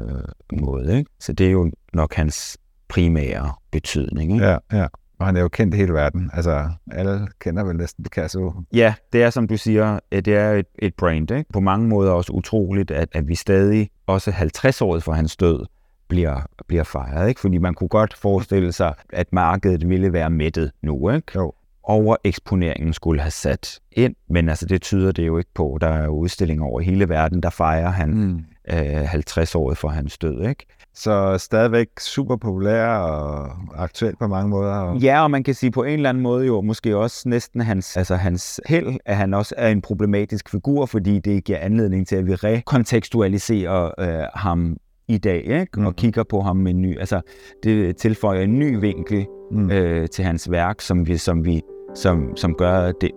måde. 0.52 0.98
Ikke? 0.98 1.10
Så 1.20 1.32
det 1.32 1.46
er 1.46 1.50
jo 1.50 1.70
nok 1.92 2.14
hans 2.14 2.58
primære 2.88 3.52
betydning. 3.70 4.32
Ikke? 4.32 4.46
Ja, 4.46 4.58
ja. 4.72 4.86
Og 5.22 5.26
han 5.26 5.36
er 5.36 5.40
jo 5.40 5.48
kendt 5.48 5.74
i 5.74 5.76
hele 5.76 5.92
verden. 5.92 6.30
Altså, 6.32 6.70
alle 6.92 7.28
kender 7.40 7.64
vel 7.64 7.76
næsten 7.76 8.04
Picasso. 8.04 8.52
Ja, 8.74 8.94
det 9.12 9.22
er 9.22 9.30
som 9.30 9.48
du 9.48 9.56
siger, 9.56 9.98
det 10.12 10.28
er 10.28 10.52
et, 10.52 10.66
et 10.78 10.94
brand. 10.94 11.30
Ikke? 11.30 11.52
På 11.52 11.60
mange 11.60 11.88
måder 11.88 12.12
også 12.12 12.32
utroligt, 12.32 12.90
at, 12.90 13.08
at 13.12 13.28
vi 13.28 13.34
stadig, 13.34 13.90
også 14.06 14.30
50 14.30 14.82
år 14.82 14.98
for 14.98 15.12
hans 15.12 15.36
død, 15.36 15.66
bliver, 16.08 16.46
bliver 16.68 16.84
fejret. 16.84 17.28
Ikke? 17.28 17.40
Fordi 17.40 17.58
man 17.58 17.74
kunne 17.74 17.88
godt 17.88 18.14
forestille 18.14 18.72
sig, 18.72 18.94
at 19.12 19.32
markedet 19.32 19.88
ville 19.88 20.12
være 20.12 20.30
mættet 20.30 20.70
nu. 20.82 21.10
Ikke? 21.10 21.32
Jo 21.34 21.52
overeksponeringen 21.84 22.92
skulle 22.92 23.20
have 23.20 23.30
sat 23.30 23.80
ind, 23.92 24.14
men 24.28 24.48
altså 24.48 24.66
det 24.66 24.82
tyder 24.82 25.12
det 25.12 25.26
jo 25.26 25.38
ikke 25.38 25.50
på. 25.54 25.78
Der 25.80 25.88
er 25.88 26.04
jo 26.04 26.10
udstillinger 26.10 26.64
over 26.64 26.80
hele 26.80 27.08
verden, 27.08 27.42
der 27.42 27.50
fejrer 27.50 27.90
han 27.90 28.10
mm. 28.10 28.44
Øh, 28.70 28.76
50 28.76 29.54
år 29.54 29.74
for 29.74 29.88
hans 29.88 30.18
død, 30.18 30.48
ikke? 30.48 30.66
Så 30.94 31.38
stadigvæk 31.38 31.88
super 32.00 32.36
populær 32.36 32.86
og 32.86 33.50
aktuel 33.74 34.16
på 34.16 34.26
mange 34.26 34.48
måder. 34.48 34.74
Og... 34.74 34.98
Ja, 34.98 35.22
og 35.22 35.30
man 35.30 35.42
kan 35.42 35.54
sige 35.54 35.70
på 35.70 35.82
en 35.82 35.92
eller 35.92 36.08
anden 36.08 36.22
måde 36.22 36.46
jo 36.46 36.60
måske 36.60 36.96
også 36.96 37.28
næsten 37.28 37.60
hans, 37.60 37.96
altså 37.96 38.16
hans 38.16 38.60
held, 38.66 38.98
at 39.04 39.16
han 39.16 39.34
også 39.34 39.54
er 39.58 39.68
en 39.68 39.82
problematisk 39.82 40.50
figur, 40.50 40.86
fordi 40.86 41.18
det 41.18 41.44
giver 41.44 41.58
anledning 41.58 42.06
til, 42.06 42.16
at 42.16 42.26
vi 42.26 42.34
rekontekstualiserer 42.34 43.90
øh, 43.98 44.26
ham 44.34 44.76
i 45.08 45.18
dag, 45.18 45.44
ikke? 45.44 45.80
Mm. 45.80 45.86
og 45.86 45.96
kigger 45.96 46.22
på 46.22 46.40
ham 46.40 46.56
med 46.56 46.70
en 46.70 46.82
ny, 46.82 46.98
altså 46.98 47.20
det 47.62 47.96
tilføjer 47.96 48.40
en 48.40 48.58
ny 48.58 48.80
vinkel 48.80 49.26
mm. 49.50 49.70
øh, 49.70 50.08
til 50.08 50.24
hans 50.24 50.50
værk, 50.50 50.80
som 50.80 51.06
vi, 51.06 51.16
som 51.16 51.44
vi 51.44 51.62
som, 51.94 52.36
som 52.36 52.54
gør, 52.54 52.92
det 52.92 53.10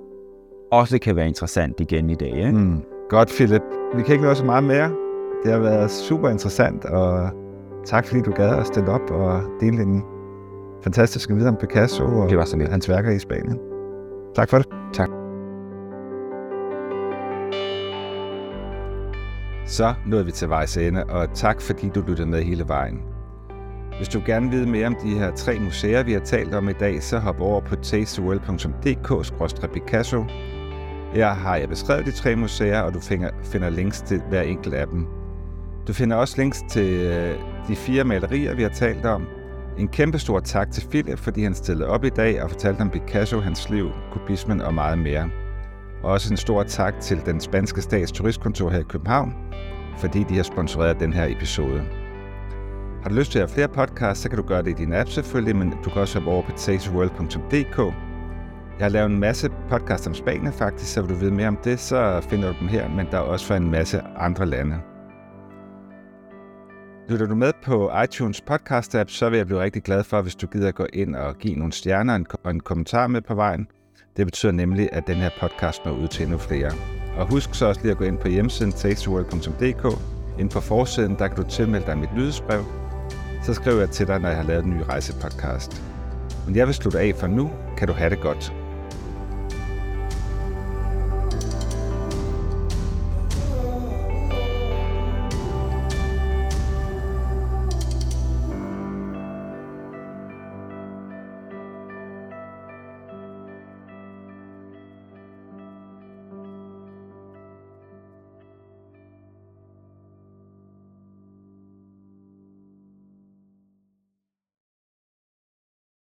også 0.71 0.99
kan 0.99 1.15
være 1.15 1.27
interessant 1.27 1.79
igen 1.79 2.09
i 2.09 2.15
dag. 2.15 2.37
Ikke? 2.37 2.51
Mm. 2.51 2.81
Godt, 3.09 3.29
Philip. 3.29 3.61
Vi 3.95 4.03
kan 4.03 4.13
ikke 4.13 4.25
nå 4.25 4.33
så 4.33 4.45
meget 4.45 4.63
mere. 4.63 5.04
Det 5.45 5.53
har 5.53 5.59
været 5.59 5.91
super 5.91 6.29
interessant, 6.29 6.85
og 6.85 7.31
tak 7.85 8.07
fordi 8.07 8.21
du 8.21 8.31
gad 8.31 8.55
at 8.55 8.67
stille 8.67 8.89
op 8.89 9.11
og 9.11 9.41
dele 9.59 9.77
din 9.77 10.03
fantastiske 10.83 11.33
viden 11.33 11.47
om 11.47 11.55
Picasso 11.55 12.03
og 12.03 12.29
det 12.29 12.37
var 12.37 12.45
så 12.45 12.67
hans 12.69 12.89
værker 12.89 13.11
i 13.11 13.19
Spanien. 13.19 13.59
Tak 14.35 14.49
for 14.49 14.57
det. 14.57 14.67
Tak. 14.93 15.09
Så 19.65 19.93
nåede 20.07 20.25
vi 20.25 20.31
til 20.31 20.49
vejs 20.49 20.77
ende, 20.77 21.03
og 21.03 21.33
tak 21.33 21.61
fordi 21.61 21.89
du 21.89 22.03
lyttede 22.07 22.29
med 22.29 22.43
hele 22.43 22.67
vejen. 22.67 22.99
Hvis 23.97 24.09
du 24.09 24.21
gerne 24.25 24.49
vil 24.49 24.59
vide 24.59 24.69
mere 24.69 24.87
om 24.87 24.95
de 25.03 25.19
her 25.19 25.31
tre 25.31 25.59
museer, 25.59 26.03
vi 26.03 26.13
har 26.13 26.19
talt 26.19 26.55
om 26.55 26.69
i 26.69 26.73
dag, 26.73 27.03
så 27.03 27.19
hop 27.19 27.41
over 27.41 27.61
på 27.61 27.75
tasteworld.dk-picasso. 27.75 30.23
Her 31.13 31.27
har 31.27 31.55
jeg 31.55 31.69
beskrevet 31.69 32.05
de 32.05 32.11
tre 32.11 32.35
museer, 32.35 32.81
og 32.81 32.93
du 32.93 32.99
finder, 32.99 33.29
finder 33.43 33.69
links 33.69 34.01
til 34.01 34.21
hver 34.29 34.41
enkelt 34.41 34.73
af 34.73 34.87
dem. 34.87 35.07
Du 35.87 35.93
finder 35.93 36.15
også 36.15 36.37
links 36.37 36.63
til 36.69 36.93
øh, 36.93 37.39
de 37.67 37.75
fire 37.75 38.03
malerier, 38.03 38.55
vi 38.55 38.61
har 38.61 38.69
talt 38.69 39.05
om. 39.05 39.27
En 39.77 39.87
kæmpe 39.87 40.19
stor 40.19 40.39
tak 40.39 40.71
til 40.71 40.87
Philip, 40.89 41.19
fordi 41.19 41.43
han 41.43 41.53
stillede 41.53 41.89
op 41.89 42.03
i 42.03 42.09
dag 42.09 42.43
og 42.43 42.49
fortalte 42.49 42.81
om 42.81 42.89
Picasso, 42.89 43.39
hans 43.39 43.69
liv, 43.69 43.89
kubismen 44.13 44.61
og 44.61 44.73
meget 44.73 44.97
mere. 44.97 45.29
Og 46.03 46.11
også 46.11 46.33
en 46.33 46.37
stor 46.37 46.63
tak 46.63 46.99
til 46.99 47.25
den 47.25 47.39
spanske 47.39 47.81
stats 47.81 48.11
turistkontor 48.11 48.69
her 48.69 48.79
i 48.79 48.83
København, 48.89 49.33
fordi 49.97 50.23
de 50.23 50.35
har 50.35 50.43
sponsoreret 50.43 50.99
den 50.99 51.13
her 51.13 51.25
episode. 51.25 51.83
Har 53.03 53.09
du 53.09 53.15
lyst 53.15 53.31
til 53.31 53.39
at 53.39 53.49
have 53.49 53.53
flere 53.53 53.67
podcasts, 53.67 54.23
så 54.23 54.29
kan 54.29 54.37
du 54.37 54.43
gøre 54.43 54.63
det 54.63 54.69
i 54.69 54.83
din 54.83 54.93
app 54.93 55.09
selvfølgelig, 55.09 55.55
men 55.55 55.73
du 55.85 55.89
kan 55.89 56.01
også 56.01 56.19
hoppe 56.19 56.31
over 56.31 56.41
på 56.41 56.51
tasteworld.dk. 56.57 57.77
Jeg 58.79 58.85
har 58.85 58.89
lavet 58.89 59.11
en 59.11 59.19
masse 59.19 59.49
podcasts 59.69 60.07
om 60.07 60.13
Spanien 60.13 60.53
faktisk, 60.53 60.93
så 60.93 61.01
vil 61.01 61.09
du 61.09 61.15
vide 61.15 61.31
mere 61.31 61.47
om 61.47 61.57
det, 61.63 61.79
så 61.79 62.21
finder 62.29 62.51
du 62.51 62.59
dem 62.59 62.67
her, 62.67 62.89
men 62.89 63.07
der 63.11 63.17
er 63.17 63.21
også 63.21 63.45
for 63.45 63.55
en 63.55 63.71
masse 63.71 64.01
andre 64.17 64.45
lande. 64.45 64.75
Lytter 67.09 67.25
du 67.25 67.35
med 67.35 67.51
på 67.63 67.91
iTunes 68.03 68.41
podcast 68.41 68.95
app, 68.95 69.09
så 69.09 69.29
vil 69.29 69.37
jeg 69.37 69.45
blive 69.45 69.61
rigtig 69.61 69.83
glad 69.83 70.03
for, 70.03 70.21
hvis 70.21 70.35
du 70.35 70.47
gider 70.47 70.71
gå 70.71 70.87
ind 70.93 71.15
og 71.15 71.37
give 71.37 71.55
nogle 71.55 71.73
stjerner 71.73 72.23
og 72.43 72.51
en 72.51 72.59
kommentar 72.59 73.07
med 73.07 73.21
på 73.21 73.35
vejen. 73.35 73.67
Det 74.17 74.27
betyder 74.27 74.51
nemlig, 74.51 74.89
at 74.91 75.07
den 75.07 75.15
her 75.15 75.29
podcast 75.39 75.85
når 75.85 75.91
ud 75.91 76.07
til 76.07 76.23
endnu 76.23 76.37
flere. 76.37 76.71
Og 77.17 77.31
husk 77.31 77.55
så 77.55 77.65
også 77.65 77.81
lige 77.81 77.91
at 77.91 77.97
gå 77.97 78.03
ind 78.03 78.17
på 78.17 78.27
hjemmesiden 78.27 78.71
tasteworld.dk. 78.71 79.99
Inden 80.33 80.49
på 80.49 80.59
forsiden, 80.59 81.15
der 81.19 81.27
kan 81.27 81.37
du 81.37 81.49
tilmelde 81.49 81.85
dig 81.85 81.97
mit 81.97 82.13
nyhedsbrev. 82.15 82.63
så 83.43 83.53
skriver 83.53 83.79
jeg 83.79 83.89
til 83.89 84.07
dig, 84.07 84.19
når 84.19 84.27
jeg 84.27 84.37
har 84.37 84.43
lavet 84.43 84.65
en 84.65 84.71
ny 84.71 84.81
rejsepodcast. 84.89 85.83
Men 86.45 86.55
jeg 86.55 86.67
vil 86.67 86.75
slutte 86.75 86.99
af 86.99 87.15
for 87.15 87.27
nu. 87.27 87.51
Kan 87.77 87.87
du 87.87 87.93
have 87.93 88.09
det 88.09 88.21
godt. 88.21 88.64